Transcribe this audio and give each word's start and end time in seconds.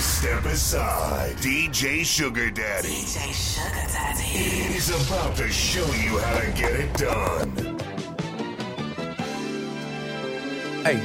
Please 0.00 0.06
step 0.06 0.44
aside. 0.46 1.36
DJ 1.42 2.02
Sugar 2.02 2.50
Daddy 2.50 2.88
DJ 2.88 3.34
Sugar 3.34 3.86
Daddy. 3.92 4.74
is 4.74 4.88
about 4.88 5.36
to 5.36 5.46
show 5.50 5.84
you 5.92 6.16
how 6.16 6.40
to 6.40 6.50
get 6.52 6.72
it 6.72 6.94
done. 6.94 7.78
Hey. 10.86 11.02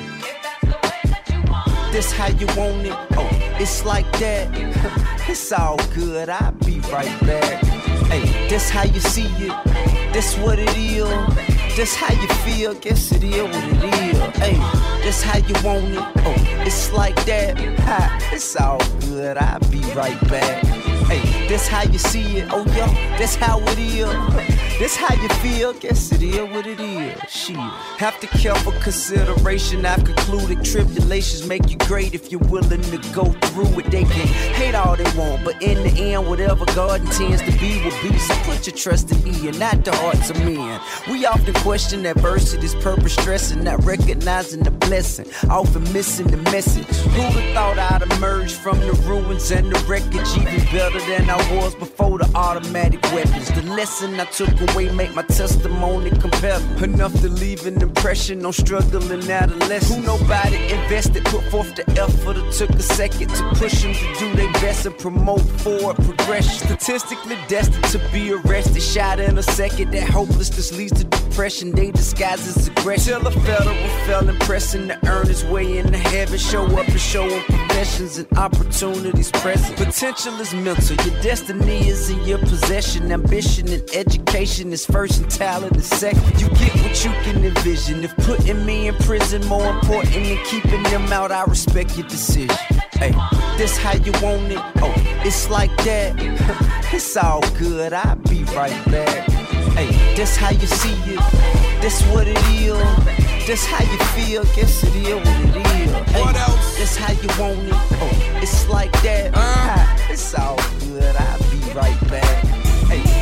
This 1.92 2.10
how 2.14 2.28
you 2.28 2.48
want 2.56 2.88
it? 2.88 2.96
Oh, 3.18 3.28
it's 3.60 3.84
like 3.84 4.10
that. 4.20 4.48
it's 5.30 5.52
all 5.52 5.76
good. 5.94 6.30
I'll 6.30 6.54
be 6.54 6.80
right 6.90 7.20
back. 7.20 7.66
Hey, 8.06 8.48
this 8.48 8.70
how 8.70 8.84
you 8.84 9.02
see 9.02 9.28
it? 9.46 10.14
This 10.14 10.38
what 10.38 10.58
it 10.58 10.74
is? 10.78 11.55
This 11.76 11.94
how 11.94 12.14
you 12.14 12.28
feel? 12.46 12.74
Guess 12.74 13.12
it 13.12 13.22
is 13.22 13.42
what 13.44 13.54
it 13.54 13.84
is. 13.84 14.18
Hey, 14.38 14.56
that's 15.04 15.22
how 15.22 15.38
you 15.40 15.54
want 15.62 15.84
it? 15.84 16.00
Oh, 16.24 16.64
it's 16.66 16.94
like 16.94 17.18
that. 17.26 17.60
Ha, 17.80 18.30
it's 18.32 18.56
all 18.56 18.80
good. 19.02 19.36
I'll 19.36 19.60
be 19.70 19.82
right 19.94 20.18
back. 20.30 20.64
Hey, 21.06 21.50
that's 21.50 21.68
how 21.68 21.84
you 21.84 22.00
see 22.00 22.38
it? 22.38 22.48
Oh, 22.50 22.64
yo, 22.68 22.88
that's 23.20 23.36
how 23.36 23.60
it 23.60 23.78
is. 23.78 24.65
This 24.78 24.98
how 24.98 25.16
you 25.16 25.30
feel? 25.36 25.72
Guess 25.72 26.12
it 26.12 26.22
is 26.22 26.38
what 26.54 26.68
it 26.68 26.82
is. 26.82 27.18
Shit. 27.32 27.56
Have 27.56 28.20
to 28.20 28.28
care 28.28 28.56
for 28.56 28.74
consideration. 28.80 29.86
I've 29.86 30.04
concluded 30.04 30.66
tribulations 30.66 31.48
make 31.48 31.70
you 31.70 31.78
great 31.78 32.14
if 32.14 32.30
you're 32.30 32.42
willing 32.42 32.82
to 32.82 32.98
go 33.14 33.24
through 33.24 33.80
it. 33.80 33.90
They 33.90 34.04
can 34.04 34.28
hate 34.28 34.76
all 34.76 34.98
they 34.98 35.10
want, 35.18 35.46
but 35.46 35.62
in 35.64 35.82
the 35.84 36.12
end, 36.12 36.28
whatever 36.28 36.66
God 36.76 37.00
intends 37.00 37.42
to 37.44 37.52
be 37.58 37.82
will 37.86 38.02
be. 38.04 38.18
So 38.20 38.36
put 38.44 38.68
your 38.68 38.76
trust 38.76 39.10
in 39.14 39.24
me 39.24 39.48
and 39.48 39.58
not 39.58 39.86
the 39.86 39.96
hearts 39.96 40.30
of 40.30 40.38
men. 40.44 40.82
We 41.10 41.26
often 41.26 41.54
question 41.56 42.06
adversity's 42.06 42.76
purpose, 42.76 43.14
stressing, 43.14 43.64
not 43.64 43.82
recognizing 43.86 44.64
the 44.64 44.72
blessing, 44.72 45.28
often 45.50 45.84
missing 45.94 46.28
the 46.28 46.38
message. 46.52 46.86
Who'd 47.16 47.54
thought 47.54 47.80
I'd 47.80 48.02
emerge 48.18 48.52
from 48.52 48.78
the 48.82 48.92
ruins 49.08 49.52
and 49.52 49.72
the 49.72 49.80
wreckage 49.86 50.28
even 50.36 50.66
better 50.74 51.00
than 51.08 51.30
I 51.30 51.38
was 51.56 51.76
before 51.76 52.18
the 52.18 52.30
automatic 52.36 53.02
weapons? 53.14 53.48
The 53.52 53.62
lesson 53.74 54.20
I 54.20 54.26
took 54.26 54.65
away 54.70 54.92
make 54.92 55.14
my 55.16 55.24
testimony 55.24 56.10
compelling. 56.10 56.84
Enough 56.84 57.14
to 57.22 57.30
leave 57.30 57.66
an 57.66 57.82
impression 57.82 58.46
on 58.46 58.54
struggling 58.54 59.30
adolescents. 59.30 59.90
Who 59.90 60.02
nobody 60.02 60.58
invested, 60.72 61.26
put 61.26 61.44
forth 61.46 61.76
the 61.76 61.84
effort. 62.00 62.38
It 62.38 62.52
took 62.54 62.70
a 62.72 62.82
second 62.82 63.30
to 63.30 63.44
push 63.56 63.82
them 63.82 63.94
to 63.94 64.20
do 64.20 64.36
their 64.36 64.52
best 64.54 64.86
and 64.86 64.98
promote 64.98 65.42
forward 65.62 65.96
progression. 65.98 66.68
Statistically 66.68 67.38
destined 67.48 67.86
to 67.86 68.00
be 68.12 68.32
arrested, 68.34 68.82
shot 68.82 69.20
in 69.20 69.38
a 69.38 69.44
second. 69.44 69.92
That 69.92 70.10
hopelessness 70.10 70.72
leads 70.78 70.94
to 71.00 71.04
depression. 71.06 71.72
They 71.72 71.92
disguise 71.92 72.48
as 72.48 72.68
aggression. 72.68 73.20
Till 73.20 73.28
a 73.28 73.32
federal 73.32 73.76
felon 74.06 74.38
pressing 74.40 74.88
to 74.88 75.00
earn 75.08 75.28
his 75.28 75.44
way 75.46 75.78
into 75.78 75.98
heaven. 75.98 76.38
Show 76.38 76.66
up 76.66 76.88
and 76.88 77.00
show 77.00 77.28
him 77.28 77.44
professions 77.44 78.18
and 78.18 78.38
opportunities 78.38 79.32
present. 79.32 79.76
Potential 79.78 80.40
is 80.40 80.54
mental. 80.54 80.96
Your 81.06 81.22
destiny 81.22 81.88
is 81.88 82.10
in 82.10 82.24
your 82.24 82.40
possession. 82.40 83.12
Ambition 83.12 83.68
and 83.70 83.84
education 83.94 84.55
is 84.60 84.86
first 84.86 85.22
and 85.22 85.30
talent 85.30 85.76
is 85.76 85.86
second. 85.86 86.24
You 86.40 86.48
get 86.50 86.74
what 86.76 87.04
you 87.04 87.12
can 87.24 87.44
envision. 87.44 88.04
If 88.06 88.16
putting 88.18 88.66
me 88.66 88.88
in 88.88 88.96
prison 88.96 89.46
more 89.48 89.70
important 89.70 90.14
than 90.14 90.38
keeping 90.46 90.82
them 90.84 91.12
out, 91.12 91.30
I 91.30 91.44
respect 91.44 91.98
your 91.98 92.08
decision. 92.08 92.56
Hey, 92.94 93.12
this 93.58 93.76
how 93.78 93.96
you 93.96 94.14
want 94.24 94.50
it? 94.50 94.60
Oh, 94.82 94.94
it's 95.26 95.50
like 95.50 95.76
that. 95.84 96.16
it's 96.94 97.18
all 97.18 97.42
good. 97.58 97.92
I'll 97.92 98.16
be 98.16 98.46
right 98.56 98.86
back. 98.86 99.30
Hey, 99.76 99.88
this 100.16 100.38
how 100.38 100.52
you 100.52 100.68
see 100.68 100.96
it. 101.06 101.82
This 101.82 102.02
what 102.14 102.26
it 102.26 102.38
is. 102.54 103.46
This 103.46 103.66
how 103.66 103.84
you 103.84 104.00
feel. 104.16 104.44
Guess 104.56 104.84
it 104.86 104.96
is 104.96 105.16
what 105.16 105.28
it 105.28 105.56
is. 105.58 105.92
Hey, 106.12 106.22
What 106.22 106.36
else? 106.38 106.78
This 106.78 106.96
how 106.96 107.12
you 107.12 107.28
want 107.38 107.60
it. 107.60 107.74
Oh, 107.74 108.40
it's 108.42 108.70
like 108.70 108.94
that. 109.04 109.32
Uh. 109.34 109.98
It's 110.10 110.34
all 110.34 110.56
good. 110.80 111.14
I'll 111.14 111.52
be 111.52 111.74
right 111.74 112.10
back. 112.10 112.65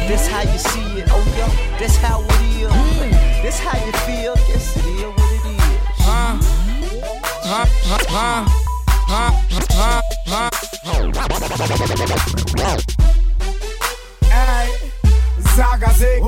This 0.08 0.28
how 0.28 0.42
you 0.42 0.58
see 0.58 1.00
it. 1.00 1.08
Oh, 1.10 1.24
yo, 1.38 1.48
this 1.80 1.96
how 1.98 2.22
it 2.22 2.32
is. 2.42 2.72
This 3.42 3.60
how 3.60 3.78
you 3.86 3.92
feel. 4.04 4.36
Guess 4.36 4.78
it 4.78 4.86
is 4.86 5.04
what 5.04 5.32
it 5.32 5.46
is. 5.46 5.62
Huh? 6.00 6.38
Huh? 7.44 7.66
Huh? 8.10 8.46
Huh? 9.08 9.32
Huh? 9.48 10.02
Huh? 10.28 10.50
Huh? 10.50 10.50
Hey, 14.30 14.83
Zagazik, 15.40 16.22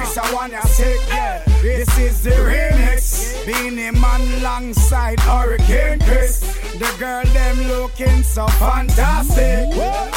this 0.00 0.16
a 0.16 0.34
one 0.34 0.50
ya 0.50 0.60
sick. 0.62 1.00
Yeah. 1.08 1.42
This 1.62 1.98
is 1.98 2.22
the 2.22 2.30
remix. 2.30 3.44
Beenie 3.44 3.90
Man 3.90 4.20
alongside 4.40 5.20
Hurricane 5.20 6.00
Chris. 6.00 6.40
The 6.78 6.94
girl 6.98 7.24
them 7.24 7.68
looking 7.68 8.22
so 8.22 8.46
fantastic. 8.48 9.68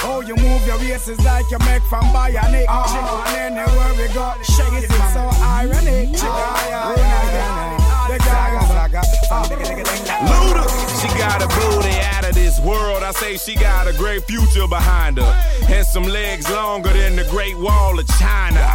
Oh, 0.03 0.23
you 0.25 0.35
move 0.35 0.65
your 0.67 0.77
waist 0.77 1.09
is 1.09 1.23
like 1.25 1.49
you 1.49 1.59
make 1.59 1.83
from 1.83 2.05
Bionic. 2.13 2.65
Uh-huh. 2.67 3.35
And 3.37 3.57
anywhere 3.57 3.93
we 3.93 4.13
go, 4.13 4.33
shake 4.43 4.83
it 4.83 4.91
so 5.13 5.29
ironic. 5.43 6.09
Oh, 6.21 6.95
nah, 6.97 7.31
nah, 7.31 7.77
nah. 7.77 7.78
Luda. 10.27 10.65
She 11.01 11.07
got 11.17 11.41
a 11.41 11.47
booty 11.47 11.95
out 12.13 12.27
of 12.27 12.33
this 12.35 12.59
world. 12.59 13.03
I 13.03 13.11
say 13.11 13.37
she 13.37 13.55
got 13.55 13.87
a 13.87 13.93
great 13.93 14.23
future 14.23 14.67
behind 14.67 15.17
her. 15.17 15.43
And 15.69 15.85
some 15.85 16.03
legs 16.03 16.49
longer 16.49 16.91
than 16.91 17.15
the 17.15 17.25
Great 17.25 17.57
Wall 17.57 17.99
of 17.99 18.07
China. 18.19 18.65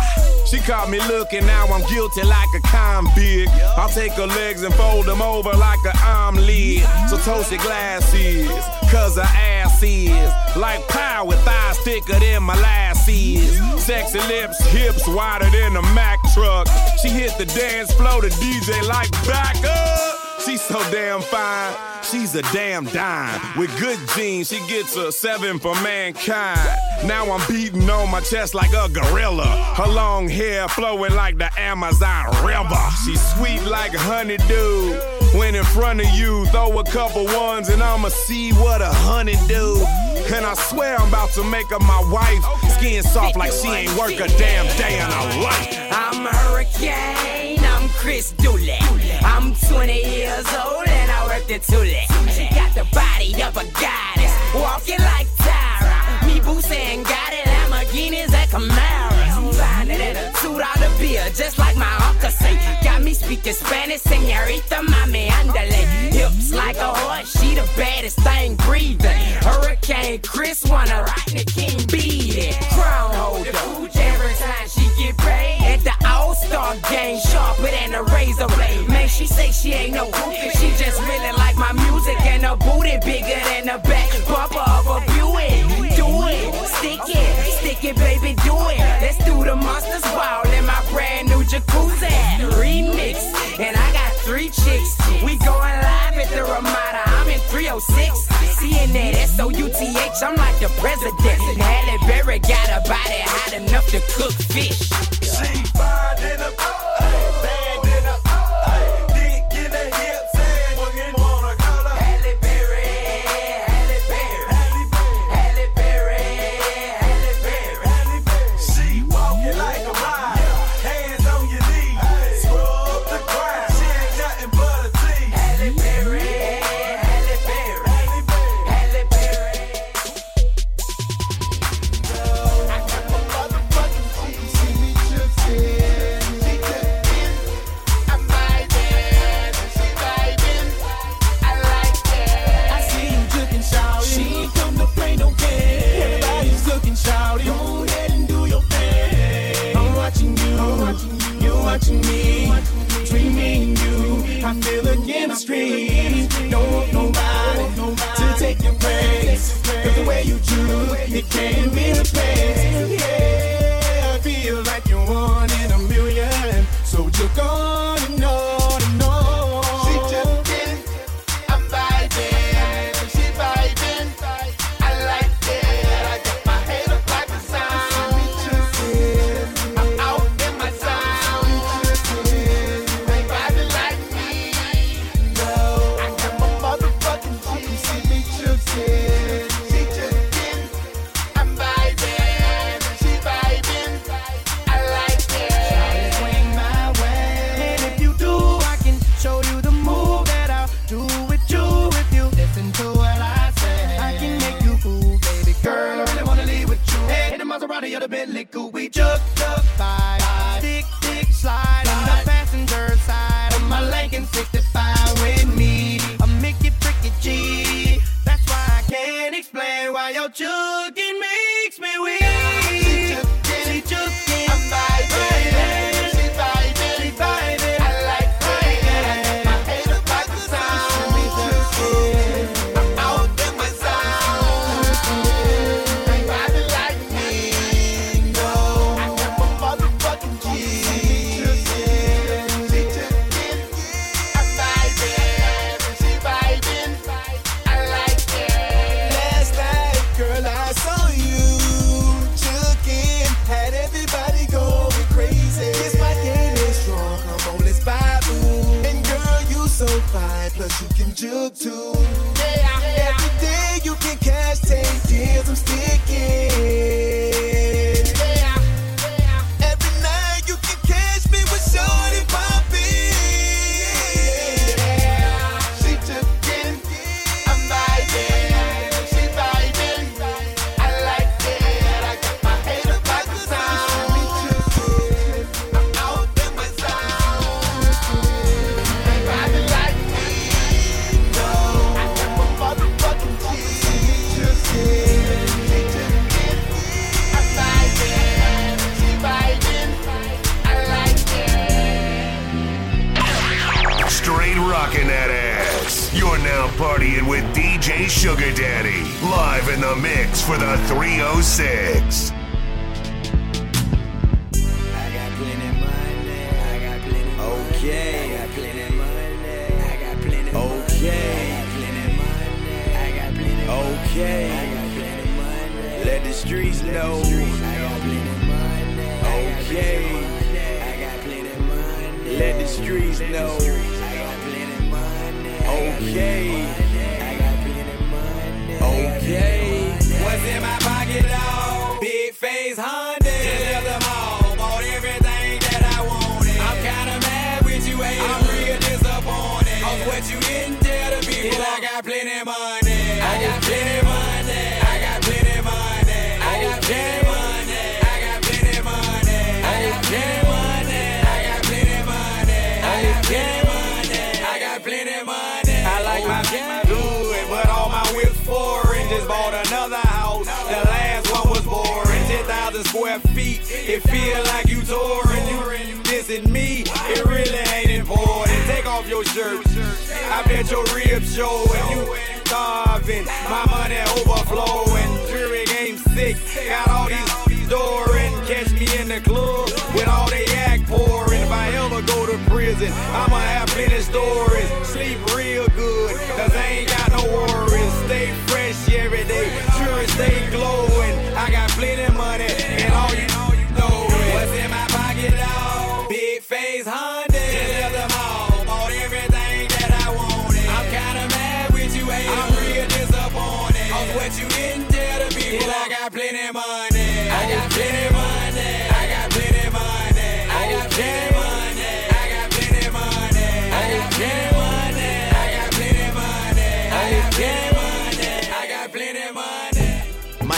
She 0.46 0.60
caught 0.60 0.88
me 0.88 0.98
looking, 1.08 1.44
now 1.46 1.66
I'm 1.66 1.82
guilty 1.88 2.22
like 2.22 2.48
a 2.54 2.60
convict. 2.60 3.50
I'll 3.76 3.88
take 3.88 4.12
her 4.12 4.26
legs 4.26 4.62
and 4.62 4.74
fold 4.74 5.06
them 5.06 5.20
over 5.20 5.52
like 5.52 5.80
an 5.84 5.98
omelet. 6.04 6.84
So 7.08 7.16
toast 7.18 7.50
your 7.50 7.60
glasses, 7.62 8.48
cause 8.90 9.16
her 9.16 9.22
ass 9.22 9.82
is 9.82 10.56
like 10.56 10.86
pie 10.88 11.22
with 11.22 11.40
thighs 11.44 11.78
thicker 11.78 12.18
than 12.20 12.42
my 12.42 12.54
last 12.60 12.94
molasses. 13.04 13.82
Sexy 13.82 14.18
lips, 14.28 14.60
hips 14.66 15.06
wider 15.08 15.50
than 15.50 15.76
a 15.76 15.82
Mack 15.94 16.23
truck. 16.34 16.68
She 17.00 17.08
hit 17.08 17.38
the 17.38 17.46
dance 17.46 17.92
floor, 17.94 18.20
the 18.20 18.28
DJ 18.28 18.86
like 18.86 19.10
back 19.26 19.56
up. 19.64 20.40
She's 20.44 20.60
so 20.60 20.78
damn 20.90 21.22
fine. 21.22 21.74
She's 22.02 22.34
a 22.34 22.42
damn 22.52 22.84
dime. 22.84 23.40
With 23.56 23.70
good 23.80 23.98
genes, 24.14 24.48
she 24.48 24.58
gets 24.68 24.94
a 24.94 25.10
seven 25.10 25.58
for 25.58 25.74
mankind. 25.76 26.60
Now 27.06 27.32
I'm 27.32 27.40
beating 27.48 27.88
on 27.88 28.10
my 28.10 28.20
chest 28.20 28.54
like 28.54 28.72
a 28.74 28.88
gorilla. 28.90 29.46
Her 29.76 29.86
long 29.86 30.28
hair 30.28 30.68
flowing 30.68 31.14
like 31.14 31.38
the 31.38 31.48
Amazon 31.58 32.26
River. 32.44 32.84
She's 33.06 33.22
sweet 33.34 33.62
like 33.62 33.94
a 33.94 33.98
honeydew. 33.98 35.14
When 35.38 35.54
in 35.54 35.64
front 35.64 36.00
of 36.00 36.08
you, 36.10 36.44
throw 36.46 36.78
a 36.78 36.84
couple 36.84 37.24
ones 37.24 37.70
and 37.70 37.82
I'ma 37.82 38.08
see 38.08 38.52
what 38.52 38.82
a 38.82 38.92
honey 38.92 39.36
do. 39.48 39.84
And 40.32 40.46
I 40.46 40.54
swear 40.54 40.96
I'm 40.96 41.08
about 41.08 41.30
to 41.30 41.44
make 41.44 41.68
her 41.68 41.78
my 41.80 42.02
wife. 42.10 42.42
Skin 42.72 43.02
soft 43.02 43.36
like 43.36 43.52
she 43.52 43.68
ain't 43.68 43.96
work 43.98 44.14
a 44.14 44.28
damn 44.38 44.66
day 44.76 44.98
in 44.98 45.10
her 45.10 45.42
life. 45.42 45.68
I'm 45.92 46.26
a 46.26 46.30
hurricane, 46.30 47.58
I'm 47.62 47.88
Chris 47.90 48.32
Dooley. 48.32 48.78
I'm 49.22 49.54
20 49.54 49.92
years 49.92 50.46
old 50.54 50.88
and 50.88 51.10
I 51.10 51.26
work 51.26 51.46
the 51.46 51.58
Thule. 51.58 51.84
She 52.32 52.48
got 52.54 52.74
the 52.74 52.86
body 52.94 53.34
of 53.42 53.56
a 53.56 53.64
goddess, 53.78 54.32
walking 54.54 55.00
like 55.00 55.28
Tyra. 55.44 56.26
Me 56.26 56.40
Boosie 56.40 56.74
ain't 56.74 57.04
got 57.04 57.32
it, 57.32 57.44
Lamborghinis 57.44 58.32
and 58.32 58.50
Camaros. 58.50 59.23
I'm 59.52 59.90
it 59.90 60.16
a 60.16 60.98
beer, 60.98 61.24
just 61.34 61.58
like 61.58 61.76
my 61.76 61.94
uncle 62.08 62.30
say. 62.30 62.58
Got 62.82 63.02
me 63.02 63.12
speaking 63.12 63.52
Spanish, 63.52 64.00
senorita, 64.00 64.76
mami, 64.76 65.28
andale. 65.28 65.84
Hips 66.12 66.52
like 66.52 66.76
a 66.76 66.92
horse, 66.92 67.30
she 67.38 67.54
the 67.54 67.68
baddest 67.76 68.18
thing 68.20 68.56
breathing. 68.56 69.20
Hurricane 69.42 70.20
Chris 70.22 70.64
wanna 70.64 71.02
rock 71.02 71.24
the 71.26 71.44
king 71.44 71.76
beat 71.92 72.36
it. 72.36 72.56
Crown 72.72 73.10
holder, 73.14 73.50
every 73.98 74.34
time 74.34 74.68
she 74.68 74.88
get 74.96 75.16
paid. 75.18 75.60
At 75.72 75.80
the 75.84 76.08
All 76.08 76.34
Star 76.34 76.76
game, 76.90 77.20
sharper 77.20 77.70
than 77.70 77.94
a 77.94 78.02
razor 78.04 78.46
blade. 78.48 78.88
Man, 78.88 79.08
she 79.08 79.26
say 79.26 79.50
she 79.50 79.72
ain't 79.72 79.94
no 79.94 80.06
goofy, 80.10 80.50
she 80.58 80.68
just 80.82 81.00
really 81.02 81.32
like 81.36 81.56
my 81.56 81.72
music 81.72 82.20
and 82.22 82.44
her 82.44 82.56
booty 82.56 82.96
bigger 83.04 83.40
than 83.50 83.66
the 83.66 83.78
back 83.88 84.08
bumper 84.26 84.64
of 84.76 84.86
a 84.86 85.00
Buick. 85.12 85.96
Do 85.96 86.06
it, 86.32 86.54
stick 86.68 87.00
it, 87.06 87.52
stick 87.58 87.84
it, 87.84 87.96
baby, 87.96 88.34
do 88.42 88.56
it. 88.70 88.83
Let's 89.26 89.44
the 89.44 89.56
monsters 89.56 90.02
ball 90.12 90.46
in 90.52 90.66
my 90.66 90.84
brand 90.92 91.28
new 91.28 91.42
jacuzzi. 91.44 92.08
Remix, 92.60 93.16
and 93.58 93.76
I 93.76 93.92
got 93.92 94.12
three 94.20 94.50
chicks. 94.50 94.96
We 95.22 95.38
going 95.38 95.76
live 95.80 96.18
at 96.18 96.28
the 96.28 96.42
Ramada. 96.42 97.02
I'm 97.06 97.28
in 97.28 97.40
306. 97.48 98.28
Seeing 98.58 98.92
that 98.92 99.14
S-O-U-T-H, 99.14 100.22
I'm 100.22 100.36
like 100.36 100.58
the 100.60 100.68
president. 100.78 101.58
Halle 101.58 101.98
Berry 102.06 102.38
got 102.38 102.68
a 102.68 102.86
body 102.88 103.22
hot 103.24 103.54
enough 103.54 103.86
to 103.88 104.00
cook 104.12 104.32
fish. 104.32 104.90
Halle 105.22 106.83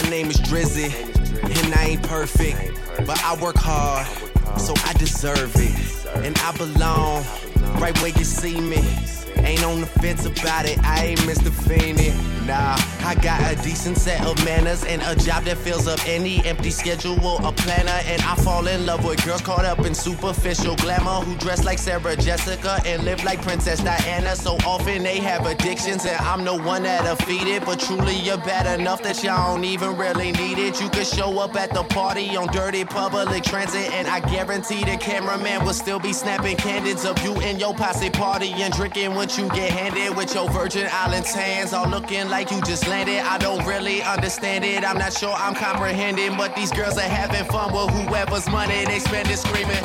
name 0.09 0.27
is 0.29 0.37
Drizzy, 0.37 0.91
and 1.43 1.73
I 1.75 1.85
ain't 1.85 2.03
perfect, 2.03 2.57
but 3.05 3.21
I 3.23 3.35
work 3.41 3.55
hard, 3.57 4.07
so 4.59 4.73
I 4.85 4.93
deserve 4.93 5.53
it. 5.55 6.25
And 6.25 6.37
I 6.39 6.51
belong 6.57 7.23
right 7.79 7.97
where 8.01 8.11
you 8.11 8.23
see 8.23 8.59
me. 8.59 8.83
Ain't 9.37 9.63
on 9.63 9.81
the 9.81 9.87
fence 9.87 10.25
about 10.25 10.65
it, 10.65 10.79
I 10.83 11.05
ain't 11.05 11.19
Mr. 11.21 11.51
Phoenix. 11.51 12.36
Nah, 12.47 12.77
I 13.03 13.13
got 13.21 13.41
a 13.51 13.61
decent 13.61 13.97
set 13.97 14.25
of 14.25 14.41
manners 14.45 14.85
and 14.85 15.01
a 15.01 15.21
job 15.21 15.43
that 15.43 15.57
fills 15.57 15.85
up 15.85 15.99
any 16.07 16.39
empty 16.45 16.69
schedule. 16.71 17.17
A 17.45 17.51
planner, 17.51 17.99
and 18.05 18.21
I 18.21 18.35
fall 18.35 18.65
in 18.67 18.85
love 18.85 19.03
with 19.03 19.23
girls 19.25 19.41
caught 19.41 19.65
up 19.65 19.85
in 19.85 19.93
superficial 19.93 20.77
glamour 20.77 21.25
who 21.25 21.35
dress 21.39 21.65
like 21.65 21.77
Sarah 21.77 22.15
Jessica 22.15 22.79
and 22.85 23.03
live 23.03 23.21
like 23.25 23.41
Princess 23.41 23.83
Diana. 23.83 24.33
So 24.37 24.55
often 24.65 25.03
they 25.03 25.17
have 25.17 25.45
addictions, 25.45 26.05
and 26.05 26.15
I'm 26.21 26.45
the 26.45 26.55
one 26.55 26.83
that'll 26.83 27.17
feed 27.17 27.47
it. 27.47 27.65
But 27.65 27.81
truly, 27.81 28.15
you're 28.15 28.37
bad 28.37 28.79
enough 28.79 29.03
that 29.03 29.21
y'all 29.25 29.55
don't 29.55 29.65
even 29.65 29.97
really 29.97 30.31
need 30.31 30.57
it. 30.57 30.79
You 30.79 30.89
could 30.89 31.05
show 31.05 31.39
up 31.39 31.57
at 31.57 31.73
the 31.73 31.83
party 31.83 32.37
on 32.37 32.47
dirty 32.53 32.85
public 32.85 33.43
transit, 33.43 33.91
and 33.91 34.07
I 34.07 34.21
guarantee 34.21 34.85
the 34.85 34.95
cameraman 34.95 35.65
will 35.65 35.73
still 35.73 35.99
be 35.99 36.13
snapping 36.13 36.55
candids 36.55 37.03
of 37.03 37.21
you 37.25 37.33
and 37.41 37.59
your 37.59 37.73
posse 37.73 38.09
party 38.09 38.53
and 38.53 38.73
drinking 38.73 39.15
what 39.15 39.37
you 39.37 39.49
get 39.49 39.69
handed 39.71 40.15
with 40.15 40.33
your 40.33 40.49
Virgin 40.49 40.87
Islands 40.89 41.33
hands 41.33 41.73
all 41.73 41.89
looking 41.89 42.29
like 42.29 42.36
you 42.45 42.61
just 42.61 42.87
landed. 42.87 43.19
I 43.19 43.39
don't 43.39 43.65
really 43.65 44.03
understand 44.03 44.63
it. 44.63 44.83
I'm 44.83 44.97
not 44.97 45.11
sure 45.11 45.33
I'm 45.33 45.55
comprehending, 45.55 46.37
but 46.37 46.55
these 46.55 46.71
girls 46.71 46.97
are 46.97 47.01
having 47.01 47.43
fun 47.45 47.73
with 47.73 47.89
whoever's 47.95 48.47
money 48.47 48.85
they 48.85 48.99
spend 48.99 49.27
is 49.29 49.41
screaming. 49.41 49.81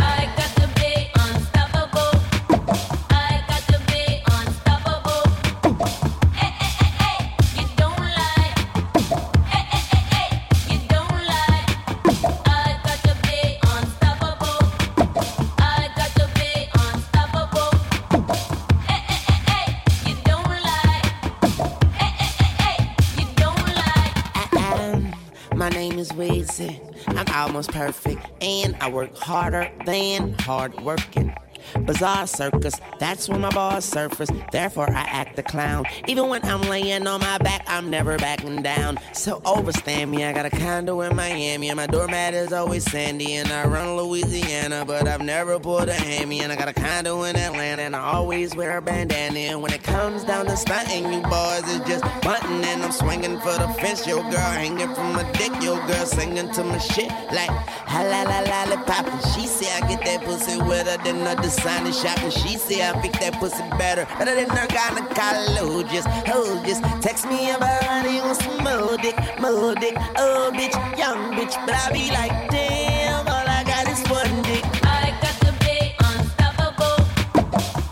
Is 26.61 26.69
Weezy. 26.69 27.19
I'm 27.19 27.35
almost 27.35 27.73
perfect, 27.73 28.27
and 28.43 28.77
I 28.81 28.91
work 28.91 29.17
harder 29.17 29.71
than 29.85 30.35
hard 30.41 30.79
working. 30.81 31.35
Bizarre 31.81 32.27
circus, 32.27 32.75
that's 32.99 33.29
when 33.29 33.41
my 33.41 33.51
bars 33.51 33.85
surface. 33.85 34.31
Therefore, 34.51 34.91
I 34.91 35.03
act 35.03 35.37
the 35.37 35.43
clown. 35.43 35.85
Even 36.07 36.29
when 36.29 36.45
I'm 36.45 36.63
laying 36.63 37.07
on 37.07 37.21
my 37.21 37.39
back, 37.39 37.65
I'm 37.67 37.91
never 37.91 38.17
backing 38.19 38.63
down. 38.63 38.99
So 39.13 39.41
overstand 39.45 40.11
me, 40.11 40.25
I 40.25 40.33
got 40.33 40.47
a 40.47 40.51
condo 40.51 41.01
in 41.03 41.17
Miami, 41.17 41.69
and 41.69 41.77
my 41.77 41.87
doormat 41.87 42.35
is 42.35 42.53
always 42.53 42.85
sandy. 42.91 43.35
And 43.35 43.51
I 43.53 43.67
run 43.67 43.97
Louisiana, 43.97 44.85
but 44.87 45.09
I've 45.09 45.23
never 45.23 45.59
pulled 45.59 45.89
a 45.89 45.95
hammy. 45.95 46.41
And 46.41 46.53
I 46.53 46.57
got 46.57 46.69
a 46.69 46.73
condo 46.73 47.23
in 47.25 47.37
Atlanta, 47.37 47.83
and 47.83 47.97
I 47.97 48.01
always 48.01 48.55
wear 48.55 48.79
a 48.79 48.83
bandana. 48.83 49.39
And 49.39 49.63
when 49.63 49.73
it 49.73 49.83
comes 49.83 50.25
down 50.25 50.47
to 50.47 50.57
stunting, 50.57 51.13
you 51.13 51.21
boys 51.23 51.67
is 51.69 51.81
just 51.81 52.05
bunting. 52.23 52.65
And 52.65 52.83
I'm 52.83 52.93
swinging 52.93 53.39
for 53.41 53.53
the 53.53 53.69
fence, 53.81 54.07
your 54.07 54.23
girl 54.23 54.53
hanging 54.61 54.95
from 54.95 55.13
my 55.15 55.31
dick, 55.33 55.53
your 55.63 55.79
girl 55.87 56.07
singing 56.07 56.51
to 56.53 56.65
my 56.65 56.79
shit 56.79 57.09
like 57.33 57.51
ha 57.51 58.03
la 58.03 58.23
la 58.23 58.41
lollipop. 58.41 59.07
And 59.07 59.23
she 59.33 59.47
say 59.47 59.71
I 59.73 59.81
get 59.89 60.05
that 60.05 60.25
pussy 60.25 60.59
wetter 60.59 61.03
than 61.05 61.27
a 61.27 61.41
designer 61.63 61.93
shop. 61.93 62.19
And 62.23 62.33
she 62.33 62.59
say 62.59 62.83
I 62.89 62.93
pick 63.01 63.13
that 63.21 63.35
pussy 63.35 63.63
better, 63.79 64.05
better 64.19 64.35
than 64.35 64.49
her 64.51 64.67
gynecologist. 64.67 66.07
Oh, 66.29 66.63
just 66.67 66.83
text 67.01 67.27
me 67.27 67.51
about 67.51 67.85
honey 67.85 68.19
on 68.21 68.35
some 68.35 68.65
more 68.65 68.97
dick, 68.99 69.17
more 69.41 69.75
dick. 69.75 69.95
Oh, 70.17 70.51
bitch, 70.53 70.75
young 70.99 71.33
bitch, 71.35 71.55
but 71.67 71.75
I 71.75 71.93
be 71.93 72.11
like, 72.11 72.51
damn, 72.51 73.27
all 73.27 73.47
I 73.47 73.63
got 73.65 73.89
is 73.89 74.03
one 74.11 74.43
dick. 74.43 74.65
I 74.83 75.15
got 75.23 75.37
to 75.47 75.53
be 75.63 75.95
unstoppable. 76.03 76.99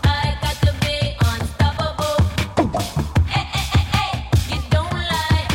I 0.03 0.35
got 0.41 0.57
to 0.65 0.71
be 0.83 1.15
unstoppable. 1.29 2.17
Hey, 3.27 3.45
hey, 3.55 3.65
hey, 3.73 3.85
hey, 3.95 4.13
you 4.53 4.61
don't 4.69 4.91
lie. 4.91 5.47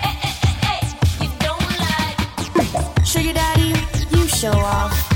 Hey, 0.00 0.14
hey, 0.24 0.34
hey, 0.44 0.56
hey, 0.66 0.80
you 1.20 1.30
don't 1.44 1.66
lie. 1.84 3.04
Sugar 3.04 3.34
daddy, 3.34 3.74
you 4.16 4.26
show 4.28 4.52
off. 4.52 5.07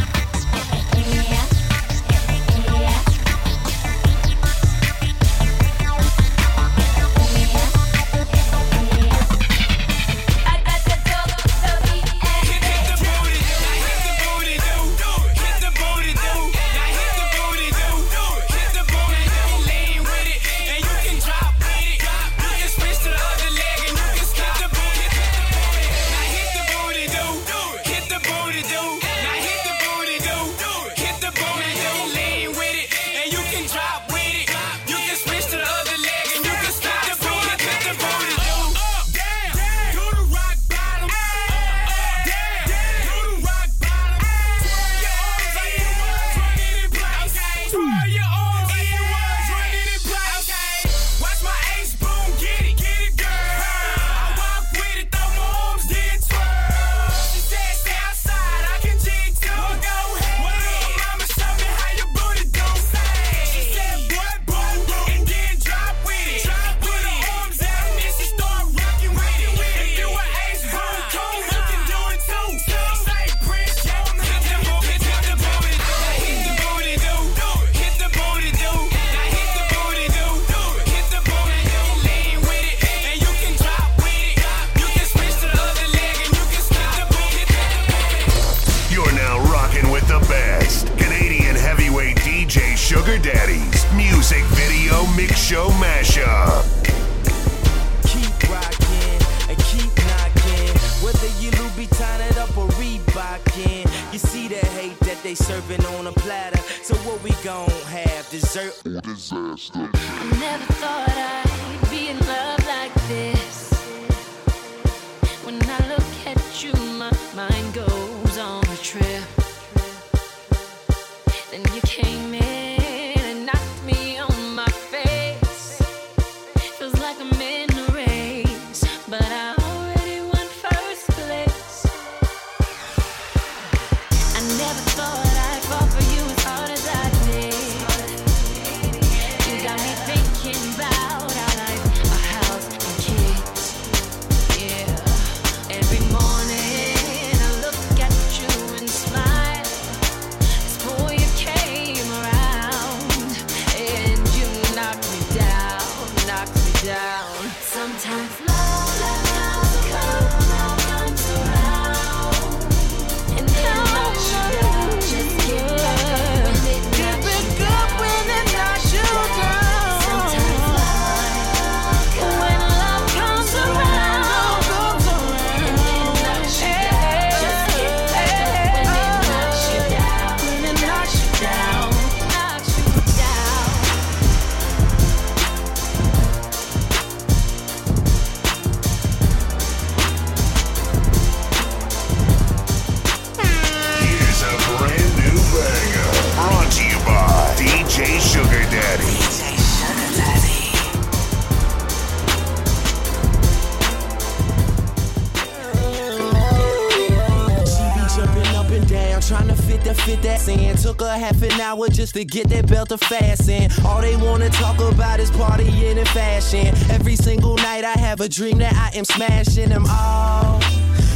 Just 212.03 212.15
to 212.15 212.25
get 212.25 212.49
that 212.49 212.67
belt 212.67 212.89
to 212.89 212.99
fasten. 212.99 213.71
All 213.87 214.01
they 214.01 214.17
wanna 214.17 214.49
talk 214.49 214.77
about 214.81 215.21
is 215.21 215.31
partying 215.31 215.99
and 215.99 216.09
fashion. 216.09 216.67
Every 216.91 217.15
single 217.15 217.55
night 217.55 217.85
I 217.85 217.97
have 217.97 218.21
a 218.21 218.29
dream 218.29 218.59
that 218.59 218.75
I 218.75 218.99
am 218.99 219.05
smashing 219.05 219.69
them 219.69 219.87
all. 219.89 220.61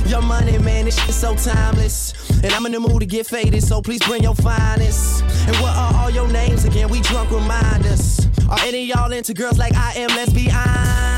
Your 0.07 0.23
money, 0.23 0.57
man, 0.59 0.85
this 0.85 0.97
shit 0.97 1.13
so 1.13 1.35
timeless. 1.35 2.15
And 2.45 2.53
I'm 2.53 2.65
in 2.67 2.73
the 2.73 2.79
mood 2.79 3.01
to 3.01 3.07
get 3.07 3.27
faded, 3.27 3.65
so 3.65 3.83
please 3.83 4.01
bring 4.07 4.23
your 4.23 4.37
finest. 4.37 5.25
And 5.49 5.57
what 5.57 5.75
are 5.75 5.93
all 5.97 6.11
your 6.11 6.29
names 6.29 6.65
again? 6.65 6.89
We 6.89 7.01
drunk 7.01 7.33
reminders. 7.33 8.29
Are 8.49 8.61
any 8.61 8.85
y'all 8.85 9.11
into 9.11 9.35
girls 9.35 9.59
like 9.59 9.75
I 9.75 9.95
am? 9.95 10.11
Let's 10.11 10.33
be 10.33 10.49
honest. 10.53 11.16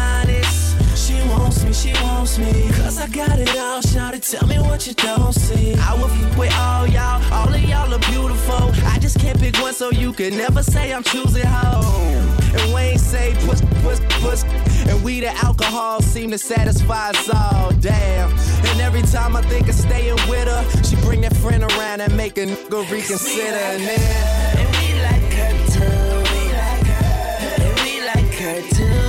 She 1.48 1.64
wants 1.64 1.64
me, 1.64 1.92
she 1.92 2.02
wants 2.02 2.38
me. 2.38 2.68
Cause 2.72 2.98
I 2.98 3.08
got 3.08 3.38
it 3.38 3.48
all, 3.56 3.80
shawty. 3.80 4.20
Tell 4.20 4.46
me 4.46 4.58
what 4.58 4.86
you 4.86 4.92
don't 4.92 5.32
see. 5.32 5.74
I 5.76 5.94
will 5.94 6.10
f 6.10 6.38
with 6.38 6.52
all 6.58 6.86
y'all, 6.86 7.22
all 7.32 7.48
of 7.48 7.62
y'all 7.62 7.94
are 7.94 7.98
beautiful. 8.10 8.70
I 8.84 8.98
just 8.98 9.18
can't 9.18 9.38
pick 9.40 9.56
one, 9.56 9.72
so 9.72 9.90
you 9.90 10.12
can 10.12 10.36
never 10.36 10.62
say 10.62 10.92
I'm 10.92 11.02
choosing 11.02 11.46
home. 11.46 12.28
And 12.52 12.74
Wayne 12.74 12.98
say 12.98 13.34
puss, 13.46 13.62
puss, 13.82 14.00
puss. 14.20 14.44
And 14.88 15.02
we 15.02 15.20
the 15.20 15.30
alcohol 15.42 16.02
seem 16.02 16.30
to 16.32 16.38
satisfy 16.38 17.10
us 17.10 17.30
all, 17.30 17.70
damn. 17.80 18.30
And 18.30 18.80
every 18.82 19.02
time 19.02 19.34
I 19.34 19.40
think 19.42 19.68
of 19.68 19.74
staying 19.74 20.18
with 20.28 20.48
her, 20.48 20.82
she 20.84 20.96
bring 20.96 21.22
that 21.22 21.34
friend 21.36 21.62
around 21.62 22.02
and 22.02 22.14
make 22.14 22.36
a 22.36 22.44
nigga 22.44 22.90
reconsider. 22.90 23.56
And 23.56 23.82
then, 23.84 24.58
and 24.58 24.68
we 24.76 25.00
like 25.00 25.32
her 25.32 25.52
too. 25.72 26.12
We 26.34 26.52
like 26.52 26.86
her. 26.92 27.64
And 27.64 27.74
we 27.80 28.06
like 28.06 28.34
her 28.34 28.60
too. 28.76 29.07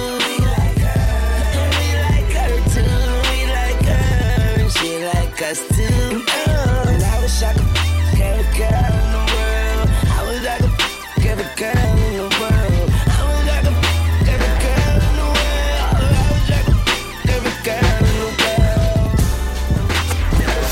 Us. 5.42 5.62
Oh. 5.72 6.86
And 6.88 7.04
I 7.04 7.22
wish 7.22 7.42
I 7.44 7.54
could 7.54 7.64
f- 7.64 8.20
every 8.20 8.44
girl 8.58 8.94
in 9.00 9.12
the 9.16 9.24
world. 9.34 9.90
I 10.12 10.20
wish 10.28 10.46
I 10.46 10.58
could 10.60 10.76
f- 10.80 11.26
every 11.26 11.50
girl 11.56 11.90
in 11.96 12.14
the 12.18 12.28
world. 12.40 12.90
I 13.08 13.24
wish 13.30 13.50
I 13.50 13.60
could 13.64 13.78
f- 13.80 14.28
every 14.34 14.54
girl 14.64 14.96
in 15.00 15.14
the 15.16 15.28
world. 15.38 15.80
I 15.80 16.28
wish 16.32 16.52
I 16.52 16.62
could 16.66 16.80
f- 16.88 17.30
every 17.36 17.56
girl 17.68 18.04
in 18.10 18.16
the 18.20 18.32
world. 18.42 19.20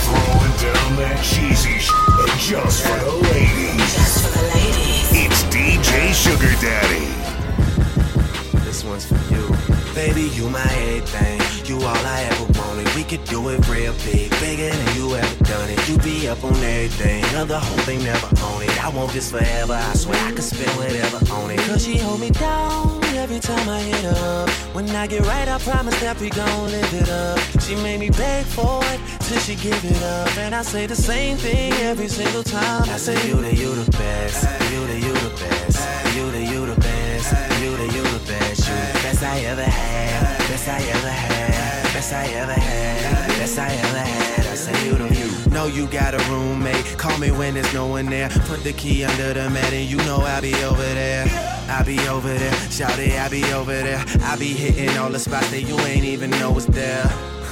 Throwing 0.04 0.56
down 0.64 0.90
that 1.02 1.18
cheesy 1.24 1.78
shit 1.80 2.32
just 2.50 2.78
for 2.86 3.00
the 3.00 3.16
ladies. 3.32 3.94
Just 3.96 4.18
for 4.24 4.32
the 4.38 4.44
ladies. 4.54 5.08
It's 5.24 5.42
DJ 5.54 6.12
Sugar 6.14 6.54
Daddy. 6.62 7.07
Baby, 9.98 10.30
you 10.36 10.48
my 10.52 10.62
everything. 10.62 11.42
You 11.66 11.78
all 11.84 12.06
I 12.06 12.30
ever 12.30 12.60
wanted. 12.60 12.88
We 12.94 13.04
could 13.04 13.24
do 13.24 13.50
it 13.50 13.68
real 13.68 13.94
big, 14.06 14.30
bigger 14.40 14.70
than 14.70 14.96
you 14.96 15.16
ever 15.16 15.44
done 15.44 15.68
it. 15.72 15.90
You 15.90 15.98
be 15.98 16.30
up 16.30 16.44
on 16.44 16.54
everything. 16.54 17.26
Other 17.36 17.58
whole 17.58 17.80
thing 17.80 18.04
never 18.04 18.28
own 18.46 18.62
it. 18.62 18.86
I 18.86 18.90
want 18.90 19.12
this 19.12 19.32
forever. 19.32 19.74
I 19.74 19.94
swear 19.96 20.24
I 20.24 20.34
could 20.34 20.44
spend 20.44 20.70
whatever 20.78 21.18
on 21.34 21.50
it. 21.50 21.58
Cause 21.62 21.84
she 21.84 21.98
hold 21.98 22.20
me 22.20 22.30
down 22.30 23.04
every 23.16 23.40
time 23.40 23.68
I 23.68 23.80
hit 23.80 24.06
up. 24.06 24.50
When 24.76 24.88
I 24.92 25.08
get 25.08 25.26
right, 25.26 25.48
I 25.48 25.58
promise 25.58 26.00
that 26.02 26.20
we 26.20 26.30
gon' 26.30 26.66
live 26.70 26.94
it 26.94 27.10
up. 27.10 27.40
She 27.64 27.76
made 27.78 28.00
me 28.00 28.12
beg 28.12 28.46
for 28.46 28.80
it 28.94 29.00
till 29.22 29.40
she 29.40 29.56
give 29.56 29.84
it 29.84 30.04
up. 30.04 30.38
And 30.38 30.54
I 30.54 30.62
say 30.62 30.86
the 30.86 30.96
same 30.96 31.38
thing 31.38 31.74
every 31.90 32.08
single 32.08 32.44
time. 32.44 32.84
I 32.84 32.98
say, 32.98 33.16
You 33.28 33.42
the, 33.42 33.52
you 33.52 33.74
the 33.74 33.90
best. 33.98 34.44
You 34.72 34.86
the, 34.86 35.00
you 35.00 35.14
the 35.14 35.34
best. 35.42 36.16
You 36.16 36.30
the, 36.30 36.44
you 36.44 36.66
the 36.68 36.80
best. 36.82 37.32
You 37.64 37.76
the, 37.78 37.86
you 37.86 38.04
the 38.04 38.24
best. 38.28 38.57
Best 39.18 39.34
I 39.34 39.40
ever 39.46 39.64
had. 39.64 40.38
Best 40.48 40.68
I 40.68 40.78
ever 40.78 41.10
had. 41.10 41.84
Best 41.92 42.14
I 42.14 42.26
ever 42.34 42.54
had. 42.54 43.28
Best 43.40 43.58
I 43.58 43.74
ever 43.74 43.98
had. 43.98 44.46
I 44.46 44.54
say, 44.54 44.88
You 44.88 44.94
the, 44.94 45.16
you. 45.16 45.50
Know 45.50 45.66
you 45.66 45.88
got 45.88 46.14
a 46.14 46.20
roommate. 46.32 46.86
Call 47.00 47.18
me 47.18 47.32
when 47.32 47.56
there's 47.56 47.74
no 47.74 47.88
one 47.88 48.06
there. 48.06 48.30
Put 48.46 48.64
the 48.64 48.74
key 48.74 49.04
under 49.04 49.34
the 49.34 49.50
mat 49.50 49.74
and 49.74 49.90
you 49.90 49.98
know 50.06 50.18
I'll 50.18 50.40
be 50.40 50.54
over 50.64 50.84
there. 50.84 51.26
I 51.68 51.82
be 51.82 51.98
over 52.08 52.32
there, 52.32 52.54
shout 52.70 53.00
it, 53.00 53.20
I 53.20 53.28
be 53.28 53.44
over 53.54 53.74
there. 53.74 54.06
I 54.22 54.38
be 54.38 54.54
hitting 54.54 54.96
all 55.00 55.10
the 55.10 55.18
spots 55.18 55.50
that 55.50 55.64
you 55.64 55.80
ain't 55.80 56.06
even 56.06 56.30
know 56.30 56.52
was 56.52 56.68
there. 56.68 57.37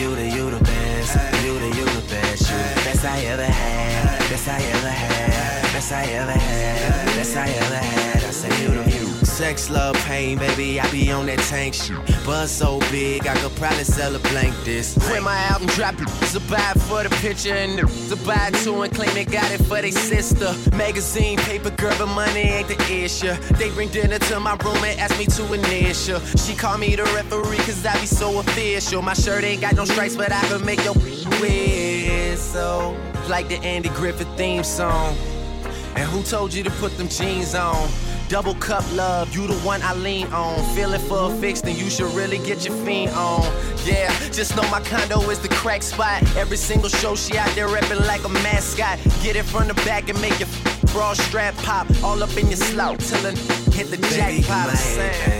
You 0.00 0.16
the, 0.16 0.26
you 0.26 0.48
the 0.48 0.64
best. 0.64 1.14
You 1.44 1.58
the, 1.58 1.66
you 1.76 1.84
the 1.84 2.06
best. 2.08 2.50
You 2.50 2.56
the 2.56 2.80
best 2.86 3.04
I 3.04 3.20
ever 3.20 3.44
had. 3.44 4.18
Best 4.30 4.48
I 4.48 4.62
ever 4.62 4.88
had. 4.88 5.72
Best 5.74 5.92
I 5.92 6.04
ever 6.04 6.32
had. 6.32 7.16
Best 7.16 7.36
I 7.36 7.50
ever 7.50 7.74
had. 7.74 8.24
I 8.24 8.30
say, 8.30 8.62
You 8.62 8.68
the. 8.70 8.89
Sex, 9.40 9.70
love, 9.70 9.96
pain, 10.04 10.36
baby, 10.36 10.78
I 10.78 10.88
be 10.90 11.10
on 11.10 11.24
that 11.24 11.38
tank 11.38 11.72
shit. 11.72 11.96
Buzz 12.26 12.50
so 12.50 12.78
big, 12.90 13.26
I 13.26 13.34
could 13.38 13.56
probably 13.56 13.84
sell 13.84 14.14
a 14.14 14.18
blank 14.18 14.54
this. 14.64 14.98
When 15.08 15.24
my 15.24 15.34
album 15.44 15.66
dropping, 15.68 16.08
it's 16.20 16.34
a 16.34 16.40
buy 16.40 16.74
for 16.86 17.02
the 17.02 17.08
picture 17.22 17.54
and 17.54 17.78
the 17.78 18.16
buy 18.26 18.50
two 18.62 18.82
and 18.82 18.94
claim 18.94 19.14
they 19.14 19.24
got 19.24 19.50
it 19.50 19.62
for 19.62 19.80
they 19.80 19.92
sister. 19.92 20.54
Magazine, 20.76 21.38
paper, 21.38 21.70
girl, 21.70 21.96
but 21.98 22.08
money 22.08 22.40
ain't 22.40 22.68
the 22.68 22.78
issue. 22.92 23.32
They 23.54 23.70
bring 23.70 23.88
dinner 23.88 24.18
to 24.18 24.40
my 24.40 24.56
room 24.62 24.76
and 24.84 25.00
ask 25.00 25.18
me 25.18 25.24
to 25.24 25.52
initial. 25.54 26.20
She 26.20 26.54
call 26.54 26.76
me 26.76 26.94
the 26.94 27.04
referee 27.04 27.64
cause 27.64 27.84
I 27.86 27.98
be 27.98 28.06
so 28.06 28.40
official. 28.40 29.00
My 29.00 29.14
shirt 29.14 29.42
ain't 29.42 29.62
got 29.62 29.74
no 29.74 29.86
stripes, 29.86 30.16
but 30.16 30.32
I 30.32 30.42
can 30.48 30.62
make 30.66 30.84
your 30.84 30.94
whistle. 31.40 32.94
Like 33.26 33.48
the 33.48 33.56
Andy 33.64 33.88
Griffith 33.88 34.28
theme 34.36 34.64
song. 34.64 35.16
And 35.96 36.06
who 36.10 36.22
told 36.22 36.52
you 36.52 36.62
to 36.62 36.70
put 36.72 36.96
them 36.98 37.08
jeans 37.08 37.54
on? 37.54 37.88
Double 38.30 38.54
cup 38.54 38.84
love, 38.94 39.34
you 39.34 39.48
the 39.48 39.58
one 39.66 39.82
I 39.82 39.92
lean 39.92 40.28
on. 40.28 40.64
Feeling 40.76 41.00
for 41.00 41.32
a 41.32 41.36
fix, 41.40 41.60
then 41.60 41.76
you 41.76 41.90
should 41.90 42.14
really 42.14 42.38
get 42.38 42.64
your 42.64 42.76
fiend 42.84 43.10
on. 43.16 43.42
Yeah, 43.84 44.08
just 44.30 44.54
know 44.54 44.62
my 44.70 44.80
condo 44.82 45.18
is 45.30 45.40
the 45.40 45.48
crack 45.48 45.82
spot. 45.82 46.22
Every 46.36 46.56
single 46.56 46.88
show 46.88 47.16
she 47.16 47.36
out 47.36 47.52
there 47.56 47.66
reppin' 47.66 48.06
like 48.06 48.22
a 48.22 48.28
mascot. 48.28 49.00
Get 49.20 49.34
it 49.34 49.42
from 49.42 49.66
the 49.66 49.74
back 49.74 50.08
and 50.08 50.20
make 50.20 50.38
your 50.38 50.48
bra 50.92 51.12
strap 51.14 51.56
pop. 51.56 51.88
All 52.04 52.22
up 52.22 52.36
in 52.36 52.46
your 52.46 52.56
slouch 52.56 53.04
till 53.08 53.26
it 53.26 53.36
hit 53.74 53.90
the 53.90 53.96
jackpot. 53.96 55.39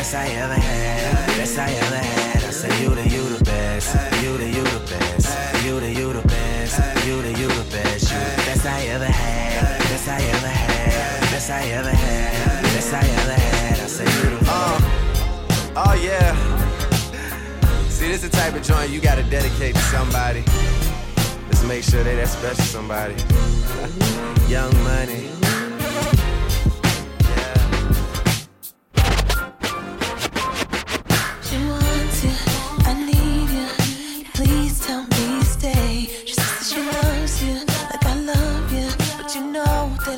Best 0.00 0.14
I 0.14 0.28
ever 0.28 0.54
had. 0.54 1.26
Best 1.36 1.58
I 1.58 1.70
ever 1.72 1.96
had. 1.96 2.36
I 2.44 2.50
say, 2.50 2.82
You 2.82 2.94
the, 2.94 3.06
you 3.06 3.22
the 3.36 3.44
best. 3.44 3.94
You 4.22 4.38
the, 4.38 4.46
you 4.48 4.64
the 4.64 4.80
best. 4.88 5.62
You 5.62 5.78
the, 5.78 5.92
you 5.92 6.12
the 6.14 6.26
best. 6.26 7.06
You 7.06 7.20
the, 7.20 7.28
you 7.38 7.48
the 7.48 7.70
best. 7.70 8.10
You 8.10 8.18
the 8.18 8.42
best 8.48 8.64
I 8.64 8.80
ever 8.86 9.04
had. 9.04 9.78
Best 9.78 10.08
I 10.08 10.22
ever 10.22 10.48
had. 10.48 11.20
Best 11.30 11.50
I 11.50 11.68
ever 11.68 11.90
had. 11.90 12.62
Best 12.62 12.94
I 12.94 13.00
ever 13.00 13.32
had. 13.34 13.78
I 13.78 13.86
say, 13.86 14.04
You 14.04 14.38
the 14.38 14.46
uh, 14.48 14.80
Oh, 15.76 15.94
yeah. 16.02 16.34
See, 17.90 18.08
this 18.08 18.24
is 18.24 18.30
the 18.30 18.34
type 18.34 18.54
of 18.54 18.62
joint 18.62 18.88
you 18.88 19.02
gotta 19.02 19.22
dedicate 19.24 19.74
to 19.74 19.82
somebody. 19.82 20.44
Just 21.50 21.66
make 21.66 21.84
sure 21.84 22.02
they 22.02 22.16
that 22.16 22.28
special 22.28 22.64
somebody. 22.64 23.16
Young 24.50 24.72
money. 24.82 25.49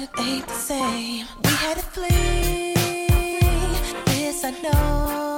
It 0.03 0.11
ain't 0.19 0.47
the 0.47 0.55
same. 0.55 1.27
We 1.45 1.51
had 1.51 1.79
a 1.79 1.83
fling, 1.95 2.75
this 4.07 4.45
I 4.45 4.51
know, 4.63 5.37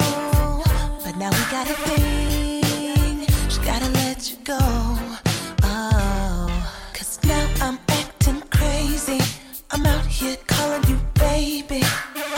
but 1.05 1.17
now 1.17 1.31
we 1.31 1.45
got 1.51 1.69
a 1.69 1.75
thing. 1.87 3.27
She 3.51 3.59
gotta 3.61 3.91
let 4.01 4.31
you 4.31 4.37
go. 4.45 4.59
Oh, 5.63 6.49
'cause 6.95 7.19
now 7.25 7.47
I'm 7.61 7.79
acting 7.89 8.43
crazy. 8.51 9.21
I'm 9.71 9.85
out 9.87 10.07
here 10.07 10.39
calling 10.47 10.85
you 10.89 10.99
baby. 11.15 11.83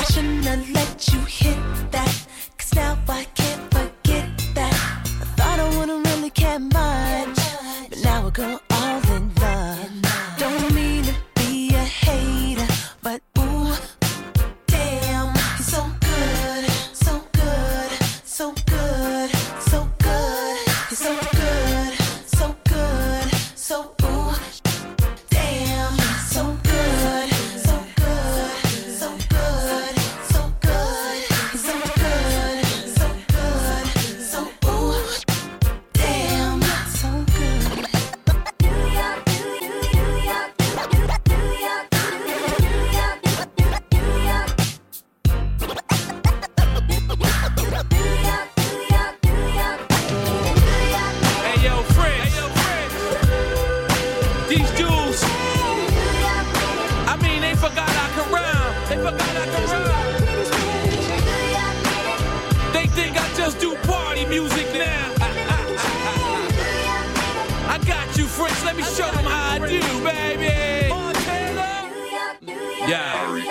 I 0.01 0.05
shouldn't 0.11 0.45
have 0.47 0.69
let 0.71 1.09
you 1.13 1.21
hit 1.41 1.59
that. 1.93 2.15
Cause 2.59 2.75
now 2.75 2.99
I 3.09 3.25
can't 3.41 3.65
forget 3.75 4.27
that. 4.55 4.75
I 5.23 5.27
thought 5.37 5.59
I 5.61 5.69
wouldn't 5.77 6.05
really 6.09 6.31
care 6.31 6.59
much. 6.59 7.39
But 7.91 7.99
now 8.03 8.25
we're 8.25 8.31
going 8.43 8.59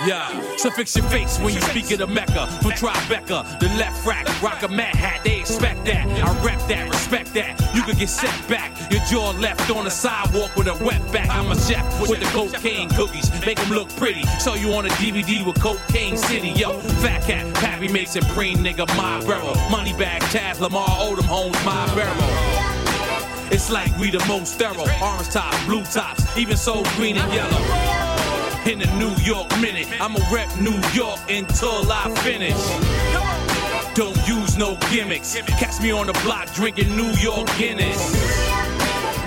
Yeah. 0.06 0.56
So 0.58 0.70
fix 0.70 0.96
your 0.96 1.06
face 1.06 1.40
when 1.40 1.54
you 1.54 1.62
speak 1.62 1.90
of 1.92 1.98
the 1.98 2.08
Mecca. 2.08 2.46
From 2.62 2.72
Tribeca, 2.72 3.60
the 3.60 3.68
left 3.70 4.06
rack, 4.06 4.26
rock 4.42 4.62
a 4.62 4.68
mad 4.68 4.96
hat. 4.96 5.22
They 5.24 5.40
expect 5.40 5.84
that. 5.86 6.06
I 6.08 6.46
rep 6.46 6.60
that, 6.68 6.90
respect 6.92 7.34
that. 7.34 7.60
You 7.74 7.82
could 7.82 7.98
get 7.98 8.10
set 8.10 8.48
back. 8.48 8.72
Your 8.92 9.02
jaw 9.06 9.32
left 9.40 9.70
on 9.72 9.86
the 9.86 9.90
sidewalk 9.90 10.56
with 10.56 10.68
a 10.68 10.84
wet 10.84 11.02
back. 11.12 11.30
I'm 11.30 11.52
a 11.52 11.60
chef 11.60 12.00
with 12.02 12.20
the 12.20 12.26
cocaine 12.28 12.90
cookies. 12.90 13.32
Make 13.46 13.58
them 13.58 13.70
look 13.70 13.90
pretty. 13.96 14.24
Show 14.44 14.54
you 14.54 14.74
on 14.74 14.86
a 14.86 14.90
DVD 14.90 15.44
with 15.46 15.60
Cocaine 15.60 16.18
City. 16.18 16.50
Yo, 16.50 16.80
Fat 17.02 17.24
Cat, 17.24 17.52
Pappy 17.56 17.88
Mason, 17.88 18.22
Preem, 18.26 18.58
nigga, 18.58 18.88
my 18.96 19.26
barrel. 19.26 19.56
Money 19.72 19.94
bag, 19.94 20.22
Taz, 20.24 20.60
Lamar, 20.60 20.88
Odom, 20.88 21.24
Holmes, 21.24 21.66
my 21.66 21.86
barrel. 21.96 23.52
It's 23.52 23.72
like 23.72 23.96
we 23.98 24.12
the 24.12 24.24
most 24.28 24.60
thorough. 24.60 24.86
Orange 25.02 25.30
tops, 25.30 25.66
blue 25.66 25.84
tops, 25.84 26.38
even 26.38 26.58
so 26.58 26.84
green 26.96 27.18
and 27.18 27.34
yellow. 27.34 27.95
In 28.66 28.80
the 28.80 28.88
New 28.98 29.14
York 29.24 29.48
minute, 29.62 29.88
I'ma 30.02 30.20
rep 30.34 30.50
New 30.60 30.74
York 30.92 31.20
until 31.30 31.86
I 31.92 32.10
finish. 32.24 32.58
Don't 33.94 34.18
use 34.28 34.58
no 34.58 34.76
gimmicks. 34.90 35.36
Catch 35.36 35.82
me 35.84 35.92
on 35.92 36.08
the 36.08 36.14
block 36.24 36.52
drinking 36.56 36.96
New 36.98 37.12
York 37.20 37.48
Guinness. 37.60 37.96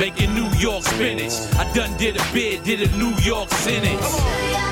Making 0.01 0.35
New 0.35 0.51
York 0.59 0.83
spinach. 0.83 1.35
I 1.55 1.73
done 1.73 1.97
did 1.97 2.17
a 2.17 2.33
bid, 2.33 2.65
did 2.65 2.83
a 2.83 2.97
New 2.97 3.15
York 3.19 3.49
Senate. 3.51 4.68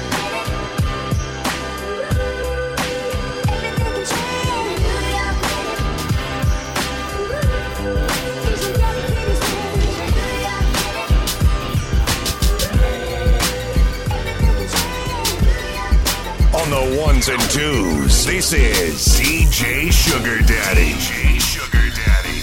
The 16.76 17.00
ones 17.00 17.28
and 17.28 17.40
twos, 17.48 18.26
this 18.26 18.52
is 18.52 19.00
DJ 19.16 19.90
Sugar 19.90 20.38
Daddy. 20.44 20.92
DJ 20.92 21.40
Sugar 21.40 21.88
Daddy. 21.96 22.36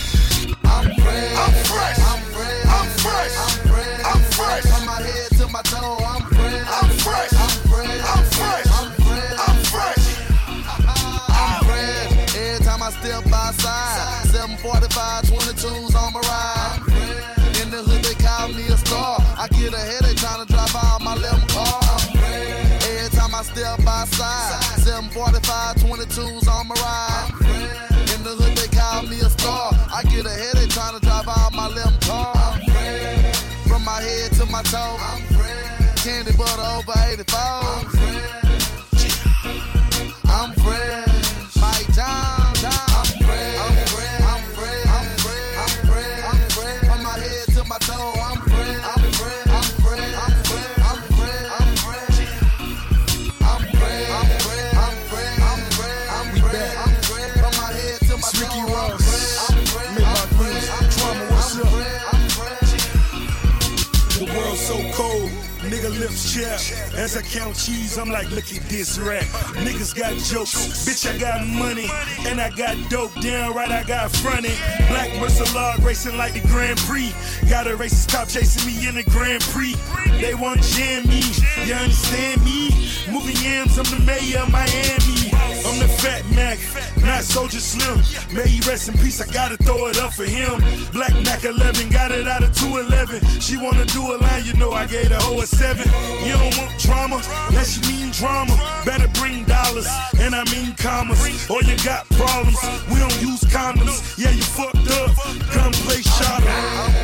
I'm 0.66 0.90
fresh. 1.04 1.38
I'm 1.44 1.54
fresh. 1.70 2.00
I'm 2.00 2.90
fresh. 3.04 3.36
I'm 4.12 4.22
fresh. 4.34 4.66
From 4.72 4.86
my 4.88 5.02
head 5.06 5.30
to 5.38 5.46
my 5.50 5.62
toe, 5.62 5.98
I'm 6.02 6.24
fresh. 6.34 6.66
I'm 6.80 6.90
fresh. 7.06 7.34
I'm 7.44 7.54
fresh. 7.70 8.02
I'm 8.14 8.26
fresh. 8.38 8.68
I'm 8.74 8.90
fresh. 9.06 9.38
I'm 9.46 9.60
fresh. 9.70 10.06
I'm 11.30 11.64
fresh. 11.66 12.36
Every 12.36 12.66
time 12.66 12.82
I 12.82 12.90
step 12.90 13.26
outside, 13.32 14.26
745, 14.34 15.24
22s 15.30 15.96
on 15.96 16.14
my 16.14 16.22
ride. 16.22 16.80
In 17.62 17.70
the 17.70 17.84
hood, 17.86 18.02
they 18.04 18.16
call 18.16 18.48
me 18.48 18.66
a 18.66 18.78
star. 18.78 19.20
I 19.38 19.48
get 19.50 19.74
a 19.74 19.78
headache 19.78 20.18
trying 20.18 20.44
to 20.44 20.52
drive 20.52 20.76
out 20.76 21.02
my 21.02 21.14
lemon 21.14 21.33
step 24.06 24.20
outside, 24.20 24.80
745, 24.80 25.76
22s 25.78 26.48
on 26.48 26.68
my 26.68 26.76
ride. 26.76 27.30
In 28.16 28.24
the 28.24 28.36
hood, 28.36 28.58
they 28.58 28.68
call 28.76 29.04
me 29.04 29.20
a 29.20 29.30
star. 29.30 29.72
I 29.94 30.04
get 30.04 30.26
a 30.26 30.30
headache 30.30 30.70
trying 30.70 31.00
to 31.00 31.06
drive 31.06 31.28
out 31.28 31.54
my 31.54 31.68
lemon 31.68 32.00
car. 32.02 32.34
From 33.68 33.84
my 33.84 34.02
head 34.02 34.32
to 34.34 34.46
my 34.48 34.62
toe, 34.64 34.98
candy 35.98 36.36
butter 36.36 36.62
over 36.62 36.94
84. 37.12 37.93
Lips 66.04 66.34
chair. 66.34 66.54
As 66.98 67.16
I 67.16 67.22
count 67.22 67.56
cheese, 67.56 67.98
I'm 67.98 68.10
like, 68.10 68.30
look 68.32 68.52
at 68.54 68.64
this 68.70 69.00
rack. 69.00 69.26
Niggas 69.64 69.96
got 69.96 70.14
jokes, 70.18 70.86
bitch, 70.86 71.08
I 71.10 71.18
got 71.18 71.48
money. 71.48 71.88
And 72.28 72.42
I 72.42 72.50
got 72.50 72.76
dope, 72.90 73.14
damn 73.22 73.54
right, 73.54 73.72
I 73.72 73.84
got 73.84 74.12
fronted. 74.12 74.58
Black 74.90 75.12
Mercelar 75.12 75.84
racing 75.84 76.18
like 76.18 76.34
the 76.34 76.46
Grand 76.48 76.78
Prix. 76.80 77.14
Got 77.50 77.68
a 77.68 77.72
racist 77.72 78.12
cop 78.12 78.28
chasing 78.28 78.66
me 78.68 78.88
in 78.88 78.96
the 78.96 79.04
Grand 79.04 79.44
Prix. 79.44 79.76
They 80.20 80.36
want 80.36 80.62
jam 80.62 81.08
me, 81.08 81.22
you 81.66 81.74
understand 81.74 82.44
me? 82.44 82.70
Moving 83.12 83.38
yams, 83.38 83.78
I'm 83.78 83.86
the 83.86 84.04
mayor 84.06 84.40
of 84.40 84.52
Miami. 84.52 85.23
The 85.84 85.90
fat 85.90 86.24
Mac, 86.32 86.60
not 87.04 87.24
Soldier 87.24 87.60
Slim. 87.60 88.00
May 88.34 88.48
he 88.48 88.62
rest 88.70 88.88
in 88.88 88.94
peace, 89.00 89.20
I 89.20 89.28
gotta 89.34 89.58
throw 89.58 89.88
it 89.88 90.00
up 90.00 90.14
for 90.14 90.24
him. 90.24 90.64
Black 90.94 91.12
Mac 91.26 91.44
11, 91.44 91.90
got 91.90 92.12
it 92.12 92.26
out 92.26 92.42
of 92.42 92.56
211. 92.56 93.20
She 93.42 93.58
wanna 93.58 93.84
do 93.88 94.00
a 94.00 94.16
line, 94.16 94.46
you 94.46 94.54
know 94.54 94.72
I 94.72 94.86
gave 94.86 95.12
hoe 95.12 95.42
a 95.42 95.46
7. 95.46 95.84
You 96.26 96.34
don't 96.40 96.58
want 96.58 96.80
drama, 96.80 97.22
unless 97.50 97.76
you 97.76 97.84
mean 97.92 98.12
drama. 98.12 98.56
Better 98.86 99.10
bring 99.20 99.44
dollars, 99.44 99.88
and 100.20 100.34
I 100.34 100.46
mean 100.56 100.74
commas. 100.78 101.20
Or 101.50 101.62
you 101.64 101.76
got 101.84 102.08
problems, 102.12 102.58
we 102.88 103.00
don't 103.00 103.22
use 103.22 103.44
condoms. 103.52 104.18
Yeah, 104.18 104.32
you 104.32 104.42
fucked 104.42 104.90
up, 104.90 105.12
come 105.52 105.74
play 105.84 106.02
shop. 106.02 107.03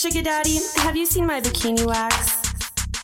DJ 0.00 0.24
Daddy, 0.24 0.58
have 0.76 0.96
you 0.96 1.04
seen 1.04 1.26
my 1.26 1.42
bikini 1.42 1.84
wax? 1.84 2.40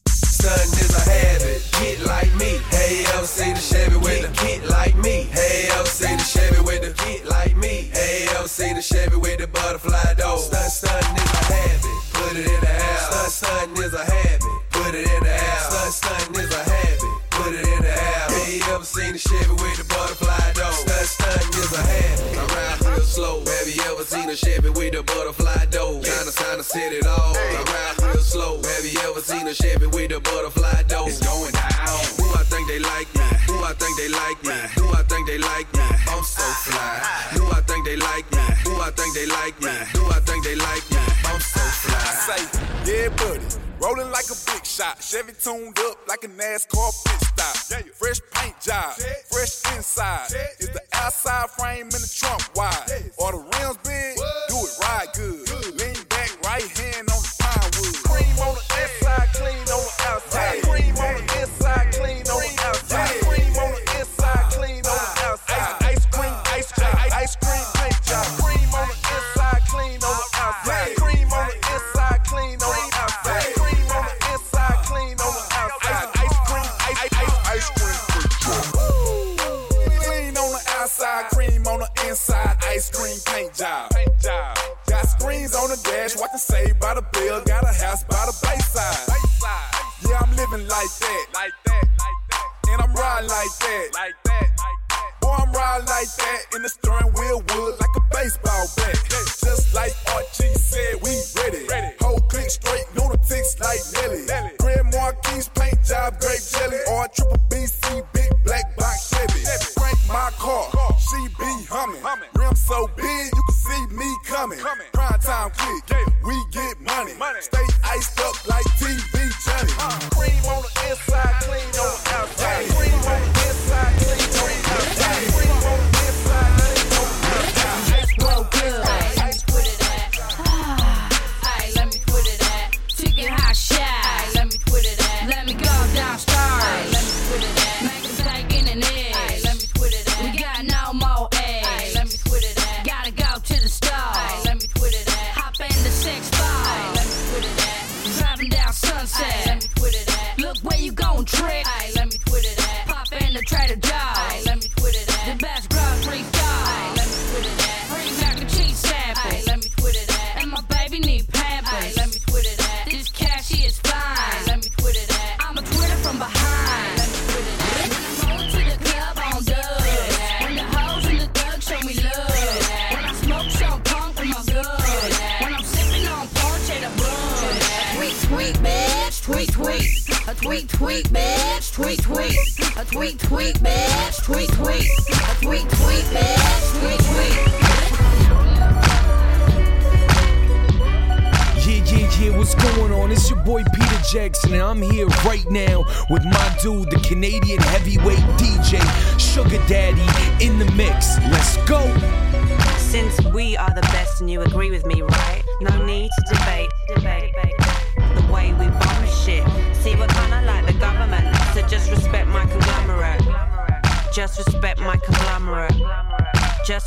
Stunting 0.08 0.80
is 0.80 0.96
a 0.96 1.00
habit, 1.04 1.60
get 1.78 2.00
like 2.06 2.34
me. 2.36 2.56
Hey, 2.72 3.04
see 3.22 3.52
the 3.52 3.60
Chevy 3.60 3.98
with 3.98 4.22
the 4.24 4.32
get 4.40 4.66
like 4.70 4.96
me? 4.96 5.28
Hey, 5.28 5.68
see 5.84 6.16
the 6.16 6.22
Chevy 6.22 6.62
with 6.62 6.80
the 6.80 7.04
get 7.04 7.26
like 7.28 7.54
me? 7.54 7.92
Hey, 7.92 8.26
see 8.46 8.72
the 8.72 8.80
Chevy 8.80 9.16
with 9.16 9.38
the 9.40 9.46
butterfly 9.46 10.14
door? 10.14 10.38
Stunt, 10.38 10.72
stunting 10.72 11.20
is 11.20 11.32
a 11.36 11.44
habit, 11.52 11.84
put 12.14 12.32
it 12.32 12.48
in 12.48 12.60
the 12.64 12.70
air. 12.70 12.96
Stunt, 12.96 13.30
stunting 13.30 13.84
is 13.84 13.92
a 13.92 14.02
habit, 14.02 14.40
put 14.70 14.94
it 14.94 15.06
in 15.06 15.20
the 15.20 15.36
air. 15.36 15.60
Stunt, 15.68 15.92
stunting 15.92 16.44
is 16.44 16.54
a 16.54 16.64
habit, 16.64 17.12
put 17.28 17.52
it 17.52 17.68
in 17.76 17.82
the 17.84 17.92
air. 17.92 18.24
Hey, 18.40 18.72
ever 18.72 18.84
seen 18.84 19.12
the 19.12 19.18
Chevy 19.18 19.52
with 19.52 19.76
the 19.76 19.84
butterfly 19.84 20.52
door? 20.56 20.72
Stunt, 20.72 21.06
stunting 21.12 21.45
is 21.66 21.72
a 21.72 21.82
habit. 21.82 22.38
I 22.38 22.44
ride 22.54 22.80
real 22.86 23.06
slow. 23.06 23.40
Have 23.44 23.68
you 23.68 23.82
ever 23.90 24.04
seen 24.04 24.28
a 24.30 24.36
Chevy 24.36 24.70
with 24.70 24.92
the 24.94 25.02
butterfly 25.02 25.66
door? 25.70 26.00
Kinda 26.02 26.32
sign 26.32 26.58
to 26.58 26.64
set 26.64 26.92
it 26.92 27.06
off. 27.06 27.36
I 27.36 27.62
ride 27.72 28.14
real 28.14 28.22
slow. 28.22 28.62
Have 28.62 28.84
you 28.86 28.98
ever 29.08 29.20
seen 29.20 29.46
a 29.46 29.54
Chevy 29.54 29.86
with 29.86 30.10
the 30.10 30.20
butterfly 30.20 30.82
door? 30.88 31.08
It's 31.08 31.20
going 31.20 31.52
down. 31.52 32.00
Who 32.18 32.26
I 32.34 32.44
think 32.50 32.68
they 32.68 32.78
like 32.78 33.08
me? 33.14 33.28
Who 33.48 33.56
I 33.64 33.72
think 33.74 33.94
they 33.98 34.08
like 34.08 34.38
me? 34.44 34.58
Who 34.78 34.86
I 34.94 35.02
think 35.10 35.26
they 35.26 35.38
like 35.38 35.68
me? 35.74 35.86
I'm 36.12 36.22
so 36.22 36.42
ah, 36.44 36.62
fly. 36.66 36.78
Ah, 36.78 37.04
ah. 37.04 37.38
Who 37.38 37.44
I 37.58 37.60
think 37.68 37.84
they 37.84 37.96
like 37.96 38.26
me? 38.32 38.44
Who 38.64 38.72
I 38.80 38.90
think 38.90 39.10
they 39.14 39.26
like 39.26 39.56
me? 39.60 39.74
Who 39.94 40.02
I 40.10 40.20
think 40.26 40.44
they 40.44 40.56
like 40.56 40.86
me? 40.90 41.02
I'm 41.26 41.40
so 41.40 41.62
fly. 41.82 41.98
I 41.98 42.14
say, 42.26 42.40
yeah, 42.86 43.08
buddy. 43.20 43.66
Rolling 43.80 44.10
like 44.10 44.24
a 44.30 44.38
big 44.50 44.64
shot. 44.64 45.02
Chevy 45.02 45.32
tuned 45.32 45.78
up 45.78 46.08
like 46.08 46.24
a 46.24 46.28
NASCAR 46.28 46.90
pit 47.04 47.20
stop. 47.20 47.56
Fresh 47.94 48.20
paint 48.32 48.58
job, 48.60 48.94
fresh 49.30 49.76
inside. 49.76 50.26
Is 50.58 50.70
the 50.70 50.80
outside 50.94 51.50
frame 51.58 51.86
in 51.86 52.00
the 52.00 52.12
trunk 52.14 52.42
wide? 52.54 53.12
Or 53.18 53.32
the 53.32 53.38
rims 53.38 53.78
big? 53.84 54.16
Do 54.48 54.56
it 54.56 54.78
right 54.80 55.08
good. 55.14 55.45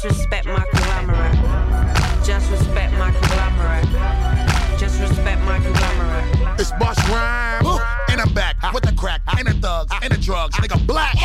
Just 0.01 0.17
respect 0.17 0.45
my 0.45 0.63
conglomerate. 0.71 2.25
Just 2.25 2.49
respect 2.49 2.93
my 2.93 3.11
conglomerate. 3.11 4.79
Just 4.79 5.01
respect 5.01 5.41
my 5.41 5.59
conglomerate. 5.59 6.57
It's 6.57 6.71
Boss 6.79 6.97
Rhyme. 7.09 7.65
And 8.07 8.21
I'm 8.21 8.33
back 8.33 8.55
with 8.73 8.83
the 8.83 8.93
crack 8.93 9.21
and 9.37 9.45
the 9.45 9.53
thugs 9.55 9.91
and 10.01 10.13
the 10.13 10.17
drugs. 10.17 10.55
Nigga 10.55 10.87
black. 10.87 11.15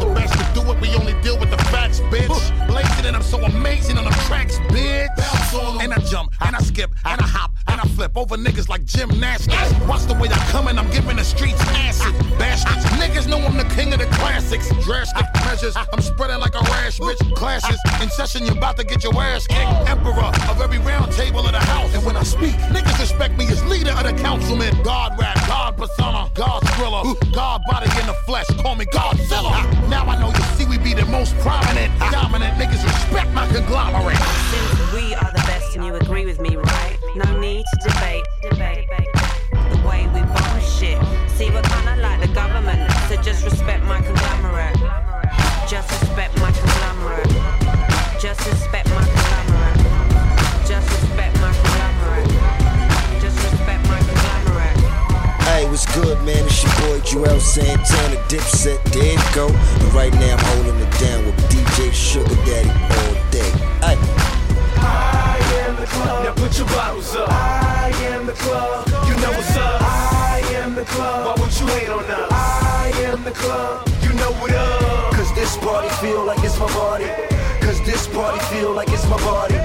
The 0.00 0.12
best 0.16 0.34
to 0.34 0.60
do 0.60 0.68
it, 0.72 0.80
we 0.80 0.92
only 0.96 1.12
deal 1.22 1.38
with 1.38 1.52
the 1.52 1.58
facts, 1.70 2.00
bitch. 2.00 2.26
Blazing 2.66 3.06
and 3.06 3.14
I'm 3.14 3.22
so 3.22 3.38
amazing 3.38 3.98
on 3.98 4.04
the 4.04 4.10
tracks, 4.26 4.58
bitch. 4.66 5.13
And 5.54 5.92
I 5.92 5.98
jump 5.98 6.32
and 6.40 6.56
I 6.56 6.60
skip 6.60 6.90
and 7.04 7.20
I 7.20 7.26
hop 7.26 7.52
and 7.68 7.80
I 7.80 7.84
flip 7.94 8.16
over 8.16 8.36
niggas 8.36 8.68
like 8.68 8.84
gymnastics. 8.84 9.72
Watch 9.86 10.02
the 10.06 10.14
way 10.14 10.28
I 10.28 10.38
come 10.50 10.68
and 10.68 10.78
I'm 10.78 10.90
giving 10.90 11.16
the 11.16 11.24
streets 11.24 11.60
acid. 11.78 12.12
Bastards, 12.38 12.84
niggas 13.00 13.28
know 13.28 13.38
I'm 13.38 13.56
the 13.56 13.64
king 13.74 13.92
of 13.92 14.00
the 14.00 14.06
classics. 14.06 14.68
Drastic 14.84 15.26
measures, 15.46 15.76
I'm 15.76 16.00
spreading 16.00 16.40
like 16.40 16.54
a 16.54 16.60
rash, 16.60 16.98
bitch. 16.98 17.18
Clashes 17.36 17.78
in 18.02 18.08
session, 18.10 18.44
you're 18.46 18.56
about 18.56 18.76
to 18.78 18.84
get 18.84 19.04
your 19.04 19.14
ass 19.20 19.46
kicked. 19.46 19.88
Emperor 19.88 20.30
of 20.50 20.60
every 20.60 20.78
round 20.78 21.12
table 21.12 21.40
of 21.40 21.52
the 21.52 21.58
house. 21.58 21.94
And 21.94 22.04
when 22.04 22.16
I 22.16 22.22
speak, 22.22 22.54
niggas 22.74 22.98
respect 22.98 23.36
me 23.36 23.46
as 23.46 23.64
leader 23.66 23.92
of 23.92 24.04
the 24.04 24.12
councilman. 24.22 24.74
God 24.82 25.18
rap, 25.18 25.36
God 25.46 25.76
persona, 25.76 26.30
God 26.34 26.60
thriller, 26.74 27.02
God 27.32 27.62
body 27.68 27.90
in 28.00 28.06
the 28.06 28.14
flesh. 28.26 28.46
Call 28.62 28.74
me 28.74 28.86
Godzilla. 28.86 29.62
Now 29.88 30.04
I 30.06 30.18
know 30.20 30.30
you 30.30 30.42
see 30.56 30.66
we 30.66 30.78
be 30.78 30.94
the 30.94 31.06
most 31.06 31.36
prominent, 31.38 31.92
dominant 32.10 32.54
niggas. 32.58 32.82
Respect 32.82 33.30
my 33.32 33.46
conglomerate. 33.48 34.18
Since 34.18 34.92
we 34.92 35.14
are 35.14 35.30
the 35.32 35.43
with 36.36 36.50
me, 36.50 36.56
right? 36.56 36.96
No 37.14 37.38
need 37.38 37.64
to 37.72 37.88
debate. 37.88 38.24
The 38.42 39.80
way 39.86 40.06
we 40.14 40.20
bomb 40.22 40.60
shit. 40.60 40.98
See, 41.36 41.50
we're 41.50 41.62
kinda 41.62 41.96
like 41.96 42.20
the 42.20 42.32
government, 42.34 42.90
so 43.08 43.16
just 43.22 43.44
respect 43.44 43.84
my 43.84 44.00
conglomerate. 44.00 44.76
Just 45.68 45.90
respect 45.90 46.36
my 46.40 46.50
conglomerate. 46.50 47.30
Just 48.18 48.40
respect 48.46 48.88
my 48.90 49.04
conglomerate. 49.14 49.78
Just 50.66 50.88
respect 50.90 51.34
my 51.40 51.52
conglomerate. 51.52 52.30
Just 53.20 53.38
respect 53.44 53.82
my 53.88 53.98
conglomerate. 54.08 54.78
Hey, 55.48 55.66
what's 55.66 55.86
good, 55.94 56.18
man? 56.24 56.44
It's 56.46 56.62
your 56.62 56.72
boy 56.80 56.98
Juelz 57.00 57.42
Santana, 57.42 58.16
Dipset, 58.28 58.82
there 58.92 59.12
you 59.12 59.34
go. 59.34 59.46
And 59.48 59.94
right 59.94 60.12
now 60.14 60.36
I'm 60.36 60.44
holding 60.50 60.78
it 60.80 60.92
down 60.98 61.26
with 61.26 61.36
DJ 61.50 61.92
Sugar 61.92 62.34
Daddy 62.46 62.93
all 66.08 66.24
I 66.24 66.26
am 66.26 66.26
the 66.26 66.32
club. 66.32 66.36
Now 66.36 66.46
put 66.46 66.58
your 66.58 66.66
bottles 66.68 67.16
up. 67.16 67.28
I 67.30 67.90
am 68.12 68.26
the 68.26 68.32
club. 68.32 68.88
You 69.08 69.14
know 69.22 69.30
what's 69.30 69.56
up. 69.56 69.82
I 69.82 70.42
am 70.56 70.74
the 70.74 70.84
club. 70.84 71.26
Why 71.26 71.42
would 71.42 71.60
you 71.60 71.66
hate 71.66 71.88
on 71.88 72.04
us? 72.04 72.32
I 72.32 72.92
am 73.08 73.24
the 73.24 73.30
club. 73.30 73.88
You 74.02 74.12
know 74.14 74.32
what 74.40 74.52
up. 74.52 75.12
Cause 75.14 75.34
this 75.34 75.56
party 75.56 75.88
feel 76.02 76.24
like 76.24 76.42
it's 76.44 76.58
my 76.58 76.68
party. 76.68 77.08
Cause 77.60 77.80
this 77.82 78.06
party 78.08 78.40
feel 78.54 78.72
like 78.72 78.90
it's 78.90 79.08
my 79.08 79.18
party. 79.18 79.58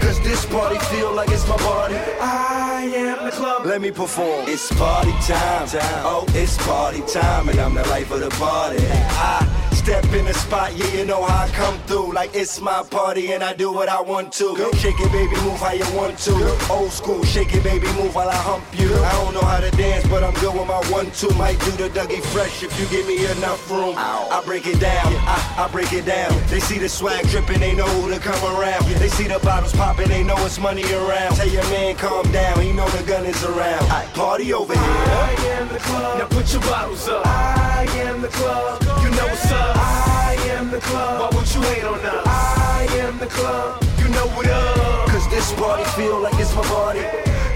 Cause 0.00 0.20
this 0.20 0.44
party 0.46 0.78
feel 0.92 1.12
like 1.12 1.30
it's 1.30 1.46
my 1.48 1.56
party. 1.56 1.96
I 2.20 2.90
am 2.94 3.24
the 3.24 3.30
club. 3.30 3.66
Let 3.66 3.80
me 3.80 3.90
perform. 3.90 4.46
It's 4.48 4.72
party 4.72 5.12
time. 5.22 5.68
Oh, 6.04 6.24
it's 6.34 6.56
party 6.66 7.02
time, 7.02 7.48
and 7.48 7.58
I'm 7.58 7.74
the 7.74 7.86
life 7.88 8.10
of 8.10 8.20
the 8.20 8.30
party. 8.30 8.84
I 8.86 9.73
step 9.84 10.04
in 10.14 10.24
the 10.24 10.32
spot, 10.32 10.74
yeah, 10.74 10.86
you 10.96 11.04
know 11.04 11.22
how 11.22 11.44
I 11.44 11.48
come 11.50 11.78
through. 11.80 12.14
Like 12.14 12.34
it's 12.34 12.58
my 12.60 12.82
party, 12.84 13.32
and 13.32 13.44
I 13.44 13.52
do 13.52 13.70
what 13.70 13.88
I 13.88 14.00
want 14.00 14.32
to. 14.34 14.56
Shake 14.76 14.98
it, 14.98 15.12
baby, 15.12 15.36
move 15.42 15.60
how 15.60 15.72
you 15.72 15.84
want 15.94 16.16
to. 16.20 16.34
Old 16.70 16.90
school, 16.90 17.22
shake 17.24 17.54
it, 17.54 17.62
baby, 17.62 17.86
move 18.00 18.14
while 18.14 18.30
I 18.30 18.36
hump 18.48 18.64
you. 18.72 18.88
I 18.88 19.12
don't 19.12 19.34
know 19.34 19.44
how 19.44 19.60
to 19.60 19.70
dance, 19.72 20.06
but 20.08 20.24
I'm 20.24 20.32
good 20.34 20.54
with 20.54 20.66
my 20.66 20.80
one 20.90 21.10
two. 21.10 21.28
Might 21.36 21.60
do 21.60 21.72
the 21.72 21.88
Dougie 21.90 22.24
Fresh 22.32 22.62
if 22.62 22.72
you 22.80 22.86
give 22.88 23.06
me 23.06 23.26
enough 23.36 23.70
room. 23.70 23.94
I 23.96 24.42
break 24.46 24.66
it 24.66 24.80
down, 24.80 25.12
I, 25.28 25.66
I 25.66 25.68
break 25.70 25.92
it 25.92 26.06
down. 26.06 26.32
They 26.48 26.60
see 26.60 26.78
the 26.78 26.88
swag 26.88 27.28
dripping, 27.28 27.60
they 27.60 27.74
know 27.74 27.86
who 28.00 28.10
to 28.10 28.18
come 28.18 28.42
around. 28.56 28.86
They 28.86 29.08
see 29.08 29.28
the 29.28 29.38
bottles 29.40 29.72
popping, 29.74 30.08
they 30.08 30.24
know 30.24 30.36
it's 30.46 30.58
money 30.58 30.84
around. 30.94 31.36
Tell 31.36 31.48
your 31.48 31.64
man 31.64 31.94
calm 31.96 32.30
down, 32.32 32.58
he 32.62 32.72
know 32.72 32.88
the 32.88 33.02
gun 33.02 33.26
is 33.26 33.44
around. 33.44 33.84
Party 34.14 34.54
over 34.54 34.72
here. 34.72 34.82
I 34.82 35.36
am 35.60 35.68
the 35.68 35.78
club. 35.78 36.18
Now 36.18 36.26
put 36.28 36.50
your 36.52 36.62
bottles 36.62 37.06
up. 37.08 37.26
I 37.26 37.86
am 38.08 38.22
the 38.22 38.28
club. 38.28 38.80
You 39.02 39.10
know 39.10 39.26
what's 39.26 39.50
up. 39.52 39.73
I 39.74 40.36
am 40.50 40.70
the 40.70 40.80
club. 40.80 41.20
Why 41.20 41.38
would 41.38 41.54
you 41.54 41.62
hate 41.62 41.84
on 41.84 41.98
us? 42.00 42.26
I 42.26 42.86
am 43.00 43.18
the 43.18 43.26
club. 43.26 43.82
You 43.98 44.08
know 44.10 44.26
what 44.36 44.48
up. 44.48 45.08
Cause 45.08 45.28
this 45.30 45.52
party 45.54 45.84
feel 45.96 46.20
like 46.20 46.34
it's 46.38 46.54
my 46.54 46.62
party. 46.62 47.02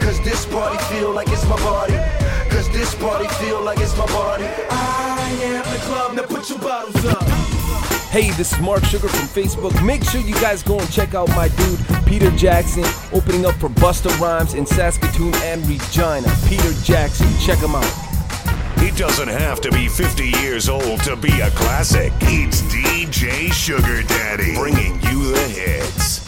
Cause 0.01 0.21
this 0.21 0.47
party 0.47 0.79
feel 0.93 1.13
like 1.13 1.29
it's 1.29 1.47
my 1.49 1.57
party. 1.57 1.97
Cause 2.51 2.69
this 2.71 2.95
party 2.95 3.29
feel 3.41 3.63
like 3.63 3.79
it's 3.81 3.97
my 3.97 4.07
party. 4.07 4.45
I 4.71 5.31
am 5.43 5.65
the 5.73 5.81
club. 5.87 6.15
Now 6.15 6.23
put 6.23 6.49
your 6.49 6.59
bottles 6.59 7.05
up. 7.07 7.23
Hey, 8.11 8.31
this 8.33 8.53
is 8.55 8.59
Mark 8.61 8.85
Sugar 8.85 9.09
from 9.09 9.29
Facebook. 9.29 9.85
Make 9.85 10.03
sure 10.03 10.23
you 10.23 10.35
guys 10.37 10.63
go 10.63 10.79
and 10.79 10.91
check 10.91 11.15
out 11.15 11.29
my 11.37 11.49
dude, 11.49 11.79
Peter 12.07 12.31
Jackson, 12.33 12.85
opening 13.13 13.45
up 13.45 13.55
for 13.57 13.69
Busta 13.69 14.09
Rhymes 14.19 14.55
in 14.55 14.65
Saskatoon 14.65 15.35
and 15.45 15.65
Regina. 15.69 16.35
Peter 16.49 16.73
Jackson, 16.83 17.29
check 17.39 17.59
him 17.59 17.75
out. 17.75 18.08
It 18.81 18.97
doesn't 18.97 19.29
have 19.29 19.61
to 19.63 19.71
be 19.73 19.89
50 19.89 20.29
years 20.41 20.69
old 20.69 21.03
to 21.03 21.17
be 21.17 21.41
a 21.41 21.51
classic. 21.51 22.13
It's 22.23 22.63
DJ 22.63 23.53
Sugar 23.53 24.03
Daddy 24.03 24.55
bringing 24.55 24.95
you 25.03 25.35
the 25.35 25.49
hits. 25.51 26.23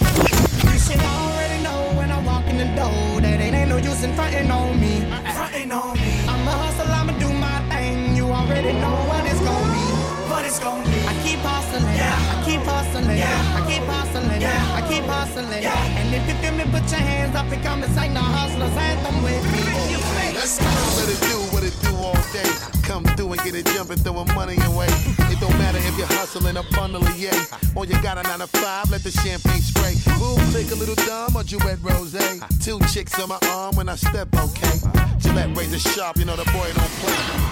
You 0.65 0.79
should 0.79 0.99
already 0.99 1.63
know 1.63 1.95
when 1.95 2.11
I 2.11 2.19
walk 2.27 2.47
in 2.47 2.59
the 2.59 2.67
door 2.75 3.21
that 3.23 3.41
it 3.41 3.55
ain't 3.55 3.69
no 3.71 3.77
use 3.77 4.03
in 4.03 4.15
fronting 4.15 4.51
on 4.51 4.81
me. 4.81 4.99
Fronting 5.33 5.71
on 5.71 5.95
me. 5.95 6.11
I'm 6.27 6.47
a 6.47 6.51
hustle, 6.51 6.91
I'ma 6.91 7.17
do 7.19 7.31
my 7.33 7.59
thing. 7.71 8.17
You 8.17 8.27
already 8.27 8.73
know 8.83 8.99
what 9.07 9.25
it's 9.31 9.41
gonna 9.41 9.73
be. 9.73 9.87
What 10.31 10.45
it's 10.45 10.59
gonna 10.59 10.85
be. 10.85 11.01
I 11.07 11.15
keep 11.23 11.39
hustling. 11.47 11.87
Yeah. 11.95 12.35
I 12.35 12.43
keep 12.45 12.63
hustling. 12.67 13.17
Yeah. 13.17 13.59
I 13.59 13.61
keep 13.71 13.85
hustling. 13.87 14.41
Yeah. 14.41 14.79
I 14.79 14.83
keep 14.91 15.05
hustling. 15.05 15.63
Yeah. 15.63 15.99
And 15.99 16.15
if 16.15 16.27
you 16.27 16.35
feel 16.43 16.55
me, 16.59 16.65
put 16.67 16.83
your 16.91 16.99
hands 16.99 17.35
up 17.37 17.47
and 17.47 17.63
come 17.63 17.83
and 17.85 17.93
sing 17.95 18.13
the 18.13 18.21
hustlers 18.21 18.77
anthem 18.77 19.23
with 19.23 19.45
me. 19.55 19.63
Let's 20.35 20.59
go. 20.59 20.67
Let 20.99 21.09
it 21.15 21.21
do 21.31 21.40
it 21.71 21.83
do 21.83 21.95
all 21.97 22.19
day. 22.33 22.51
Come 22.83 23.05
through 23.17 23.33
and 23.33 23.41
get 23.43 23.55
it 23.55 23.67
jumping, 23.67 23.99
throwing 23.99 24.27
money 24.35 24.57
away. 24.67 24.89
It 25.31 25.39
don't 25.41 25.57
matter 25.59 25.79
if 25.79 25.97
you're 25.97 26.07
hustling 26.19 26.57
a 26.57 26.65
bundle 26.75 27.03
of 27.03 27.17
yay. 27.19 27.31
Or 27.75 27.85
you 27.85 28.01
got 28.03 28.19
a 28.19 28.23
nine 28.23 28.41
to 28.41 28.47
five, 28.47 28.91
let 28.91 29.03
the 29.03 29.11
champagne 29.11 29.63
spray. 29.63 29.95
Boom, 30.19 30.39
take 30.53 30.71
a 30.73 30.75
little 30.75 30.99
dumb 31.07 31.37
or 31.37 31.45
Duet 31.45 31.79
Rose. 31.83 32.17
Two 32.61 32.79
chicks 32.93 33.19
on 33.21 33.29
my 33.29 33.39
arm 33.49 33.77
when 33.77 33.89
I 33.89 33.97
step, 33.97 34.29
okay. 34.35 34.79
Gillette 35.19 35.57
razor 35.57 35.79
sharp, 35.79 36.17
you 36.17 36.25
know 36.25 36.37
the 36.37 36.45
boy 36.53 36.69
don't 36.75 36.95
play. 37.01 37.51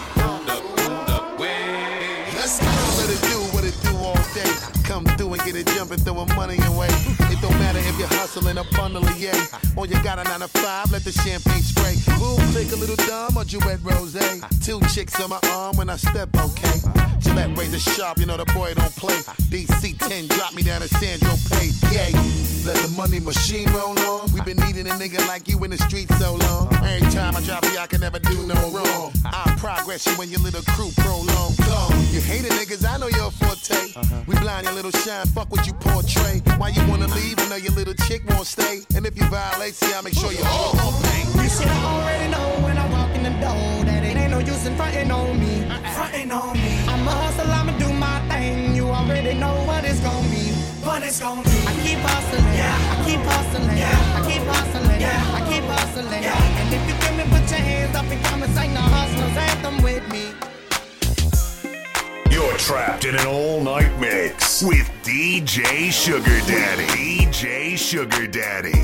Let's 2.34 2.60
go. 2.60 2.66
Let 2.98 3.10
it 3.10 3.22
do 3.22 3.38
what 3.54 3.64
it 3.64 3.76
do 3.82 3.96
all 3.96 4.14
day. 4.34 4.77
Come 4.88 5.04
through 5.04 5.34
and 5.34 5.42
get 5.42 5.54
it 5.54 5.66
jumping, 5.76 5.98
throwing 5.98 6.34
money 6.34 6.56
away. 6.64 6.88
It 7.28 7.38
don't 7.42 7.58
matter 7.60 7.78
if 7.78 7.98
you're 7.98 8.08
hustling 8.08 8.56
a 8.56 8.64
bundle 8.72 9.04
of 9.04 9.20
yay. 9.20 9.36
Or 9.76 9.84
you 9.86 10.02
got 10.02 10.18
a 10.18 10.24
nine 10.24 10.40
to 10.40 10.48
five, 10.48 10.90
let 10.90 11.04
the 11.04 11.12
champagne 11.12 11.60
spray. 11.60 11.94
Boom, 12.16 12.40
take 12.54 12.72
a 12.72 12.76
little 12.76 12.96
dumb 12.96 13.36
or 13.36 13.44
Duet 13.44 13.80
Rose. 13.82 14.16
Two 14.64 14.80
chicks 14.88 15.20
on 15.20 15.28
my 15.28 15.40
arm 15.52 15.76
when 15.76 15.90
I 15.90 15.96
step, 15.96 16.30
okay. 16.34 16.80
Gillette 17.20 17.56
razor 17.58 17.78
sharp, 17.78 18.16
you 18.16 18.24
know 18.24 18.38
the 18.38 18.46
boy 18.46 18.72
don't 18.72 18.96
play. 18.96 19.20
DC 19.52 19.98
10, 20.08 20.28
drop 20.28 20.54
me 20.54 20.62
down 20.62 20.80
to 20.80 20.88
St. 20.88 21.20
Tropez. 21.20 21.92
Yay. 21.92 22.48
Let 22.64 22.76
the 22.76 22.88
money 22.96 23.20
machine 23.20 23.70
roll 23.72 23.98
on. 24.00 24.32
we 24.32 24.40
been 24.40 24.56
needing 24.58 24.86
a 24.86 24.94
nigga 24.94 25.26
like 25.28 25.48
you 25.48 25.62
in 25.64 25.70
the 25.70 25.78
street 25.78 26.08
so 26.18 26.34
long. 26.34 26.72
Every 26.84 27.10
time 27.10 27.36
I 27.36 27.40
drop 27.42 27.64
you, 27.64 27.78
I 27.78 27.86
can 27.86 28.00
never 28.00 28.18
do 28.18 28.46
no 28.46 28.54
wrong. 28.70 29.12
I 29.24 29.54
progress 29.58 30.06
you 30.06 30.12
when 30.12 30.28
your 30.28 30.40
little 30.40 30.62
crew 30.74 30.90
prolong. 30.96 31.54
Go. 31.64 31.88
You 32.10 32.20
hated 32.20 32.52
niggas, 32.52 32.86
I 32.86 32.98
know 32.98 33.08
your 33.08 33.30
forte. 33.30 33.94
We 34.26 34.36
blind 34.38 34.66
your 34.66 34.74
little 34.82 35.00
shine, 35.00 35.26
fuck 35.26 35.50
what 35.50 35.66
you 35.66 35.72
portray. 35.74 36.38
Why 36.56 36.68
you 36.68 36.86
wanna 36.86 37.08
leave? 37.08 37.38
I 37.40 37.48
know 37.48 37.56
your 37.56 37.72
little 37.72 37.94
chick 38.06 38.22
won't 38.30 38.46
stay. 38.46 38.82
And 38.94 39.04
if 39.06 39.18
you 39.18 39.24
violate, 39.26 39.74
see, 39.74 39.92
I 39.92 40.00
make 40.02 40.14
sure 40.14 40.30
you 40.30 40.44
all 40.44 40.72
gon' 40.74 40.94
pay. 41.02 41.22
You 41.42 41.48
should 41.50 41.66
already 41.66 42.30
know 42.30 42.48
when 42.62 42.78
I 42.78 42.86
walk 42.94 43.10
in 43.16 43.24
the 43.24 43.34
door 43.42 43.84
that 43.88 44.04
it 44.04 44.16
ain't 44.16 44.30
no 44.30 44.38
use 44.38 44.66
in 44.66 44.76
fronting 44.76 45.10
on 45.10 45.40
me. 45.40 45.66
Fronting 45.96 46.30
on 46.30 46.52
me. 46.54 46.78
I'm 46.86 47.08
a 47.08 47.10
hustle, 47.10 47.50
I'ma 47.50 47.76
do 47.78 47.92
my 47.92 48.20
thing. 48.30 48.76
You 48.76 48.86
already 48.88 49.34
know 49.34 49.54
what 49.66 49.84
it's 49.84 50.00
gonna 50.00 50.28
be. 50.30 50.46
What 50.86 51.02
it's 51.02 51.18
gonna 51.18 51.42
be. 51.42 51.58
I 51.66 51.74
keep 51.82 51.98
hustling. 51.98 52.54
Yeah. 52.54 52.94
I 52.94 52.96
keep 53.02 53.22
hustling. 53.32 53.78
Yeah. 53.82 54.16
I 54.16 54.20
keep 54.30 54.44
hustling. 54.46 55.00
Yeah. 55.00 55.38
I 55.38 55.40
keep 55.50 55.64
hustling. 55.64 56.22
Yeah. 56.22 56.60
And 56.60 56.68
if 56.76 56.82
you 56.86 56.94
feel 57.02 57.14
me, 57.18 57.24
put 57.34 57.50
your 57.50 57.64
hands 57.66 57.96
up 57.96 58.06
and 58.06 58.20
come 58.26 58.42
and 58.44 58.54
sing 58.54 58.72
the 58.74 58.84
hustlers 58.94 59.36
anthem 59.36 59.82
with 59.82 60.06
me. 60.12 60.30
You're 62.38 62.56
trapped 62.56 63.04
in 63.04 63.16
an 63.16 63.26
all 63.26 63.60
night 63.60 63.98
mix 63.98 64.62
with 64.62 64.88
DJ 65.02 65.90
Sugar 65.90 66.38
Daddy. 66.46 66.86
DJ 66.86 67.76
Sugar 67.76 68.28
Daddy. 68.28 68.78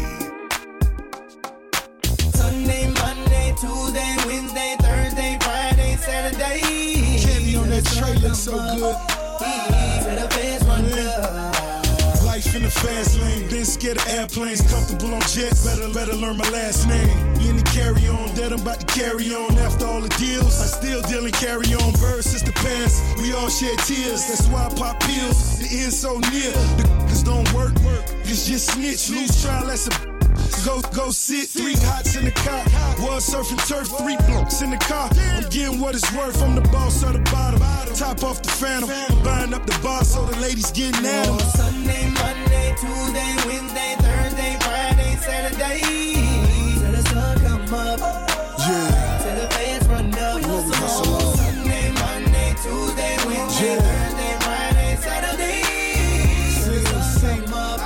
Sunday, 2.32 2.90
Monday, 2.90 3.55
Tuesday, 3.61 4.16
Wednesday, 4.26 4.74
Thursday, 4.80 5.38
Friday, 5.40 5.96
Saturday. 5.98 6.62
Candy 7.22 7.55
on 7.55 7.70
that 7.70 7.84
tray 7.84 8.16
looks 8.16 8.40
so 8.40 8.57
good. 8.76 9.93
Fast 12.80 13.20
lane, 13.20 13.48
been 13.48 13.64
scared 13.64 13.98
of 13.98 14.06
airplanes, 14.08 14.60
comfortable 14.62 15.14
on 15.14 15.20
jets. 15.22 15.64
Better, 15.64 15.92
better 15.92 16.14
learn 16.14 16.36
my 16.36 16.48
last 16.50 16.86
name. 16.88 17.08
In 17.46 17.56
the 17.56 17.66
carry 17.74 18.08
on, 18.08 18.34
that 18.36 18.52
I'm 18.52 18.60
about 18.60 18.80
to 18.80 18.86
carry 18.86 19.34
on. 19.34 19.56
After 19.58 19.86
all 19.86 20.00
the 20.00 20.14
deals, 20.20 20.60
I 20.60 20.66
still 20.66 21.02
deal 21.02 21.24
and 21.24 21.34
carry 21.34 21.74
on. 21.74 21.92
Birds 22.00 22.30
since 22.30 22.42
the 22.42 22.52
past, 22.52 23.02
we 23.18 23.32
all 23.32 23.48
shed 23.48 23.78
tears. 23.86 24.26
That's 24.26 24.46
why 24.48 24.66
I 24.66 24.74
pop 24.74 25.00
pills. 25.00 25.58
The 25.58 25.68
end 25.82 25.92
so 25.92 26.18
near, 26.30 26.52
the 26.52 27.22
don't 27.24 27.50
work. 27.54 27.72
It's 28.24 28.46
just 28.46 28.72
snitch, 28.72 29.10
lose 29.10 29.42
trial, 29.42 29.66
that's 29.66 29.86
a 29.88 30.14
Go, 30.64 30.80
go 30.94 31.10
sit, 31.10 31.48
three 31.48 31.74
hots 31.76 32.16
in 32.16 32.24
the 32.24 32.30
car. 32.30 32.64
Was 33.00 33.28
surfing 33.28 33.60
turf, 33.68 33.88
three 33.98 34.16
blocks 34.26 34.62
in 34.62 34.70
the 34.70 34.78
car. 34.78 35.10
I'm 35.36 35.48
getting 35.50 35.78
what 35.78 35.94
it's 35.94 36.10
worth. 36.14 36.42
I'm 36.42 36.54
the 36.54 36.62
boss 36.62 37.02
of 37.02 37.12
the 37.12 37.18
bottom. 37.30 37.60
Top 37.94 38.22
off 38.24 38.42
the 38.42 38.48
phantom. 38.48 38.88
Buying 39.22 39.52
up 39.52 39.66
the 39.66 39.78
bar 39.82 40.04
so 40.04 40.24
the 40.24 40.36
ladies 40.40 40.70
getting 40.72 41.04
at 41.04 41.28
'em. 41.28 41.38
Sunday, 41.38 42.10
Tuesday, 42.76 43.36
Wednesday, 43.46 43.96
Thursday, 44.00 44.58
Friday, 44.60 45.16
Saturday. 45.16 45.80
Till 46.80 46.92
the 46.92 47.02
sun 47.08 47.38
come 47.40 47.74
up. 47.74 48.00
Yeah. 48.58 49.18
Till 49.22 49.36
the 49.40 49.48
feds 49.54 49.88
run 49.88 50.14
up. 50.14 50.42
Sunday, 51.36 51.92
Monday, 51.92 52.54
Tuesday, 52.62 53.16
Wednesday, 53.26 53.76
Thursday, 53.78 54.36
Friday, 54.40 54.96
Saturday. 54.96 55.62
Till 56.64 56.82
the 56.82 57.02
sun 57.02 57.44
come 57.44 57.54
up. 57.54 57.80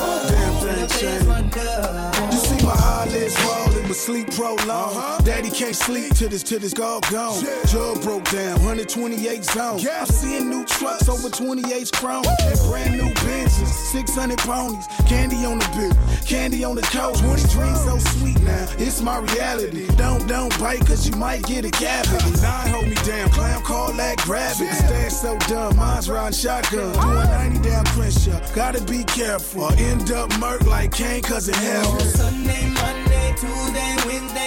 Oh, 0.00 0.28
Damn 0.30 0.88
thing 0.88 0.88
feds 0.88 1.26
run 1.26 1.50
up. 1.68 2.32
You 2.32 2.38
see 2.38 2.66
my 2.66 2.74
eyelids 2.74 3.36
rolling, 3.44 3.86
but 3.88 3.96
sleep 3.96 4.30
prolonged. 4.34 4.66
Daddy 4.66 5.13
can't 5.54 5.76
sleep 5.76 6.12
till 6.14 6.28
this 6.28 6.42
till 6.42 6.58
this 6.58 6.74
all 6.80 6.98
gone. 7.12 7.40
Jug 7.68 8.02
broke 8.02 8.24
down, 8.30 8.54
128 8.64 9.44
zones. 9.44 9.86
I'm 9.86 10.06
seeing 10.06 10.50
new 10.50 10.64
trucks 10.64 11.08
over 11.08 11.28
28 11.30 11.92
chrome 11.92 12.24
and 12.42 12.58
brand 12.68 12.96
new 12.98 13.08
Benzes, 13.22 13.68
600 13.92 14.38
ponies, 14.38 14.84
candy 15.06 15.44
on 15.46 15.60
the 15.60 15.68
bill, 15.76 16.26
candy 16.26 16.64
on 16.64 16.74
the 16.74 16.82
coast. 16.82 17.22
20 17.22 17.42
dreams 17.54 17.84
so 17.84 17.98
sweet 18.18 18.40
now, 18.42 18.66
it's 18.78 19.00
my 19.00 19.18
reality. 19.18 19.86
Don't 19.96 20.26
don't 20.26 20.50
bite 20.58 20.84
'cause 20.86 21.06
you 21.08 21.14
might 21.16 21.44
get 21.44 21.64
a 21.64 21.70
cavity. 21.70 22.30
Nine 22.42 22.68
hold 22.70 22.86
me 22.88 22.96
down, 23.06 23.30
clown 23.30 23.62
call 23.62 23.92
that 23.92 24.18
gravity. 24.18 24.72
Stash 24.72 25.12
so 25.12 25.38
dumb, 25.46 25.76
mine's 25.76 26.10
riding 26.10 26.32
shotgun, 26.36 26.92
doing 26.92 27.28
90 27.30 27.68
down 27.68 27.84
Crenshaw. 27.86 28.40
Gotta 28.56 28.80
be 28.82 29.04
careful, 29.04 29.64
or 29.64 29.72
end 29.74 30.10
up 30.10 30.36
murk 30.40 30.66
like 30.66 30.90
Kane 30.92 31.22
'cause 31.22 31.48
it 31.48 31.54
happens. 31.54 32.14
Sunday, 32.14 32.66
Monday, 32.70 33.34
Tuesday, 33.38 33.96
Wednesday, 34.06 34.43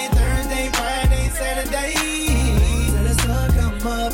Saturday. 1.57 1.93
Till 1.95 3.03
the 3.03 3.13
sun 3.23 3.51
come 3.51 3.87
up. 3.87 4.11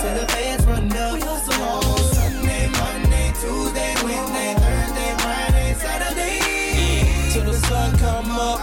Till 0.00 0.14
the 0.14 0.26
fans 0.28 0.64
run 0.66 0.92
up. 0.92 1.14
On 1.18 1.98
Sunday, 2.14 2.68
Monday, 2.68 3.32
Tuesday, 3.40 3.94
Wednesday, 4.04 4.54
Thursday, 4.54 5.14
Friday, 5.18 5.74
Saturday. 5.74 7.32
Till 7.32 7.44
the 7.44 7.58
sun 7.66 7.98
come 7.98 8.30
up. 8.30 8.60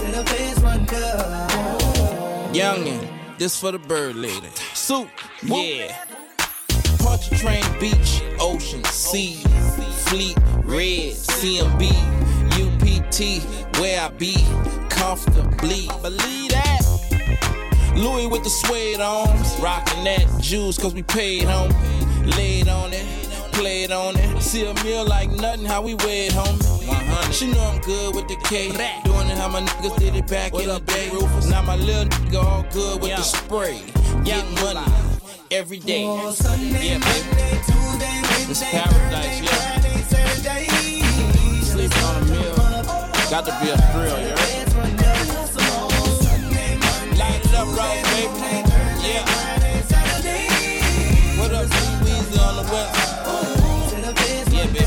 Till 0.00 0.12
the 0.12 0.30
fans 0.30 0.60
run 0.60 0.80
up. 0.80 2.54
Youngin', 2.54 3.06
this 3.36 3.60
for 3.60 3.72
the 3.72 3.78
bird 3.78 4.16
lady. 4.16 4.48
Soup, 4.72 5.08
yeah. 5.42 5.94
Party 7.00 7.36
train, 7.36 7.64
beach, 7.78 8.22
ocean, 8.40 8.82
sea, 8.84 9.42
fleet, 10.06 10.38
red, 10.64 11.12
CMB. 11.16 12.29
UPT, 13.10 13.42
where 13.80 14.00
I 14.00 14.08
be, 14.08 14.36
comfortably. 14.88 15.88
Believe 16.00 16.50
that. 16.50 16.80
Louis 17.96 18.28
with 18.28 18.44
the 18.44 18.50
suede 18.50 19.00
arms, 19.00 19.56
rockin' 19.60 20.04
that 20.04 20.26
juice 20.40 20.78
cause 20.78 20.94
we 20.94 21.02
paid 21.02 21.44
home. 21.44 21.72
Laid 22.36 22.68
on 22.68 22.92
it, 22.92 23.04
played 23.52 23.90
on 23.90 24.16
it. 24.16 24.40
See 24.40 24.64
a 24.64 24.74
meal 24.84 25.04
like 25.04 25.28
nothing, 25.30 25.64
how 25.64 25.82
we 25.82 25.94
weighed 25.96 26.32
home. 26.32 26.56
100. 26.86 27.34
She 27.34 27.50
know 27.50 27.60
I'm 27.60 27.80
good 27.80 28.14
with 28.14 28.28
the 28.28 28.36
K. 28.44 28.68
Doing 29.04 29.28
it 29.28 29.36
how 29.36 29.48
my 29.48 29.62
niggas 29.62 29.98
did 29.98 30.14
it 30.14 30.28
back 30.28 30.54
in 30.54 30.68
the 30.68 30.78
day. 30.80 31.10
Now 31.48 31.62
my 31.62 31.76
little 31.76 32.04
nigga 32.04 32.42
all 32.42 32.64
good 32.72 33.02
with 33.02 33.16
the 33.16 33.22
spray. 33.22 33.82
Getting 34.24 34.54
money 34.54 34.86
every 35.50 35.78
day. 35.80 36.04
Yeah, 36.04 36.98
baby. 36.98 37.40
It's 38.50 38.62
paradise, 38.62 39.40
yeah. 39.42 39.80
Sleeping 40.10 40.46
on 40.46 40.58
a 40.60 40.72
meal. 40.72 40.79
Got 43.30 43.46
to 43.46 43.52
be 43.62 43.70
a 43.70 43.76
thrill, 43.92 44.18
yeah. 44.18 44.34
Light 47.16 47.44
it 47.46 47.54
up 47.54 47.68
right, 47.78 48.02
baby. 48.10 48.66
Yeah. 49.06 49.22
What 51.38 51.52
up, 51.54 51.68
Weezy 52.02 52.38
on 52.42 52.56
the 52.56 52.64
west? 52.72 52.94
Yeah, 54.52 54.66
baby. 54.66 54.86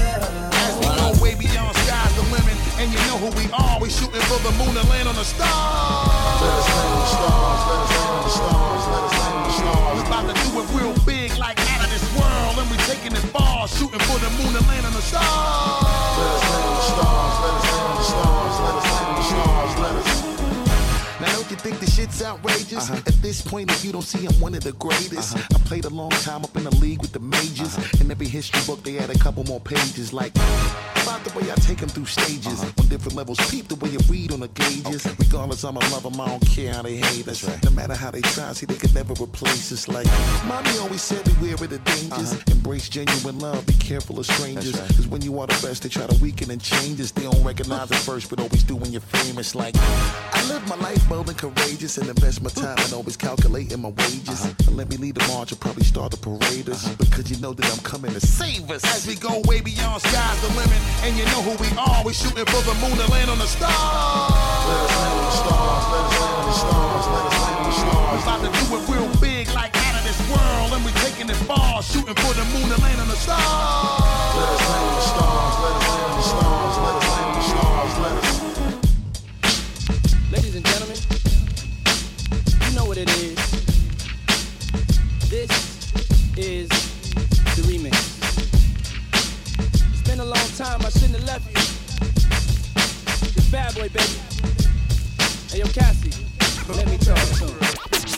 We 0.80 0.88
go 0.98 1.24
way 1.24 1.36
beyond 1.36 1.78
skies 1.78 2.16
the 2.16 2.24
limit, 2.24 2.58
and 2.80 2.92
you 2.92 3.00
know 3.08 3.18
who 3.18 3.30
we 3.40 3.50
are. 3.54 3.80
We 3.80 3.90
shooting 3.90 4.22
for 4.22 4.40
the 4.44 4.52
moon 4.58 4.76
and 4.76 4.90
land 4.90 5.08
on 5.08 5.16
the 5.16 5.24
stars. 5.24 6.42
Let 6.42 6.52
us 6.52 6.68
land 6.68 6.94
on 6.94 7.00
the 7.00 7.06
stars. 7.08 7.68
Let 7.70 7.80
us 7.80 7.92
land 7.96 8.10
on 8.12 8.24
the 8.24 8.30
stars. 8.30 8.83
Outrageous? 22.34 22.90
At 22.90 23.03
this 23.34 23.42
point, 23.42 23.72
if 23.72 23.84
you 23.84 23.92
don't 23.92 24.04
see 24.04 24.28
I'm 24.28 24.40
one 24.40 24.54
of 24.54 24.64
the 24.64 24.74
greatest, 24.74 25.36
uh-huh. 25.36 25.56
I 25.56 25.58
played 25.68 25.86
a 25.86 25.90
long 25.90 26.12
time 26.12 26.44
up 26.44 26.56
in 26.56 26.66
the 26.66 26.76
league 26.76 27.02
with 27.02 27.14
the 27.14 27.20
majors. 27.20 27.76
Uh-huh. 27.76 28.02
In 28.02 28.12
every 28.12 28.28
history 28.28 28.62
book, 28.68 28.84
they 28.84 28.94
had 28.94 29.10
a 29.10 29.18
couple 29.18 29.44
more 29.46 29.60
pages. 29.60 30.14
Like 30.14 30.34
about 31.02 31.24
the 31.24 31.34
way 31.38 31.52
I 31.52 31.56
take 31.56 31.80
them 31.80 31.90
through 31.90 32.06
stages 32.06 32.62
uh-huh. 32.62 32.82
on 32.82 32.88
different 32.90 33.16
levels. 33.16 33.40
Peep 33.50 33.68
the 33.70 33.76
way 33.76 33.90
you 33.90 34.00
read 34.08 34.32
on 34.32 34.42
the 34.42 34.50
gauges. 34.50 35.08
Regardless, 35.18 35.64
I'ma 35.64 35.80
love 35.92 36.04
them. 36.04 36.22
I 36.22 36.28
don't 36.28 36.46
care 36.46 36.74
how 36.74 36.84
they 36.84 36.98
hate 36.98 37.28
us. 37.28 37.42
No 37.64 37.72
matter 37.72 37.96
how 37.96 38.12
they 38.12 38.22
try, 38.22 38.54
see 38.54 38.68
they 38.68 38.76
could 38.76 38.94
never 38.94 39.14
replace 39.14 39.72
us. 39.72 39.88
Like 39.88 40.06
mommy 40.46 40.78
always 40.78 41.02
said, 41.02 41.24
beware 41.26 41.56
of 41.56 41.70
the 41.70 41.80
dangers. 41.80 42.40
Embrace 42.52 42.88
genuine 42.88 43.40
love. 43.40 43.66
Be 43.66 43.74
careful 43.74 44.20
of 44.20 44.28
strangers. 44.28 44.80
Cause 44.96 45.08
when 45.08 45.24
you 45.24 45.40
are 45.40 45.48
the 45.48 45.60
best, 45.66 45.82
they 45.82 45.90
try 45.90 46.06
to 46.06 46.22
weaken 46.22 46.52
and 46.52 46.62
change 46.62 47.02
us. 47.02 47.10
They 47.10 47.24
don't 47.24 47.44
recognize 47.44 47.90
it 47.90 47.98
first, 47.98 48.30
but 48.30 48.40
always 48.40 48.62
do 48.64 48.76
when 48.76 48.92
you're 48.92 49.02
famous. 49.02 49.56
Like 49.56 49.76
I 49.78 50.48
live 50.50 50.68
my 50.70 50.76
life 50.76 51.02
bold 51.10 51.30
and 51.30 51.38
courageous 51.38 51.98
and 51.98 52.08
invest 52.08 52.44
my 52.44 52.52
time 52.52 52.78
and 52.78 52.94
always 52.94 53.18
calculating 53.24 53.82
my 53.82 53.90
wages. 53.90 54.44
And 54.68 54.76
let 54.76 54.90
me 54.90 54.98
lead 54.98 55.16
the 55.16 55.26
march 55.32 55.52
and 55.52 55.60
probably 55.60 55.88
start 55.88 56.12
the 56.12 56.20
parade 56.20 56.68
uh-huh. 56.68 56.76
us. 56.76 56.96
Because 57.00 57.32
you 57.32 57.40
know 57.40 57.54
that 57.54 57.66
I'm 57.72 57.84
coming 57.84 58.12
to 58.12 58.20
save 58.20 58.70
us. 58.70 58.84
As 58.84 59.08
we 59.08 59.16
go 59.16 59.42
way 59.48 59.62
beyond 59.62 60.04
skies 60.04 60.40
the 60.44 60.52
limit, 60.60 60.82
and 61.08 61.16
you 61.16 61.24
know 61.32 61.42
who 61.48 61.56
we 61.64 61.72
are. 61.80 62.04
We're 62.04 62.14
shooting 62.14 62.46
for 62.46 62.62
the 62.68 62.76
moon 62.84 63.00
and 63.00 63.10
land 63.10 63.32
on 63.32 63.40
the 63.40 63.48
stars. 63.48 63.72
Let 64.68 64.80
us 64.84 64.94
land 65.00 65.16
on 65.16 65.26
the 65.32 65.38
stars. 65.40 65.84
Let 65.94 66.04
us 66.04 66.16
land 66.20 66.36
on 66.36 66.46
the 66.52 66.58
stars. 66.64 67.06
Let 67.08 67.24
us 67.32 67.38
land 67.40 67.58
on 67.58 67.66
the 67.72 67.76
stars. 67.80 68.22
About 68.28 68.40
to 68.44 68.50
do 68.52 68.66
it 68.76 68.84
real 68.92 69.10
big, 69.24 69.48
like 69.56 69.72
out 69.72 69.96
of 69.96 70.04
this 70.04 70.20
world, 70.28 70.70
and 70.76 70.82
we're 70.84 71.00
taking 71.08 71.32
it 71.32 71.40
far, 71.48 71.82
shooting 71.82 72.18
for 72.20 72.34
the 72.36 72.46
moon 72.52 72.68
and 72.68 72.82
land 72.84 73.00
on 73.00 73.08
the 73.08 73.20
stars. 73.24 73.40
Let 74.36 74.50
us 74.52 74.64
land 74.68 74.84
on 74.84 74.96
the 75.00 75.08
stars. 75.08 75.56
Let 75.64 75.74
us 75.80 75.88
land 75.88 76.12
on 76.12 76.16
the 76.20 76.28
stars. 76.28 76.76
Let 76.76 76.96
us 77.00 77.08
land 77.08 77.24
on 77.24 77.36
the 77.40 77.46
stars. 77.48 77.94
Let 78.04 78.16
us. 78.20 78.43
It 83.04 83.10
is. 83.18 83.36
This 85.30 85.52
is 86.38 86.70
the 87.56 87.62
remix. 87.68 87.96
It's 89.92 90.08
been 90.08 90.20
a 90.20 90.26
long 90.26 90.48
time, 90.58 90.82
I 90.82 90.90
shouldn't 90.90 91.16
have 91.18 91.26
left 91.26 91.46
you. 91.48 91.62
It's 93.36 93.50
bad 93.50 93.76
boy, 93.76 93.90
baby. 93.90 94.20
Hey, 95.52 95.60
yo, 95.60 95.66
Cassie, 95.68 96.26
let 96.70 96.88
me 96.88 96.98
talk 96.98 97.18
to 97.40 97.48
him. 97.48 97.73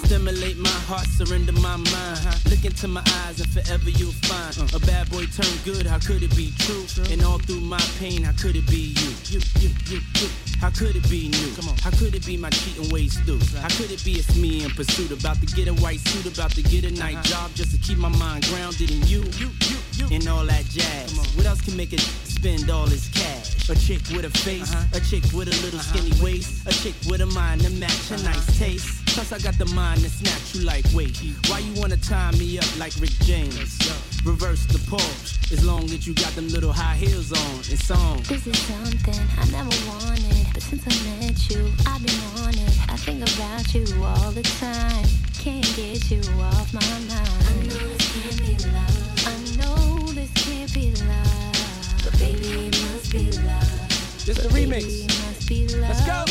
Stimulate 0.05 0.57
my 0.57 0.69
heart, 0.85 1.07
surrender 1.07 1.51
my 1.53 1.77
mind. 1.77 2.21
Look 2.45 2.63
into 2.63 2.87
my 2.87 3.01
eyes, 3.25 3.41
and 3.41 3.49
forever 3.49 3.89
you'll 3.89 4.13
find 4.29 4.53
a 4.73 4.79
bad 4.85 5.09
boy 5.09 5.25
turned 5.25 5.59
good. 5.65 5.87
How 5.87 5.97
could 5.97 6.21
it 6.21 6.35
be 6.35 6.53
true? 6.59 6.85
And 7.09 7.23
all 7.23 7.39
through 7.39 7.61
my 7.61 7.81
pain, 7.97 8.21
how 8.21 8.31
could 8.33 8.55
it 8.55 8.67
be 8.69 8.93
you? 8.93 9.11
You, 9.25 9.41
you, 9.59 9.69
you, 9.89 9.99
you. 10.21 10.29
How 10.61 10.69
could 10.69 10.95
it 10.95 11.09
be 11.09 11.29
new? 11.29 11.51
Come 11.55 11.69
on. 11.69 11.77
How 11.77 11.89
could 11.89 12.13
it 12.13 12.23
be 12.23 12.37
my 12.37 12.51
cheating 12.51 12.89
ways 12.93 13.17
through? 13.25 13.39
How 13.59 13.67
could 13.69 13.89
it 13.89 14.05
be 14.05 14.13
it's 14.13 14.35
me 14.37 14.63
in 14.63 14.69
pursuit? 14.71 15.09
About 15.09 15.41
to 15.41 15.47
get 15.47 15.67
a 15.67 15.73
white 15.81 15.99
suit, 15.99 16.31
about 16.31 16.51
to 16.51 16.61
get 16.61 16.85
a 16.85 16.91
night 16.91 17.15
uh-huh. 17.15 17.49
job 17.49 17.51
just 17.55 17.71
to 17.71 17.77
keep 17.77 17.97
my 17.97 18.09
mind 18.09 18.45
grounded 18.45 18.91
in 18.91 19.01
you. 19.07 19.23
You, 19.41 19.49
you, 19.65 19.77
you. 19.93 20.07
And 20.11 20.27
all 20.27 20.45
that 20.45 20.65
jazz. 20.65 21.17
What 21.35 21.47
else 21.47 21.61
can 21.61 21.75
make 21.75 21.93
it 21.93 21.99
spend 21.99 22.69
all 22.69 22.85
this 22.85 23.09
cash? 23.09 23.69
A 23.69 23.75
chick 23.75 24.01
with 24.15 24.25
a 24.25 24.29
face, 24.29 24.71
uh-huh. 24.71 24.97
a 24.97 24.99
chick 24.99 25.23
with 25.33 25.47
a 25.47 25.57
little 25.65 25.79
uh-huh. 25.79 25.97
skinny 25.97 26.23
waist, 26.23 26.67
a 26.67 26.71
chick 26.71 26.93
with 27.09 27.21
a 27.21 27.25
mind 27.25 27.61
to 27.61 27.71
match 27.71 28.11
a 28.11 28.21
nice 28.23 28.59
taste. 28.59 29.04
Plus 29.15 29.31
I 29.31 29.39
got 29.39 29.57
the 29.57 29.65
mind 29.73 30.01
to 30.01 30.09
snatch 30.09 30.53
you 30.53 30.65
like 30.65 30.83
wait. 30.93 31.15
Why 31.47 31.59
you 31.59 31.71
wanna 31.79 31.95
tie 31.95 32.31
me 32.31 32.59
up 32.59 32.67
like 32.77 32.91
Rick 32.99 33.15
James? 33.23 33.79
Reverse 34.25 34.65
the 34.65 34.79
pause, 34.91 35.39
as 35.53 35.63
long 35.63 35.85
as 35.85 36.05
you 36.05 36.13
got 36.13 36.35
them 36.35 36.49
little 36.49 36.73
high 36.73 36.95
heels 36.95 37.31
on. 37.31 37.59
It's 37.71 37.89
on. 37.89 38.17
This 38.23 38.45
is 38.45 38.59
something 38.67 39.23
I 39.39 39.45
never 39.55 39.71
wanted, 39.87 40.47
but 40.53 40.61
since 40.61 40.83
I 40.83 40.95
met 41.23 41.49
you, 41.49 41.71
I've 41.87 42.03
been 42.03 42.43
on 42.43 42.53
it. 42.59 42.75
I 42.91 42.97
think 42.97 43.23
about 43.23 43.73
you 43.73 43.85
all 44.03 44.31
the 44.31 44.43
time. 44.59 45.07
Can't 45.39 45.63
get 45.77 46.11
you 46.11 46.19
off 46.51 46.73
my 46.73 46.83
mind. 47.07 47.07
I 47.09 47.53
know 47.71 47.87
this 47.95 48.11
can't 48.11 48.39
be 48.43 48.53
love. 48.67 49.15
I 49.23 49.35
know 49.55 50.11
this 50.11 50.31
can't 50.43 50.73
be 50.73 50.91
love, 51.07 52.03
but 52.03 52.19
baby 52.19 52.67
it 52.67 52.75
must 52.83 53.11
be 53.13 53.31
love. 53.47 54.25
The 54.25 54.49
Baby, 54.51 54.71
remix. 54.71 55.05
it 55.05 55.07
must 55.23 55.47
be 55.47 55.67
love. 55.69 55.87
Let's 55.87 56.05
go. 56.05 56.25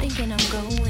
Thinking 0.00 0.32
I'm 0.32 0.50
going 0.50 0.87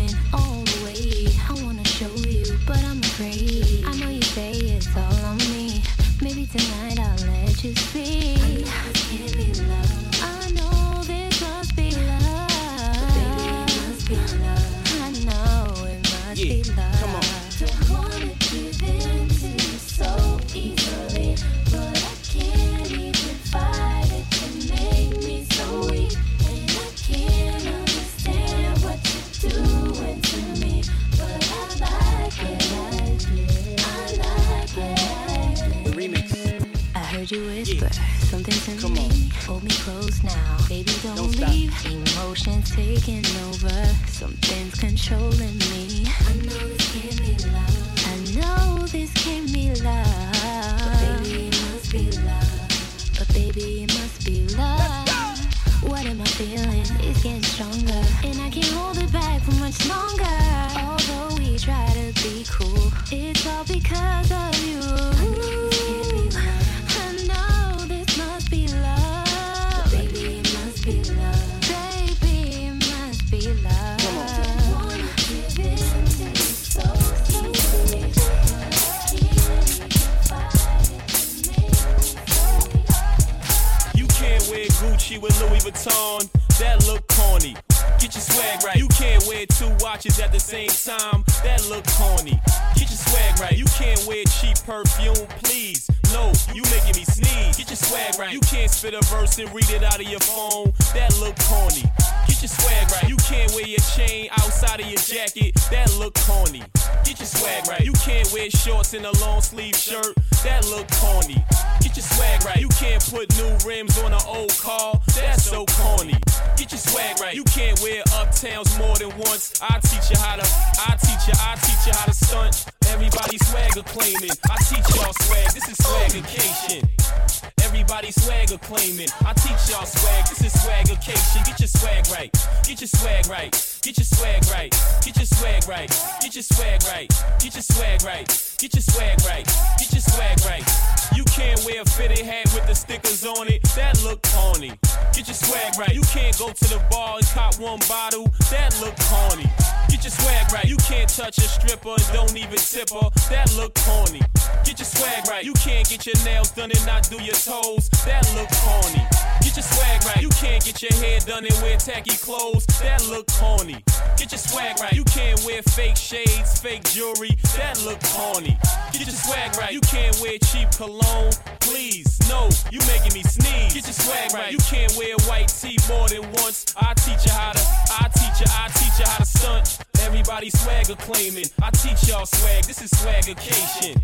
touch 151.18 151.38
a 151.38 151.48
stripper 151.50 151.98
and 151.98 152.08
don't 152.12 152.36
even 152.38 152.56
tip 152.56 152.90
her. 152.90 153.10
That 153.26 153.50
look 153.58 153.74
corny. 153.82 154.22
Get 154.62 154.78
your 154.78 154.86
swag 154.86 155.26
right. 155.26 155.44
You 155.44 155.52
can't 155.54 155.88
get 155.90 156.06
your 156.06 156.14
nails 156.24 156.52
done 156.52 156.70
and 156.70 156.86
not 156.86 157.10
do 157.10 157.20
your 157.20 157.34
toes. 157.34 157.90
That 158.06 158.22
look 158.38 158.46
corny. 158.62 159.02
Get 159.42 159.58
your 159.58 159.66
swag 159.66 159.98
right. 160.06 160.22
You 160.22 160.30
can't 160.38 160.64
get 160.64 160.80
your 160.80 160.94
hair 161.02 161.18
done 161.18 161.44
and 161.44 161.54
wear 161.60 161.76
tacky 161.76 162.14
clothes. 162.22 162.66
That 162.86 163.02
look 163.10 163.26
corny. 163.34 163.82
Get 164.16 164.30
your 164.30 164.38
swag 164.38 164.78
right. 164.78 164.92
You 164.92 165.02
can't 165.10 165.42
wear 165.44 165.60
fake 165.62 165.96
shades, 165.96 166.60
fake 166.60 166.84
jewelry. 166.84 167.34
That 167.58 167.82
look 167.82 167.98
corny. 168.14 168.56
Get 168.92 169.10
your 169.10 169.18
swag 169.18 169.58
right. 169.58 169.72
You 169.72 169.80
can't 169.80 170.14
wear 170.22 170.38
cheap 170.38 170.70
cologne. 170.70 171.34
Please, 171.58 172.14
no, 172.30 172.48
you 172.70 172.78
making 172.86 173.14
me 173.18 173.26
sneeze. 173.26 173.74
Get 173.74 173.90
your 173.90 173.98
swag 174.06 174.34
right. 174.34 174.52
You 174.52 174.58
can't 174.70 174.94
wear 174.94 175.18
white 175.26 175.48
tee 175.48 175.78
more 175.90 176.06
than 176.06 176.22
once. 176.38 176.72
I 176.78 176.94
teach 176.94 177.26
you 177.26 177.32
how 177.32 177.58
to. 177.58 177.62
I 177.98 178.06
teach 178.06 178.38
you. 178.38 178.46
I 178.54 178.68
teach 178.70 178.96
you 179.02 179.06
how 179.10 179.18
to 179.18 179.26
stunt. 179.26 179.87
Everybody 180.00 180.50
swagger 180.50 180.96
claiming. 180.96 181.46
I 181.62 181.70
teach 181.70 182.08
y'all 182.08 182.26
swag. 182.26 182.64
This 182.64 182.82
is 182.82 182.90
swaggification. 182.90 184.00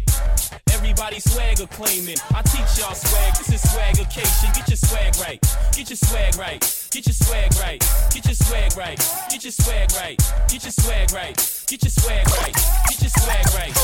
Everybody 0.72 1.20
swagger 1.20 1.66
claiming. 1.66 2.16
I 2.34 2.42
teach 2.42 2.78
y'all 2.78 2.94
swag. 2.94 3.34
This 3.36 3.48
is 3.52 3.62
swaggification. 3.72 4.54
Get 4.54 4.68
your 4.68 4.76
swag 4.76 5.16
right. 5.20 5.40
Get 5.72 5.90
your 5.90 5.96
swag 5.96 6.36
right. 6.36 6.60
Get 6.90 7.06
your 7.06 7.14
swag 7.14 7.52
right. 7.60 7.80
Get 8.12 8.24
your 8.26 8.34
swag 8.34 8.76
right. 8.76 8.98
Get 9.30 9.44
your 9.44 9.52
swag 9.52 9.92
right. 9.92 10.18
Get 10.48 10.62
your 10.62 10.72
swag 10.72 11.12
right. 11.12 11.36
Get 11.66 11.82
your 11.82 11.90
swag 11.90 12.26
right. 12.30 12.54
Get 12.88 13.00
your 13.00 13.10
swag 13.10 13.46
right. 13.54 13.74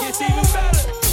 Gets 0.00 0.20
even 0.20 0.44
better. 0.52 1.03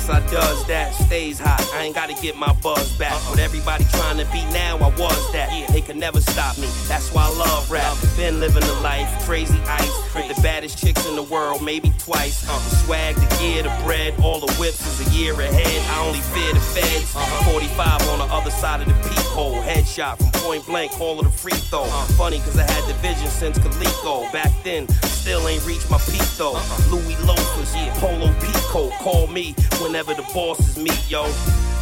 Yes, 0.00 0.08
I 0.08 0.30
does 0.30 0.66
that. 0.66 0.94
Stays 0.94 1.38
hot. 1.38 1.60
I 1.74 1.84
ain't 1.84 1.94
gotta 1.94 2.14
get 2.14 2.36
my 2.36 2.52
buzz 2.62 2.90
back. 2.96 3.12
Uh-uh. 3.12 3.30
What 3.30 3.38
everybody 3.38 3.84
trying 3.84 4.16
to 4.18 4.24
be 4.32 4.42
now, 4.46 4.78
I 4.78 4.88
was 4.96 5.32
that. 5.32 5.50
They 5.70 5.80
could 5.82 5.96
never 5.96 6.20
stop 6.20 6.56
me. 6.58 6.68
That's 6.88 7.12
why 7.12 7.24
I 7.24 7.28
love 7.36 7.70
rap. 7.70 7.84
Uh-huh. 7.84 8.16
Been 8.16 8.40
living 8.40 8.62
the 8.62 8.80
life, 8.80 9.08
crazy 9.26 9.58
ice. 9.66 10.14
With 10.14 10.34
the 10.34 10.40
baddest 10.42 10.78
chicks 10.78 11.06
in 11.06 11.16
the 11.16 11.22
world, 11.22 11.62
maybe 11.62 11.92
twice. 11.98 12.48
Uh, 12.48 12.54
the 12.54 12.76
swag, 12.76 13.14
the 13.16 13.36
gear, 13.38 13.62
the 13.62 13.82
bread, 13.84 14.14
all 14.22 14.40
the 14.40 14.52
whips 14.54 14.80
is 14.86 15.06
a 15.06 15.10
year 15.16 15.34
ahead. 15.34 15.82
I 15.90 16.06
only 16.06 16.20
fear 16.20 16.52
the 16.54 16.60
feds. 16.60 17.14
Uh-huh. 17.14 17.52
45 17.52 18.08
on 18.08 18.18
the 18.20 18.34
other 18.34 18.50
side 18.50 18.80
of 18.80 18.88
the 18.88 19.08
peephole. 19.08 19.60
Headshot 19.62 20.16
from 20.16 20.30
point 20.40 20.64
blank, 20.66 20.92
call 20.92 21.18
of 21.20 21.26
the 21.26 21.32
free 21.32 21.52
throw. 21.52 21.84
Funny, 22.16 22.38
cause 22.38 22.58
I 22.58 22.70
had 22.70 22.88
the 22.88 22.94
vision 22.94 23.28
since 23.28 23.58
Coleco. 23.58 24.32
Back 24.32 24.50
then, 24.64 24.88
still 25.04 25.46
ain't 25.46 25.64
reached 25.66 25.90
my 25.90 25.98
peak 25.98 26.26
though. 26.38 26.58
Louis 26.90 27.16
loafers, 27.24 27.74
yeah, 27.76 27.92
polo 28.00 28.32
peacoat. 28.40 28.92
Call 28.98 29.26
me 29.26 29.54
whenever 29.90 30.14
the 30.14 30.22
bosses 30.32 30.76
meet, 30.76 31.10
yo. 31.10 31.24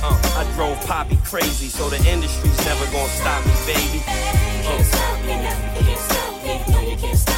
Uh, 0.03 0.17
I 0.41 0.51
drove 0.55 0.81
Poppy 0.87 1.19
crazy, 1.25 1.69
so 1.69 1.91
the 1.91 1.99
industry's 2.09 2.57
never 2.65 2.87
gonna 2.87 3.07
stop 3.09 3.45
me, 3.45 3.53
baby. 3.67 3.99
You 3.99 4.03
can't 4.65 4.87
stop 4.87 5.21
me 5.21 5.37
now. 5.37 5.75
You 5.77 5.85
can't 5.85 6.01
stop 6.01 6.43
me. 6.43 6.73
No, 6.73 6.91
you 6.91 6.97
can't 6.97 7.19
stop 7.19 7.35
me 7.35 7.38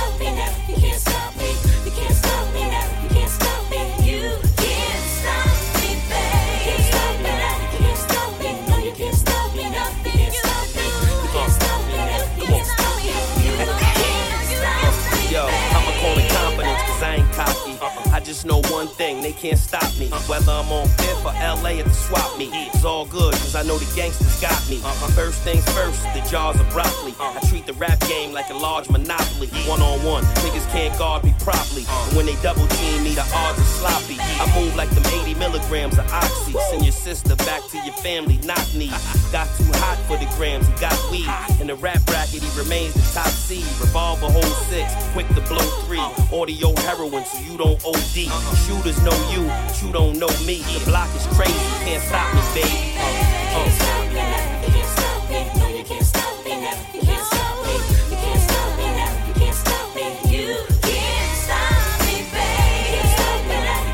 just 18.30 18.46
know 18.46 18.62
one 18.70 18.86
thing, 18.86 19.20
they 19.22 19.32
can't 19.32 19.58
stop 19.58 19.90
me. 19.98 20.06
Whether 20.30 20.52
I'm 20.52 20.70
on 20.70 20.86
Fifth 21.02 21.26
or 21.26 21.34
LA 21.34 21.82
at 21.82 21.84
the 21.84 21.92
swap 21.92 22.38
meet, 22.38 22.50
it's 22.54 22.84
all 22.84 23.04
good, 23.04 23.32
cause 23.32 23.56
I 23.56 23.64
know 23.64 23.76
the 23.76 23.90
gangsters 23.96 24.40
got 24.40 24.54
me. 24.70 24.78
Uh-huh. 24.78 25.10
First 25.18 25.42
things 25.42 25.68
first, 25.74 26.00
the 26.14 26.22
jars 26.30 26.54
of 26.60 26.70
broccoli. 26.70 27.12
I 27.18 27.40
treat 27.48 27.66
the 27.66 27.72
rap 27.72 27.98
game 28.06 28.32
like 28.32 28.48
a 28.50 28.54
large 28.54 28.88
monopoly. 28.88 29.48
One 29.66 29.82
on 29.82 29.98
one, 30.04 30.22
niggas 30.46 30.70
can't 30.70 30.96
guard 30.96 31.24
me 31.24 31.34
properly. 31.40 31.82
Uh-huh. 31.82 32.06
And 32.06 32.16
when 32.16 32.26
they 32.26 32.36
double 32.40 32.68
team 32.78 33.02
me, 33.02 33.16
the 33.18 33.26
odds 33.34 33.58
are 33.58 33.72
sloppy. 33.82 34.16
I 34.20 34.46
move 34.54 34.76
like 34.76 34.90
them 34.90 35.06
80 35.06 35.34
milligrams 35.34 35.98
of 35.98 36.06
oxy. 36.12 36.54
Send 36.70 36.84
your 36.84 36.92
sister 36.92 37.34
back 37.34 37.66
to 37.70 37.78
your 37.78 37.94
family, 37.94 38.38
knock 38.46 38.62
me. 38.76 38.92
Got 39.32 39.50
too 39.58 39.66
hot 39.82 39.98
for 40.06 40.16
the 40.18 40.30
grams, 40.38 40.68
he 40.68 40.74
got 40.78 40.94
weed. 41.10 41.26
In 41.60 41.66
the 41.66 41.74
rap 41.74 41.98
bracket, 42.06 42.42
he 42.42 42.50
remains 42.58 42.94
the 42.94 43.02
top 43.12 43.30
seed. 43.30 43.66
Revolver 43.80 44.30
hold 44.30 44.54
six, 44.70 44.86
quick 45.14 45.26
to 45.34 45.42
blow 45.50 45.66
three. 45.86 45.98
Uh-huh. 45.98 46.42
Audio 46.42 46.74
heroin, 46.86 47.24
so 47.24 47.38
you 47.42 47.58
don't 47.58 47.82
OD 47.84 48.19
deep. 48.24 48.32
Shooters 48.66 49.00
know 49.02 49.16
you, 49.32 49.42
you 49.80 49.92
don't 49.92 50.18
know 50.18 50.30
me. 50.44 50.60
The 50.60 50.82
block 50.86 51.08
is 51.16 51.26
crazy, 51.36 51.54
can't 51.84 52.02
stop 52.02 52.28
me, 52.34 52.40
baby. 52.54 52.68
Uh. 52.96 53.30
You 53.40 53.56
can't 53.56 53.72
stop 53.80 54.04
me. 54.10 54.20
You 54.20 54.70
can't 54.74 54.90
stop 54.96 55.20
me. 55.30 55.40
You 55.74 55.84
can't 55.84 56.04
stop 56.04 56.34
me. 56.34 57.74
You 58.10 58.18
can't 58.20 58.42
stop 58.48 58.76
me. 58.76 58.84
You 59.24 59.26
can't 59.40 59.56
stop 59.56 59.86
me. 62.04 62.16
Baby. 62.34 62.66
You 62.90 63.16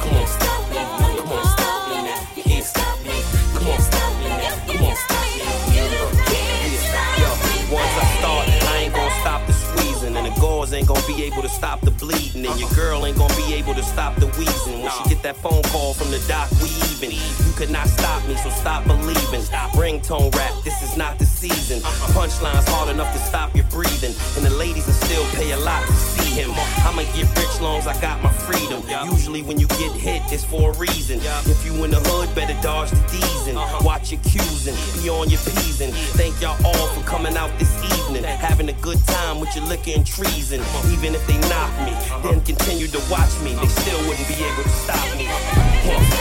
can't 0.07 0.29
stop 0.35 0.63
me. 0.71 0.83
You 0.87 1.23
can't 1.23 1.45
stop 1.47 2.23
me. 2.27 2.35
You 2.37 2.45
can't 2.47 2.67
stop 2.67 2.99
me. 2.99 3.17
You 3.47 4.79
can't 4.79 4.99
stop 4.99 5.23
me. 5.23 5.45
You 5.77 5.87
can't 6.27 6.75
stop 6.87 7.37
me. 7.45 7.59
Once 7.71 7.95
I 7.95 8.07
start, 8.19 8.47
I 8.49 8.77
ain't 8.85 8.95
stop 9.23 9.47
the 9.47 9.53
squeezing, 9.53 10.17
and 10.17 10.27
the 10.27 10.35
ain't 10.73 10.89
gonna 10.89 11.07
be 11.07 11.23
able 11.25 11.43
to 11.43 11.49
stop 11.49 11.81
the 11.81 11.96
bleeding, 12.07 12.47
and 12.47 12.61
your 12.61 12.71
girl 12.71 13.07
ain't 13.07 13.19
gonna 13.19 13.35
be 13.35 13.55
able 13.55 13.75
to 13.75 13.83
stop 13.83 14.17
the 14.17 14.27
wheezing. 14.39 14.83
When 14.83 14.91
she 14.93 15.09
get 15.09 15.23
that 15.23 15.37
phone 15.37 15.63
call 15.65 15.95
from 15.95 16.11
the 16.11 16.19
doc, 16.29 16.51
we 16.63 16.71
even. 16.95 17.11
You 17.11 17.53
could 17.57 17.71
not 17.71 17.89
stop 17.89 18.27
me, 18.27 18.37
so 18.37 18.51
stop 18.51 18.85
believing. 18.87 19.43
Ringtone 19.75 20.35
rap, 20.35 20.53
this 20.65 20.83
is 20.83 20.97
not 20.97 21.19
the 21.19 21.27
season. 21.27 21.81
Punchlines 22.15 22.69
hard 22.69 22.89
enough 22.89 23.13
to 23.13 23.19
stop 23.19 23.55
your 23.55 23.67
breathing, 23.67 24.15
and 24.37 24.45
the 24.45 24.55
ladies 24.55 24.87
will 24.87 24.95
still 24.95 25.25
pay 25.35 25.53
a 25.53 25.59
lot 25.59 25.85
to 25.87 25.93
see 25.93 26.31
him. 26.41 26.51
I'ma 26.87 27.03
get 27.15 27.29
rich 27.39 27.61
long 27.61 27.79
as 27.79 27.87
I 27.87 27.99
got 28.01 28.23
my 28.23 28.31
freedom. 28.31 28.83
Usually 29.11 29.43
when 29.43 29.59
you 29.59 29.67
get 29.69 29.93
hit, 29.93 30.23
it's 30.33 30.45
for 30.45 30.73
a 30.73 30.79
reason. 30.79 31.21
If 31.47 31.65
you 31.65 31.85
in 31.85 31.91
the 31.91 32.01
hood, 32.01 32.35
better 32.35 32.57
dodge 32.63 32.91
the 32.91 33.03
D's 33.11 33.47
and 33.49 33.59
watch 33.85 34.13
your 34.13 34.21
cues 34.23 34.67
and 34.69 34.77
be 35.03 35.09
on 35.09 35.29
your 35.29 35.41
P's 35.41 35.81
and 35.81 35.93
thank 36.17 36.41
y'all 36.41 36.57
all 36.65 36.87
for 36.89 37.03
coming 37.05 37.37
out 37.37 37.51
this 37.59 37.73
evening, 37.99 38.25
having 38.25 38.69
a 38.69 38.77
good 38.85 38.99
time 39.07 39.41
with 39.41 39.55
your 39.57 39.65
liquor 39.67 39.93
and 39.95 40.07
treason. 40.07 40.61
Even 40.93 41.15
if 41.15 41.27
they 41.27 41.39
knock 41.49 41.73
me, 41.85 41.93
then 42.23 42.41
continue 42.43 42.89
to 42.89 43.01
watch 43.11 43.41
me, 43.43 43.55
they 43.55 43.67
still 43.67 43.99
wouldn't 44.09 44.29
be 44.29 44.35
able 44.35 44.63
to 44.63 44.69
stop 44.69 45.17
me. 45.17 45.25
Can't 45.25 46.16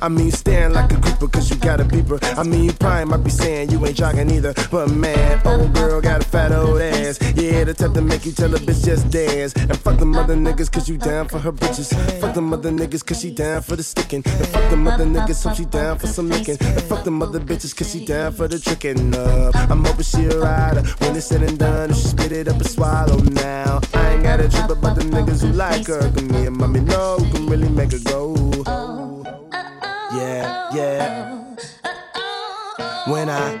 I 0.00 0.08
mean, 0.08 0.30
staring 0.30 0.72
like 0.72 0.92
a 0.92 0.96
grouper 0.96 1.28
cause 1.28 1.50
you 1.50 1.56
got 1.56 1.80
a 1.80 1.84
beeper. 1.84 2.18
I 2.38 2.42
mean, 2.44 2.64
you 2.64 2.72
probably 2.72 3.04
might 3.06 3.24
be 3.24 3.30
saying 3.30 3.70
you 3.70 3.84
ain't 3.84 3.96
jogging 3.96 4.30
either. 4.30 4.54
But 4.70 4.90
man, 4.90 5.40
old 5.44 5.74
girl 5.74 6.00
got 6.00 6.22
a 6.22 6.24
fat 6.24 6.52
old 6.52 6.80
ass. 6.80 7.18
Yeah, 7.34 7.64
the 7.64 7.74
type 7.74 7.92
to 7.94 8.02
make 8.02 8.24
you 8.24 8.32
tell 8.32 8.54
a 8.54 8.58
bitch 8.58 8.84
just 8.84 9.10
dance. 9.10 9.54
And 9.54 9.76
fuck 9.78 9.98
them 9.98 10.14
other 10.14 10.36
niggas 10.36 10.70
cause 10.70 10.88
you 10.88 10.98
down 10.98 11.28
for 11.28 11.38
her 11.38 11.52
bitches. 11.52 11.92
Fuck 12.20 12.34
them 12.34 12.52
other 12.52 12.70
niggas 12.70 13.04
cause 13.04 13.20
she 13.20 13.30
down 13.30 13.62
for 13.62 13.76
the 13.76 13.82
sticking. 13.82 14.22
And 14.24 14.48
fuck 14.48 14.70
them 14.70 14.86
other 14.86 15.04
niggas 15.04 15.34
so 15.34 15.52
she 15.52 15.64
down 15.64 15.98
for 15.98 16.06
some 16.06 16.28
licking. 16.28 16.56
And 16.60 16.82
fuck 16.82 17.04
them 17.04 17.20
other 17.20 17.40
bitches 17.40 17.76
cause 17.76 17.90
she 17.90 18.04
down 18.04 18.32
for 18.32 18.46
the 18.46 18.58
tricking 18.58 19.14
up. 19.16 19.56
I'm 19.56 19.84
hoping 19.84 20.04
she 20.04 20.26
a 20.26 20.38
rider 20.38 20.82
when 20.98 21.16
it's 21.16 21.26
said 21.26 21.42
and 21.42 21.58
done. 21.58 21.92
She 21.92 22.08
spit 22.08 22.32
it 22.32 22.48
up 22.48 22.56
and 22.56 22.66
swallow 22.66 23.18
now. 23.18 23.80
I 23.94 24.14
ain't 24.14 24.22
got 24.22 24.40
a 24.40 24.48
trip 24.48 24.70
about 24.70 24.96
the 24.96 25.02
niggas 25.02 25.42
who 25.42 25.52
like 25.52 25.86
her. 25.88 25.98
Cause 25.98 26.22
me 26.22 26.46
and 26.46 26.56
mommy 26.56 26.80
know 26.80 27.16
who 27.18 27.32
can 27.32 27.46
really 27.46 27.68
make 27.68 27.92
her 27.92 27.98
go. 27.98 28.47
Yeah, 30.10 30.70
yeah. 30.74 31.44
When 33.06 33.28
I, 33.28 33.58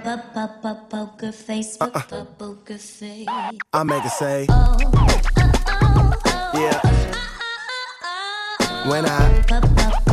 Poker 0.88 1.32
face, 1.32 1.76
poker 1.76 2.78
face. 2.78 3.26
I 3.72 3.82
make 3.82 4.04
a 4.04 4.08
say, 4.08 4.46
yeah. 6.54 6.80
When 8.88 9.04
I, 9.04 10.04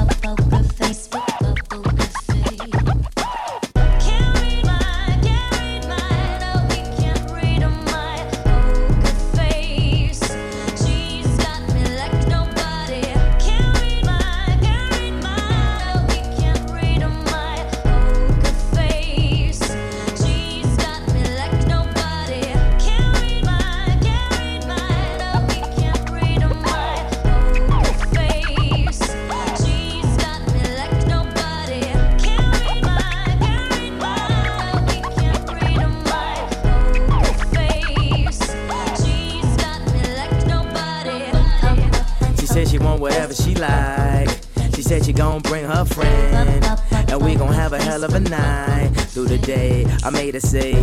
I 50.33 50.39
say, 50.39 50.73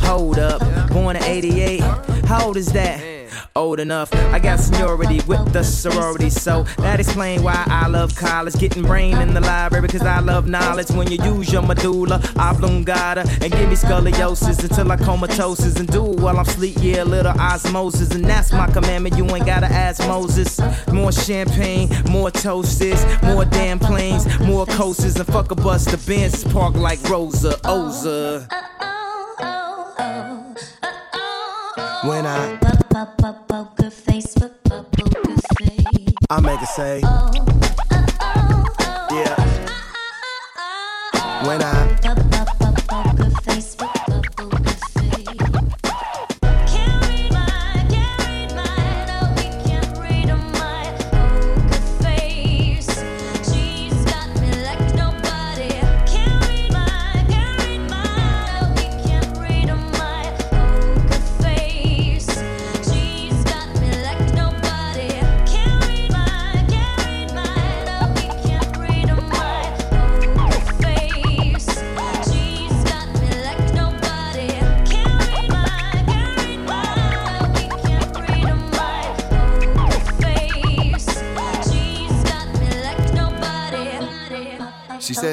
Hold 0.00 0.38
up, 0.38 0.60
born 0.90 1.16
in 1.16 1.22
88. 1.22 1.80
How 2.24 2.46
old 2.46 2.56
is 2.56 2.72
that? 2.72 3.16
Old 3.54 3.80
enough. 3.80 4.12
I 4.14 4.38
got 4.38 4.60
seniority 4.60 5.20
with 5.26 5.52
the 5.52 5.64
sorority, 5.64 6.28
so 6.28 6.64
that 6.78 7.00
explain 7.00 7.42
why 7.42 7.64
I 7.66 7.86
love 7.88 8.14
college. 8.14 8.54
Getting 8.58 8.82
brain 8.82 9.16
in 9.16 9.32
the 9.32 9.40
library, 9.40 9.88
cause 9.88 10.02
I 10.02 10.20
love 10.20 10.46
knowledge. 10.46 10.90
When 10.90 11.10
you 11.10 11.22
use 11.24 11.50
your 11.50 11.62
medulla 11.62 12.20
oblongata 12.36 13.20
and 13.40 13.50
give 13.50 13.68
me 13.68 13.76
scoliosis 13.76 14.62
until 14.62 14.92
I 14.92 14.96
comatosis 14.96 15.76
and 15.76 15.88
do 15.88 16.12
it 16.12 16.20
while 16.20 16.38
I'm 16.38 16.44
sleep. 16.44 16.76
Yeah, 16.80 17.04
little 17.04 17.32
osmosis, 17.32 18.14
and 18.14 18.24
that's 18.24 18.52
my 18.52 18.70
commandment. 18.70 19.16
You 19.16 19.24
ain't 19.34 19.46
gotta 19.46 19.66
ask 19.66 20.00
Moses. 20.06 20.60
More 20.92 21.12
champagne, 21.12 21.88
more 22.10 22.30
toasters, 22.30 23.02
more 23.22 23.46
damn 23.46 23.78
planes, 23.78 24.26
more 24.40 24.66
coasters, 24.66 25.16
and 25.16 25.26
fuck 25.26 25.50
a 25.50 25.54
bus. 25.54 25.86
The 25.86 25.96
Benz 26.06 26.44
park 26.44 26.74
like 26.74 27.02
Rosa 27.08 27.52
Oza. 27.64 28.46
When 32.06 32.24
I, 32.24 32.56
Poker 33.48 33.90
face, 33.90 34.34
poker 34.34 35.10
face. 35.58 36.14
I 36.30 36.40
make 36.40 36.60
a 36.60 36.66
say, 36.66 37.00
yeah. 39.10 39.34
When 41.46 41.62
I, 41.62 41.85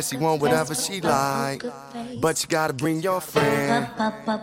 She 0.04 0.18
want 0.18 0.42
whatever 0.42 0.76
she 0.76 1.00
like, 1.02 1.64
but 2.22 2.42
you 2.44 2.50
gotta 2.50 2.74
bring 2.74 3.02
your 3.02 3.22
friend, 3.22 3.88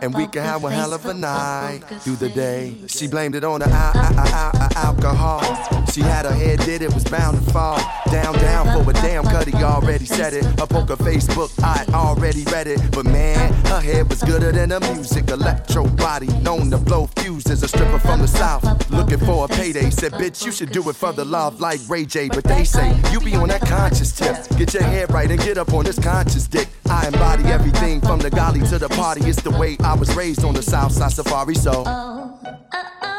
and 0.01 0.13
we 0.13 0.27
can 0.27 0.43
have 0.43 0.63
a 0.63 0.71
hell 0.71 0.93
of 0.93 1.05
a 1.05 1.13
night 1.13 1.81
through 2.01 2.15
the 2.17 2.29
day. 2.29 2.75
She 2.87 3.07
blamed 3.07 3.35
it 3.35 3.43
on 3.43 3.59
the 3.59 3.67
al- 3.69 3.95
al- 3.95 4.19
al- 4.19 4.55
al- 4.55 4.77
alcohol. 4.87 5.85
She 5.93 6.01
had 6.01 6.25
her 6.25 6.33
head 6.33 6.59
did 6.59 6.81
it 6.81 6.93
was 6.93 7.03
bound 7.03 7.37
to 7.45 7.51
fall 7.51 7.79
down 8.11 8.33
down 8.35 8.65
for 8.83 8.89
a 8.89 8.93
damn 8.93 9.23
cutty 9.23 9.53
already 9.55 10.05
said 10.05 10.33
it. 10.33 10.43
Her 10.59 10.67
poker 10.67 10.97
Facebook 10.97 11.51
I 11.63 11.85
already 11.93 12.43
read 12.45 12.67
it, 12.67 12.79
but 12.91 13.05
man, 13.05 13.53
her 13.65 13.79
head 13.79 14.09
was 14.09 14.21
gooder 14.21 14.51
than 14.51 14.69
the 14.69 14.79
music. 14.93 15.29
Electro 15.29 15.87
body 15.87 16.27
known 16.39 16.69
to 16.71 16.77
blow 16.77 17.07
fuses. 17.17 17.63
A 17.63 17.67
stripper 17.67 17.99
from 17.99 18.19
the 18.19 18.27
south 18.27 18.63
looking 18.91 19.19
for 19.19 19.45
a 19.45 19.47
payday. 19.47 19.89
Said 19.89 20.11
bitch 20.13 20.45
you 20.45 20.51
should 20.51 20.71
do 20.71 20.87
it 20.89 20.95
for 20.95 21.13
the 21.13 21.23
love 21.23 21.61
like 21.61 21.79
Ray 21.87 22.05
J, 22.05 22.27
but 22.27 22.43
they 22.43 22.63
say 22.63 22.93
you 23.11 23.19
be 23.21 23.35
on 23.35 23.47
that 23.47 23.61
conscious 23.61 24.11
tip. 24.11 24.35
Get 24.57 24.73
your 24.73 24.83
head 24.83 25.11
right 25.11 25.29
and 25.29 25.39
get 25.39 25.57
up 25.57 25.73
on 25.73 25.85
this 25.85 25.97
conscious 25.97 26.47
dick. 26.47 26.67
I 26.89 27.07
embody 27.07 27.45
everything 27.45 28.01
from 28.01 28.19
the 28.19 28.29
golly 28.29 28.61
to 28.67 28.77
the 28.77 28.89
party. 28.89 29.21
It's 29.21 29.41
the 29.41 29.51
way 29.51 29.77
I 29.79 29.95
was 29.95 30.13
raised 30.15 30.43
on 30.43 30.53
the 30.53 30.61
south 30.61 30.91
side 30.91 31.13
safari. 31.13 31.55
So 31.55 31.83
oh, 31.85 32.39
uh, 32.43 32.57
uh, 32.73 33.10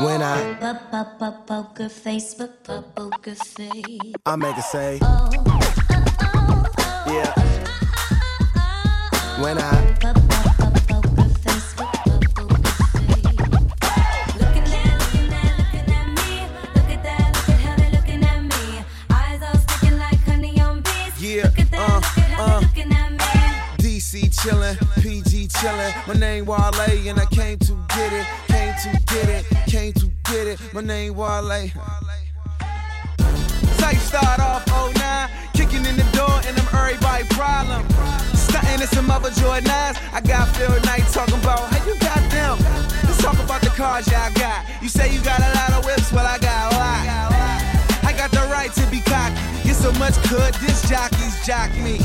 when 0.00 0.22
I, 0.22 0.54
Poker 1.46 1.88
face, 1.88 2.34
but 2.34 2.62
poker 2.64 3.34
face. 3.34 3.98
I 4.26 4.36
make 4.36 4.54
her 4.54 4.62
say, 4.62 4.98
yeah. 7.06 7.34
When 9.42 9.58
I, 9.58 9.96
poker 10.00 11.28
face, 11.42 11.74
but 11.76 11.92
poker 12.06 12.64
face. 12.92 13.38
Looking 14.38 14.68
at 14.74 14.98
me, 15.12 15.20
looking 15.58 15.88
at 15.90 16.08
me, 16.16 16.30
look 16.74 16.90
at 16.90 17.02
that, 17.02 17.30
at 17.48 17.58
how 17.60 17.74
they 17.76 17.90
looking 17.90 18.22
at 18.24 18.42
me. 18.42 18.84
Eyes 19.10 19.42
all 19.42 19.58
sticking 19.58 19.98
like 19.98 20.20
honey 20.24 20.60
on 20.60 20.80
bees. 20.82 21.20
Yeah, 21.20 21.46
at 21.46 21.70
that, 21.70 21.78
uh, 21.78 21.96
at 21.96 22.30
how 22.30 22.44
uh. 22.44 22.60
They 22.60 22.66
looking 22.66 22.92
at 22.92 23.10
me. 23.12 23.16
DC 23.78 24.30
chillin', 24.30 24.76
PG 24.78 24.87
chillin'. 25.48 25.92
My 26.06 26.14
name 26.14 26.46
Wale 26.46 27.08
and 27.08 27.18
I 27.18 27.26
came 27.26 27.58
to 27.58 27.72
get 27.88 28.12
it, 28.12 28.26
came 28.48 28.74
to 28.82 28.90
get 29.06 29.28
it, 29.28 29.44
came 29.66 29.92
to 29.94 30.06
get 30.24 30.46
it. 30.46 30.60
My 30.72 30.80
name 30.80 31.14
Wale. 31.14 31.70
Sight 33.78 33.98
start 33.98 34.40
off 34.40 34.66
09, 34.68 35.30
kicking 35.54 35.84
in 35.86 35.96
the 35.96 36.06
door 36.12 36.40
and 36.46 36.58
I'm 36.58 36.68
everybody 36.74 37.24
problem. 37.30 37.86
Stunting 38.34 38.80
in 38.80 38.86
some 38.88 39.10
other 39.10 39.30
Jordans. 39.30 39.96
I 40.12 40.20
got 40.20 40.48
Phil 40.56 40.70
Knight 40.84 41.06
talking 41.12 41.40
about 41.40 41.68
how 41.72 41.84
you 41.86 41.98
got 41.98 42.22
them. 42.30 42.58
Let's 43.04 43.22
talk 43.22 43.38
about 43.38 43.60
the 43.62 43.70
cars 43.70 44.06
y'all 44.10 44.32
got. 44.34 44.64
You 44.82 44.88
say 44.88 45.12
you 45.12 45.20
got 45.22 45.40
a 45.40 45.50
lot 45.54 45.70
of 45.78 45.84
whips, 45.84 46.12
well 46.12 46.26
I 46.26 46.38
got 46.38 46.72
a 46.72 46.76
lot. 46.76 47.04
I 48.04 48.12
got 48.16 48.30
the 48.30 48.46
right 48.50 48.72
to 48.72 48.86
be 48.90 49.00
cocky. 49.00 49.34
Get 49.64 49.76
so 49.76 49.92
much 49.92 50.16
good, 50.28 50.54
this 50.54 50.88
jockeys 50.88 51.46
jock 51.46 51.70
me. 51.78 51.98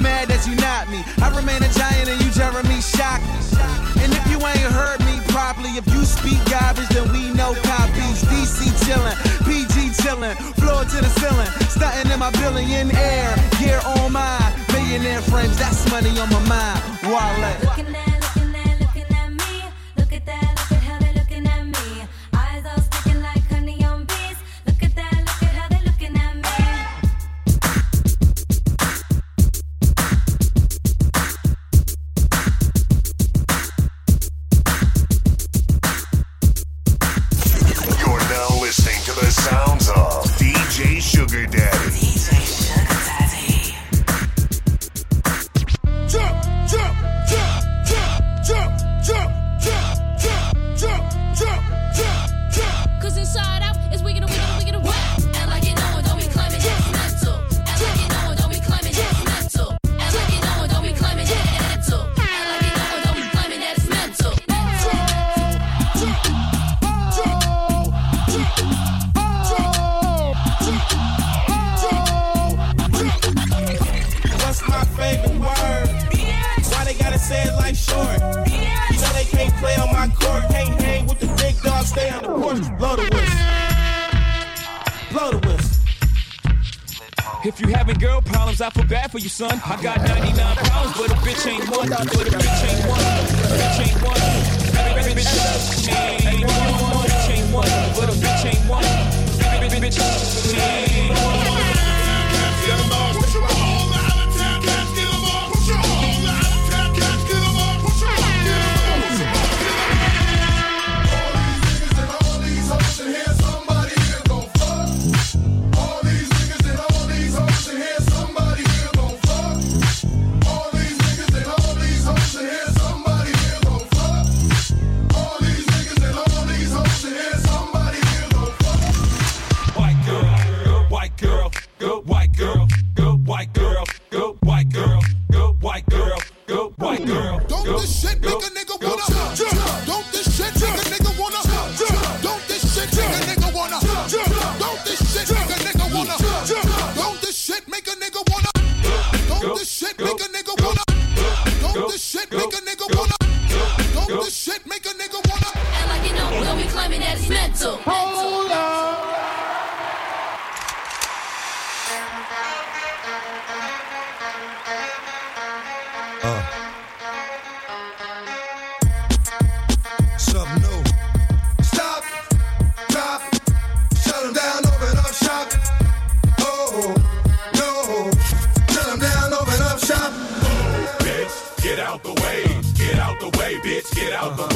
Mad 0.00 0.28
that 0.28 0.46
you 0.48 0.56
not 0.56 0.88
me. 0.88 1.04
I 1.20 1.28
remain 1.36 1.60
a 1.62 1.70
giant 1.76 2.08
and 2.08 2.20
you 2.24 2.30
Jeremy 2.32 2.80
Shockey. 2.80 3.28
And 4.00 4.12
if 4.12 4.24
you 4.32 4.40
ain't 4.40 4.72
heard 4.72 5.00
me 5.04 5.20
properly, 5.28 5.76
if 5.76 5.86
you 5.92 6.04
speak 6.04 6.40
garbage, 6.48 6.88
then 6.88 7.10
we 7.12 7.28
know 7.36 7.52
copies. 7.62 8.24
DC 8.32 8.72
chillin', 8.84 9.16
PG 9.44 9.92
chillin', 10.00 10.36
floor 10.56 10.84
to 10.84 10.98
the 11.04 11.10
ceiling, 11.20 11.50
stunting 11.68 12.12
in 12.12 12.18
my 12.18 12.30
billionaire 12.32 13.36
gear 13.60 13.80
on 13.84 14.12
mine. 14.12 14.52
Millionaire 14.72 15.20
frames, 15.22 15.58
that's 15.58 15.88
money 15.90 16.18
on 16.18 16.30
my 16.30 16.40
mind. 16.48 16.80
Wale. 17.04 18.09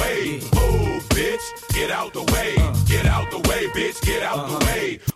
way. 0.05 0.41
Move, 0.55 1.03
bitch. 1.11 1.75
Get 1.75 1.91
out 1.91 2.13
the 2.13 2.25
way. 2.33 2.55
Get 2.87 3.07
out 3.07 3.31
the 3.31 3.39
way, 3.49 3.69
bitch. 3.69 4.01
Get 4.03 4.23
out 4.23 4.49
the 4.49 4.65
way. 4.67 5.14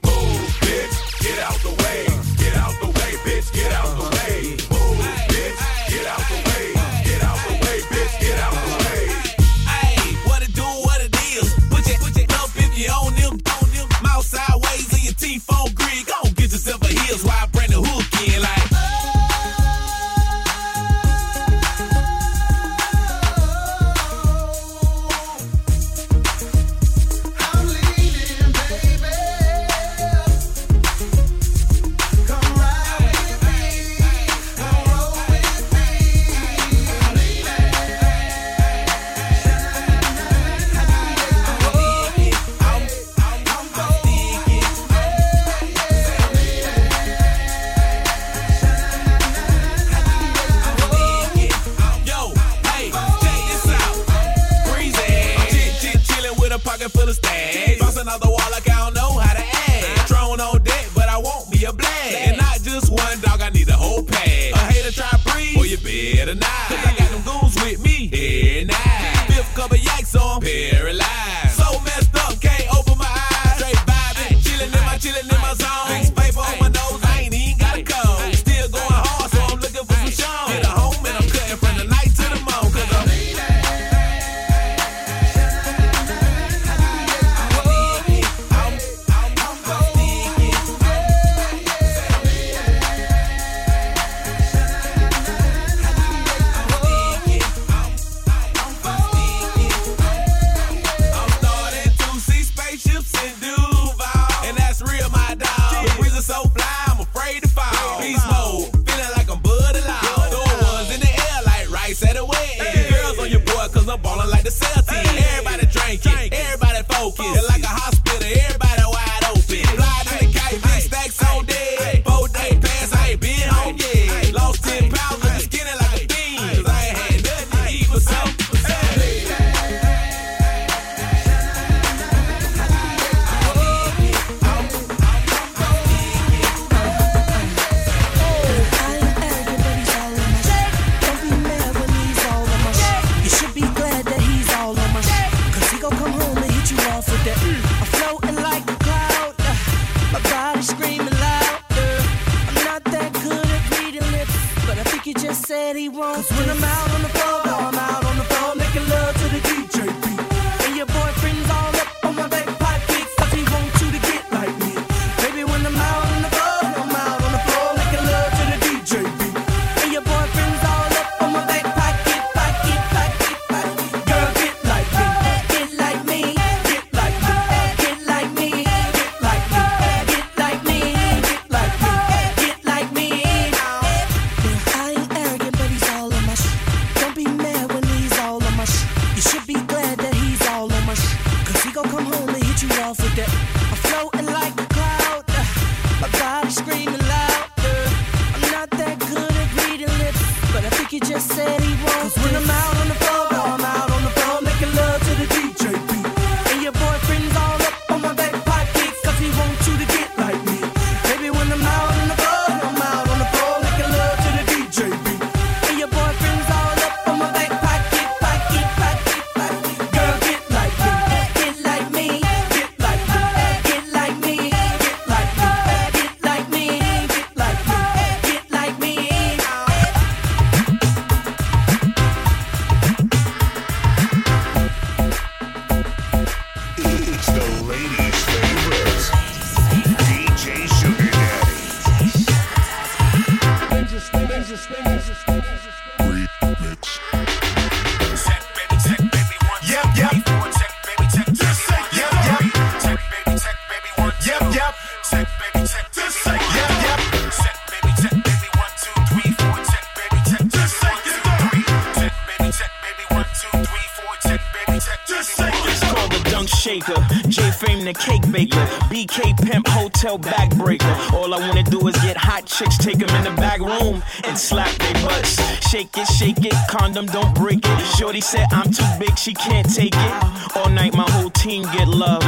BK 268.99 269.37
pimp 269.47 269.69
hotel 269.69 270.19
backbreaker. 270.19 271.13
All 271.13 271.33
I 271.33 271.39
wanna 271.39 271.63
do 271.63 271.87
is 271.87 271.95
get 272.03 272.17
hot 272.17 272.47
chicks, 272.47 272.77
take 272.77 272.99
them 272.99 273.09
in 273.11 273.23
the 273.23 273.41
back 273.41 273.61
room 273.61 274.03
and 274.25 274.37
slap 274.37 274.75
their 274.79 274.95
butts. 274.95 275.39
Shake 275.71 275.97
it, 275.97 276.09
shake 276.09 276.45
it, 276.45 276.53
condom 276.69 277.07
don't 277.07 277.33
break 277.33 277.61
it. 277.63 277.79
Shorty 277.97 278.21
said 278.21 278.47
I'm 278.51 278.73
too 278.73 278.85
big, 278.99 279.17
she 279.17 279.35
can't 279.35 279.73
take 279.73 279.95
it. 279.95 280.57
All 280.57 280.69
night 280.69 280.95
my 280.95 281.09
whole 281.13 281.31
team 281.31 281.63
get 281.75 281.87
love. 281.87 282.25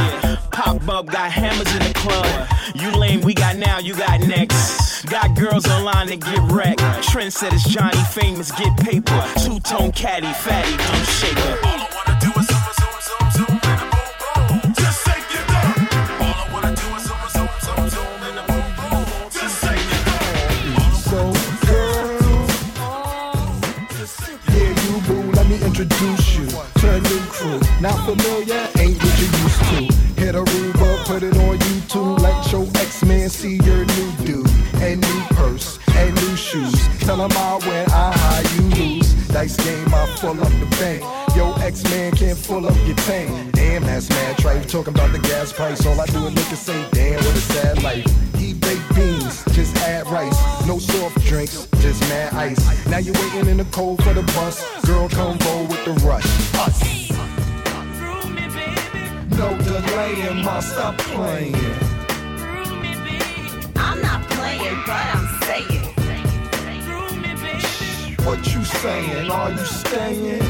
Pop 0.51 0.87
up, 0.87 1.07
got 1.07 1.29
hammers 1.29 1.69
in 1.73 1.79
the 1.79 1.93
club. 1.93 2.47
You 2.73 2.89
lame, 2.91 3.19
we 3.19 3.33
got 3.33 3.57
now, 3.57 3.79
you 3.79 3.93
got 3.93 4.21
next. 4.21 5.03
Got 5.07 5.35
girls 5.35 5.67
online 5.67 6.07
that 6.07 6.21
get 6.21 6.39
wrecked. 6.53 6.79
Trend 7.03 7.33
said 7.33 7.51
it's 7.51 7.67
Johnny 7.67 8.01
famous, 8.11 8.49
get 8.49 8.77
paper. 8.77 9.21
Two 9.43 9.59
tone 9.59 9.91
caddy, 9.91 10.31
fatty, 10.31 10.77
come 10.77 11.03
shaker. 11.03 11.57
All 11.65 11.79
I 11.83 11.87
wanna 12.07 12.19
do 12.21 12.40
introduce 25.81 26.37
you 26.37 26.45
to 26.79 26.93
a 26.93 26.99
new 26.99 27.19
crew. 27.31 27.59
Not 27.81 27.97
familiar, 28.05 28.67
ain't 28.77 29.01
what 29.01 29.19
you 29.19 29.27
used 29.41 29.61
to. 29.71 30.21
Hit 30.21 30.35
a 30.35 30.43
Aruba, 30.43 31.05
put 31.05 31.23
it 31.23 31.35
on 31.37 31.57
YouTube. 31.57 32.19
Let 32.19 32.51
your 32.51 32.67
X-Man 32.75 33.29
see 33.29 33.55
your 33.57 33.85
new 33.85 34.11
dude. 34.23 34.49
And 34.75 35.01
new 35.01 35.21
purse, 35.35 35.79
and 35.95 36.13
new 36.15 36.35
shoes. 36.35 36.75
Tell 36.99 37.23
him 37.23 37.31
I 37.31 37.57
win, 37.65 37.85
I 37.89 38.11
high, 38.15 38.55
you 38.55 38.95
lose. 38.95 39.13
Dice 39.29 39.57
game, 39.57 39.93
I 39.93 40.05
full 40.17 40.39
up 40.39 40.53
the 40.59 40.67
bank. 40.79 41.01
Yo, 41.35 41.53
X-Man 41.53 42.11
can't 42.11 42.37
full 42.37 42.67
up 42.67 42.77
your 42.85 42.97
tank. 42.97 43.53
Damn, 43.53 43.83
that's 43.83 44.09
mad 44.09 44.37
tripe. 44.37 44.67
Talking 44.67 44.93
about 44.93 45.11
the 45.11 45.19
gas 45.19 45.51
price. 45.51 45.85
All 45.85 45.99
I 45.99 46.05
do 46.07 46.27
is 46.27 46.33
look 46.35 46.49
and 46.49 46.57
say, 46.57 46.87
damn, 46.91 47.15
what 47.15 47.35
a 47.35 47.41
sad 47.41 47.81
life. 47.81 48.05
Eat 48.39 48.59
baked 48.61 48.95
beans, 48.95 49.43
just 49.55 49.75
add 49.77 50.05
rice. 50.07 50.50
No 50.71 50.79
soft 50.79 51.19
drinks, 51.25 51.67
just 51.81 51.99
mad 52.07 52.33
ice. 52.33 52.87
Now 52.87 52.99
you're 52.99 53.13
waiting 53.15 53.49
in 53.49 53.57
the 53.57 53.65
cold 53.73 54.01
for 54.01 54.13
the 54.13 54.21
bus. 54.21 54.63
Girl, 54.85 55.09
come 55.09 55.37
roll 55.39 55.67
with 55.67 55.83
the 55.83 55.91
rush. 56.07 56.23
Us. 56.55 57.11
No 59.37 59.57
delaying, 59.57 60.45
ma, 60.45 60.61
stop 60.61 60.97
playing. 60.97 61.53
I'm 63.75 64.01
not 64.01 64.23
playing, 64.29 64.77
but 64.87 65.05
I'm 65.13 65.27
saying. 65.43 65.93
What 68.25 68.39
you 68.53 68.63
saying? 68.63 69.29
Are 69.29 69.51
you 69.51 69.65
staying? 69.65 70.41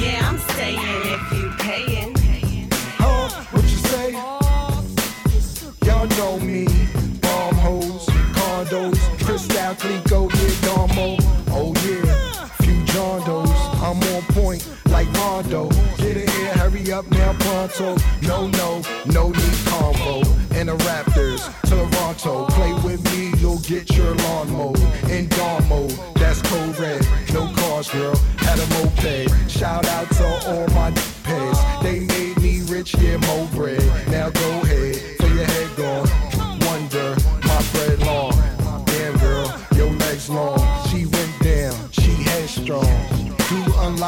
Yeah, 0.00 0.28
I'm 0.28 0.38
staying 0.38 1.02
if 1.14 1.32
you 1.34 1.52
paying. 1.60 2.16
Huh? 2.98 3.28
What 3.52 3.62
you 3.62 3.78
say? 3.92 4.10
Y'all 5.86 6.08
know 6.18 6.40
me. 6.40 6.81
Condos, 9.74 10.28
yeah, 10.34 10.66
Domo. 10.66 11.16
Oh 11.48 11.72
yeah, 11.86 12.46
few 12.60 12.84
John 12.84 13.20
Does. 13.20 13.50
I'm 13.80 14.02
on 14.14 14.22
point 14.34 14.68
like 14.86 15.10
Rondo. 15.14 15.68
Get 15.96 16.16
in 16.16 16.28
here, 16.28 16.52
hurry 16.54 16.92
up 16.92 17.10
now, 17.10 17.32
pronto. 17.38 17.96
No, 18.22 18.48
no, 18.48 18.82
no 19.06 19.30
need 19.30 19.58
combo. 19.66 20.22
And 20.52 20.68
the 20.68 20.76
Raptors, 20.76 21.42
Toronto. 21.68 22.46
Play 22.48 22.72
with 22.84 23.02
me, 23.12 23.32
you'll 23.38 23.60
get 23.60 23.96
your 23.96 24.14
lawn 24.14 24.50
mowed. 24.52 24.78
In 25.10 25.28
dawn 25.28 25.62
that's 26.14 26.42
code 26.42 26.78
red. 26.78 27.06
No 27.32 27.50
cars, 27.54 27.90
girl, 27.90 28.16
had 28.38 28.58
a 28.58 28.66
moped. 28.74 29.50
Shout 29.50 29.86
out 29.86 30.10
to 30.12 30.26
all 30.48 30.66
my 30.68 30.90
pets. 31.24 31.60
They 31.82 32.00
made 32.00 32.36
me 32.40 32.60
rich, 32.62 32.94
yeah, 32.98 33.16
mo 33.16 33.48
bread. 33.54 33.82
Now 34.08 34.30
go 34.30 34.61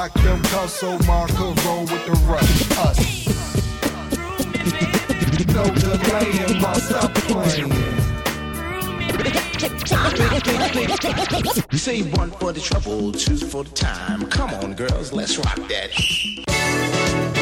To 0.04 0.18
them 0.18 0.42
cuffs 0.42 0.74
so 0.74 0.98
could 0.98 1.64
roll 1.64 1.80
with 1.80 2.04
the 2.04 2.12
rush. 2.28 2.70
Us. 2.76 2.98
no 5.54 5.64
delaying, 5.64 6.60
my 6.60 6.74
stop 6.74 7.14
playing. 7.14 7.72
You 11.72 11.78
say 11.78 12.02
one 12.02 12.30
for 12.32 12.52
the 12.52 12.60
trouble, 12.60 13.12
two 13.12 13.38
for 13.38 13.64
the 13.64 13.70
time. 13.70 14.26
Come 14.26 14.50
on, 14.50 14.74
girls, 14.74 15.14
let's 15.14 15.38
rock 15.38 15.56
that. 15.68 17.33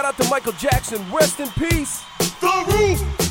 Shout 0.00 0.14
out 0.14 0.24
to 0.24 0.30
Michael 0.30 0.52
Jackson. 0.52 1.04
Rest 1.12 1.40
in 1.40 1.48
peace. 1.50 2.02
The 2.40 2.64
roof, 2.72 3.29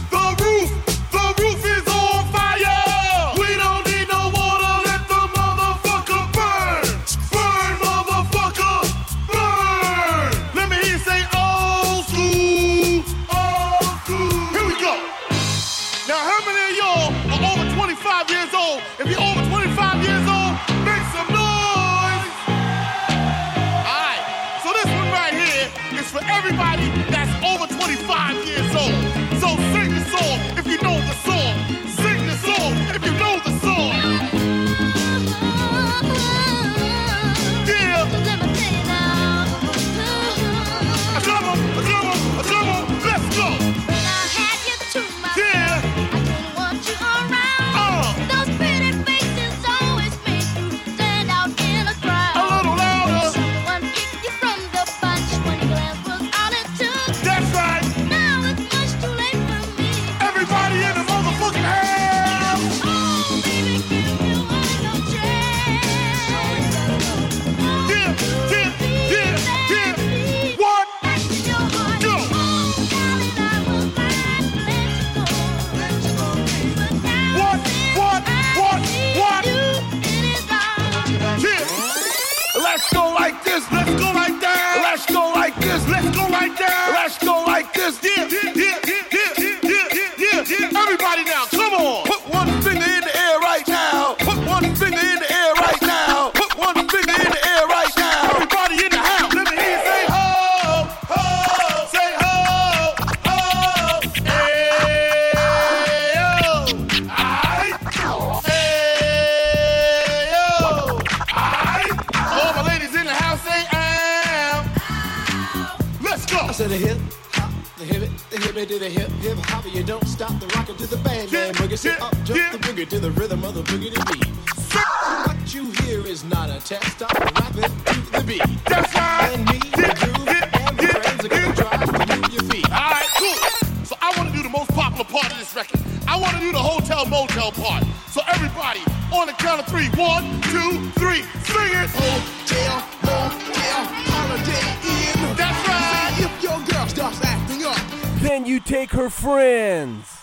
One, 140.19 140.41
two, 140.41 140.91
three, 140.99 141.21
sing 141.47 141.71
it. 141.79 141.89
Hotel, 141.95 142.83
motel, 143.03 143.85
holiday 144.11 144.67
inn. 144.83 145.35
That's 145.37 145.67
right. 145.69 146.13
See 146.17 146.23
if 146.25 146.43
your 146.43 146.59
girl 146.67 146.87
starts 146.87 147.23
acting 147.23 147.63
up, 147.63 147.77
then 148.19 148.45
you 148.45 148.59
take 148.59 148.91
her 148.91 149.09
friends. 149.09 150.18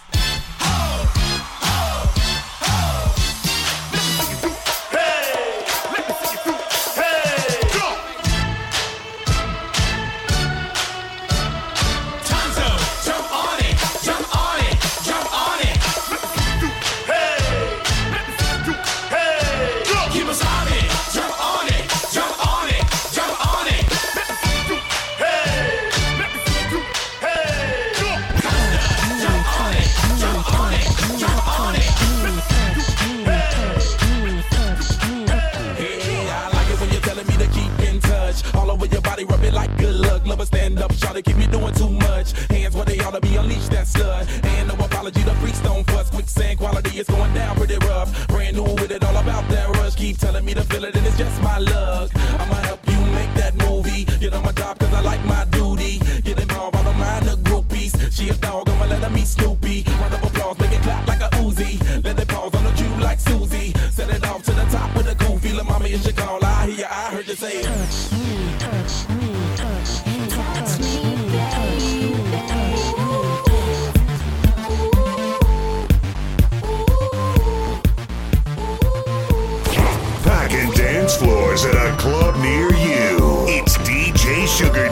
they 41.17 41.23
keep 41.23 41.39
me 41.39 41.46
sugar 84.57 84.86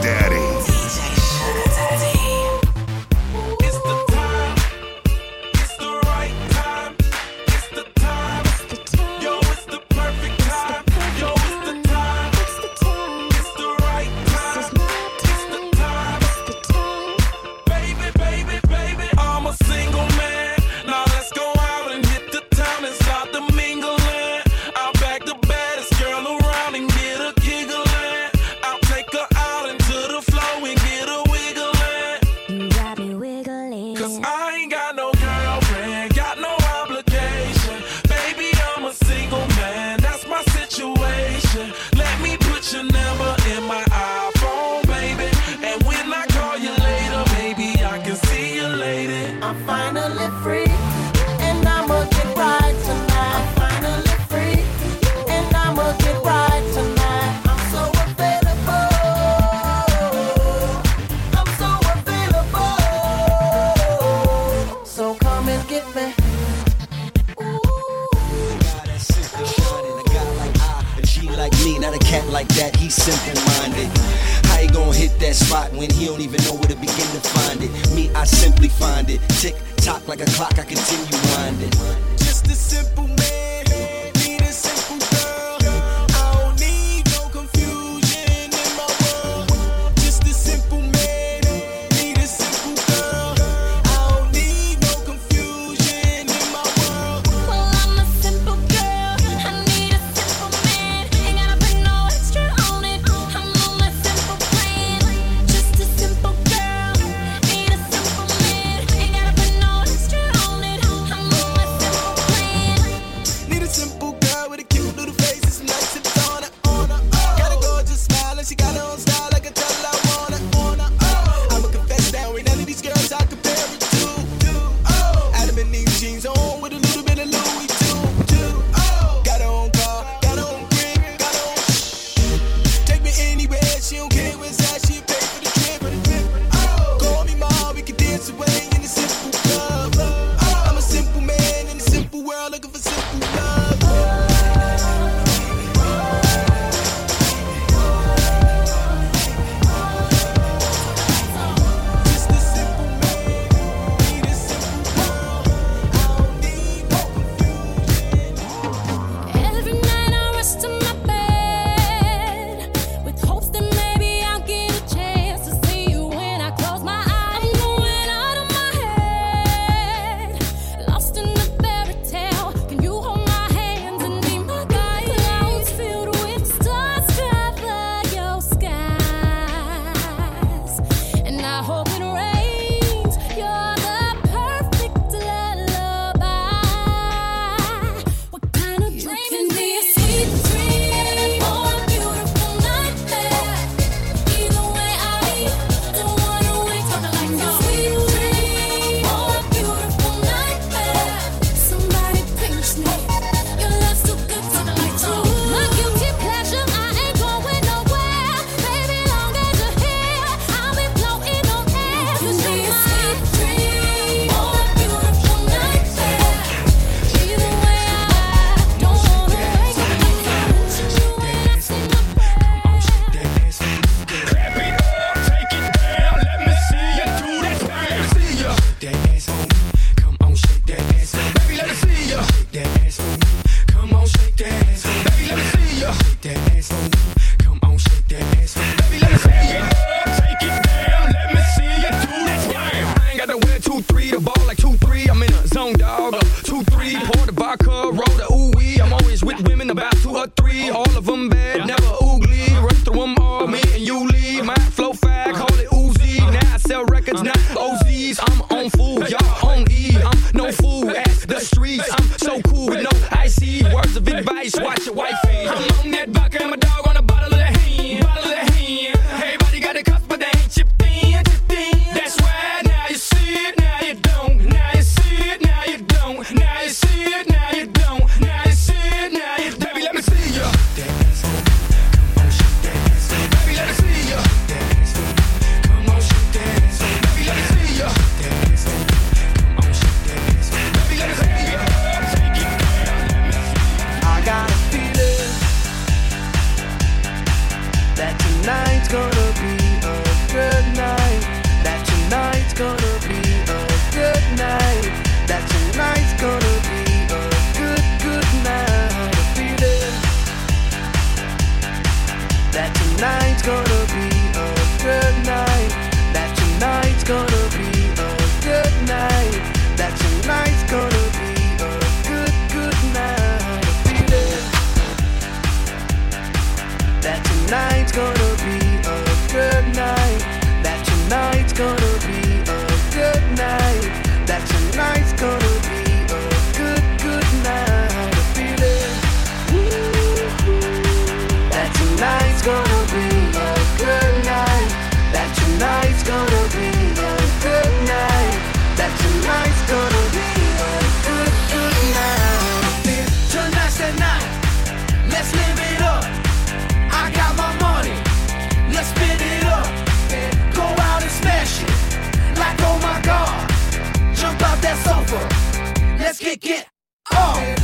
get, 366.24 366.40
get 366.40 366.68
oh. 367.12 367.63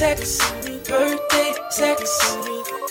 sex, 0.00 0.38
birthday 0.88 1.52
sex. 1.68 2.89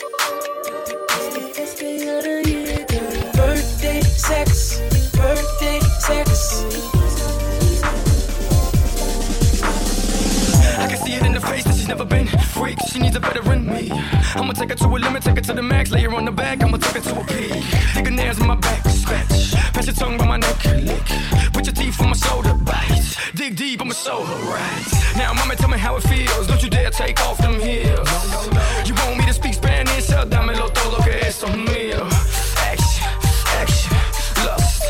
freak, 12.60 12.78
she 12.92 13.00
needs 13.00 13.16
a 13.16 13.20
better 13.20 13.44
in 13.54 13.66
me. 13.66 13.90
I'ma 14.36 14.54
take 14.54 14.70
her 14.70 14.76
to 14.76 14.88
a 14.88 14.98
limit, 15.06 15.24
take 15.24 15.36
her 15.36 15.42
to 15.50 15.54
the 15.54 15.62
max, 15.62 15.92
lay 15.92 16.02
her 16.02 16.14
on 16.14 16.26
the 16.26 16.32
back, 16.32 16.62
I'ma 16.62 16.78
take 16.78 17.02
her 17.02 17.06
to 17.10 17.22
a 17.22 17.24
peak. 17.24 17.64
Digging 17.96 18.16
nails 18.16 18.40
in 18.42 18.48
my 18.48 18.56
back, 18.56 18.82
scratch. 19.02 19.54
Pass 19.74 19.86
your 19.88 19.96
tongue 19.96 20.18
by 20.18 20.26
my 20.28 20.38
neck, 20.38 20.66
lick. 20.90 21.08
Put 21.54 21.66
your 21.68 21.76
teeth 21.80 22.02
on 22.02 22.10
my 22.10 22.18
shoulder, 22.18 22.54
bite. 22.54 23.16
Dig 23.34 23.56
deep, 23.56 23.82
I'ma 23.82 23.94
show 23.94 24.20
her 24.30 24.40
right. 24.56 24.88
Now, 25.16 25.34
mama, 25.34 25.56
tell 25.56 25.70
me 25.70 25.78
how 25.78 25.96
it 25.96 26.04
feels. 26.04 26.48
Don't 26.48 26.62
you 26.62 26.70
dare 26.70 26.92
take 26.92 27.20
off 27.22 27.38
them 27.38 27.56
heels. 27.60 28.10
You 28.88 28.94
want 28.96 29.18
me 29.20 29.26
to 29.26 29.34
speak 29.34 29.54
Spanish? 29.54 30.08
Dámelo 30.34 30.68
todo 30.74 30.98
que 31.06 31.16
es 31.28 31.42
mío. 31.70 32.02
Action, 32.72 33.12
action, 33.62 33.98
lust, 34.46 34.84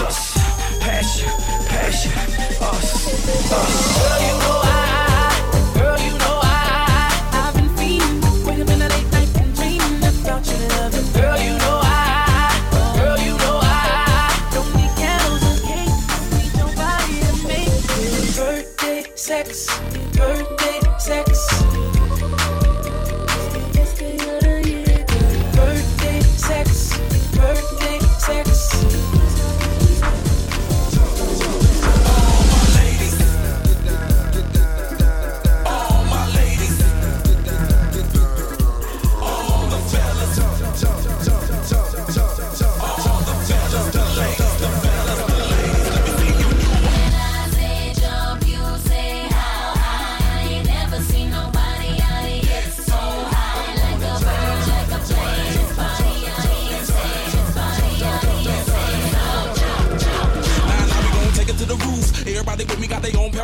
lust, 0.00 0.36
passion, 0.80 1.32
passion, 1.68 2.12
us, 2.60 3.52
us. 3.52 3.93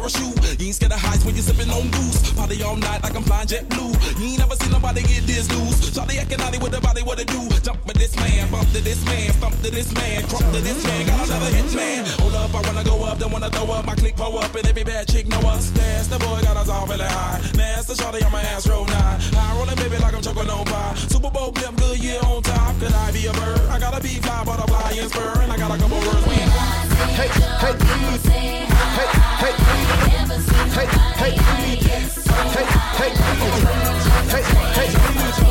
Parachute. 0.01 0.60
You 0.60 0.66
ain't 0.72 0.74
scared 0.74 0.93
of 0.93 1.01
heights 1.01 1.24
when 1.28 1.36
you 1.36 1.43
sippin' 1.43 1.68
on 1.68 1.85
goose. 1.93 2.32
Party 2.32 2.62
all 2.62 2.77
night 2.77 3.02
like 3.05 3.14
I'm 3.14 3.22
flying 3.22 3.47
JetBlue. 3.47 3.93
You 4.16 4.32
ain't 4.32 4.39
never 4.40 4.56
seen 4.56 4.72
nobody 4.72 5.02
get 5.05 5.28
this 5.28 5.44
loose. 5.52 5.93
Shawty 5.93 6.16
acting 6.16 6.40
naughty 6.40 6.56
with 6.56 6.72
the 6.72 6.81
body, 6.81 7.02
what 7.02 7.20
it 7.20 7.28
do? 7.28 7.44
Jump 7.60 7.85
with 7.85 8.01
this 8.01 8.16
man, 8.16 8.51
bump 8.51 8.64
to 8.72 8.81
this 8.81 9.05
man, 9.05 9.28
stump 9.36 9.55
to 9.60 9.70
this 9.70 9.93
man, 9.93 10.24
crump 10.28 10.48
to 10.56 10.60
this 10.64 10.81
man. 10.85 11.06
Got 11.06 11.28
another 11.28 11.52
hit 11.52 11.74
man. 11.77 12.06
Hold 12.16 12.32
up, 12.32 12.55
I 12.55 12.60
wanna 12.64 12.85
go 12.85 13.05
up, 13.05 13.18
don't 13.18 13.31
wanna 13.31 13.51
throw 13.51 13.68
up. 13.77 13.85
My 13.85 13.94
click 13.94 14.16
pull 14.16 14.39
up, 14.39 14.55
and 14.55 14.66
every 14.66 14.85
bad 14.85 15.06
chick 15.06 15.28
know 15.28 15.40
us. 15.52 15.68
That's 15.70 16.09
the 16.09 16.18
boy 16.18 16.40
got 16.48 16.56
us 16.56 16.70
all 16.70 16.86
really 16.86 17.05
high. 17.05 17.36
Master 17.55 17.93
Shawty 17.93 18.24
on 18.24 18.32
my 18.32 18.40
ass 18.56 18.66
roll 18.66 18.86
nine. 18.86 19.20
I 19.36 19.52
rollin' 19.59 19.77
baby 19.77 19.98
like 20.01 20.14
I'm 20.14 20.22
choking 20.22 20.48
on 20.48 20.64
pie. 20.64 20.94
Super 21.12 21.31
Bowl 21.31 21.52
blimp, 21.52 21.77
Goodyear 21.77 22.24
on 22.24 22.43
top. 22.43 22.72
Could 22.81 22.93
I 22.93 23.12
be 23.12 23.27
a 23.27 23.32
bird? 23.36 23.68
I 23.68 23.78
gotta 23.78 24.01
be 24.01 24.16
fly, 24.24 24.44
butterfly, 24.44 24.97
and 24.97 25.10
spur. 25.10 25.43
And 25.44 25.52
I 25.52 25.59
got 25.59 25.77
a 25.77 25.77
couple 25.77 26.01
words 26.01 26.24
hey, 27.09 27.28
hey, 27.60 27.74
please. 27.78 28.27
Hey, 28.27 29.09
hey, 29.40 29.55
please. 29.56 29.90
Hey, 30.74 30.86
hey, 31.20 31.32
please. 31.36 32.27
Hey, 32.55 32.66
hey, 32.98 33.10
please. 33.14 33.64
Hey, 34.31 34.43
hey, 34.74 34.89
please. 34.90 35.49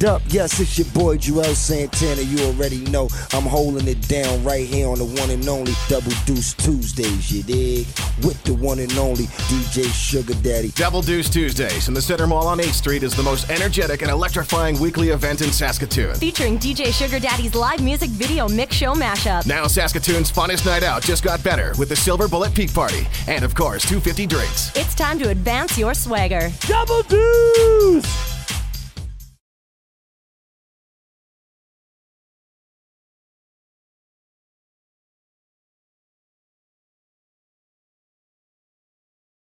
Stand 0.00 0.16
up. 0.16 0.22
Yes, 0.28 0.58
it's 0.60 0.78
your 0.78 0.86
boy 0.88 1.18
Juelz 1.18 1.56
Santana. 1.56 2.22
You 2.22 2.42
already 2.46 2.78
know 2.90 3.08
I'm 3.32 3.42
holding 3.42 3.86
it 3.86 4.00
down 4.08 4.42
right 4.42 4.66
here 4.66 4.88
on 4.88 4.98
the 4.98 5.04
one 5.04 5.30
and 5.30 5.46
only 5.46 5.72
Double 5.88 6.12
Deuce 6.24 6.54
Tuesdays, 6.54 7.30
you 7.30 7.42
dig? 7.42 7.86
With 8.22 8.42
the 8.44 8.54
one 8.54 8.78
and 8.78 8.92
only 8.96 9.24
DJ 9.48 9.84
Sugar 9.92 10.34
Daddy. 10.42 10.70
Double 10.70 11.02
Deuce 11.02 11.28
Tuesdays 11.28 11.88
in 11.88 11.94
the 11.94 12.00
Center 12.00 12.26
Mall 12.26 12.46
on 12.46 12.58
8th 12.58 12.72
Street 12.72 13.02
is 13.02 13.14
the 13.14 13.22
most 13.22 13.50
energetic 13.50 14.02
and 14.02 14.10
electrifying 14.10 14.78
weekly 14.80 15.10
event 15.10 15.42
in 15.42 15.52
Saskatoon. 15.52 16.14
Featuring 16.14 16.58
DJ 16.58 16.92
Sugar 16.92 17.20
Daddy's 17.20 17.54
live 17.54 17.82
music 17.82 18.10
video 18.10 18.48
mix 18.48 18.76
show 18.76 18.94
mashup. 18.94 19.46
Now 19.46 19.66
Saskatoon's 19.66 20.32
funnest 20.32 20.64
night 20.64 20.82
out 20.82 21.02
just 21.02 21.22
got 21.22 21.42
better 21.44 21.74
with 21.78 21.90
the 21.90 21.96
Silver 21.96 22.28
Bullet 22.28 22.54
Peak 22.54 22.72
Party 22.72 23.06
and, 23.26 23.44
of 23.44 23.54
course, 23.54 23.82
250 23.82 24.26
drinks. 24.26 24.74
It's 24.76 24.94
time 24.94 25.18
to 25.18 25.28
advance 25.28 25.76
your 25.76 25.94
swagger. 25.94 26.50
Double 26.60 27.02
Deuce! 27.02 27.79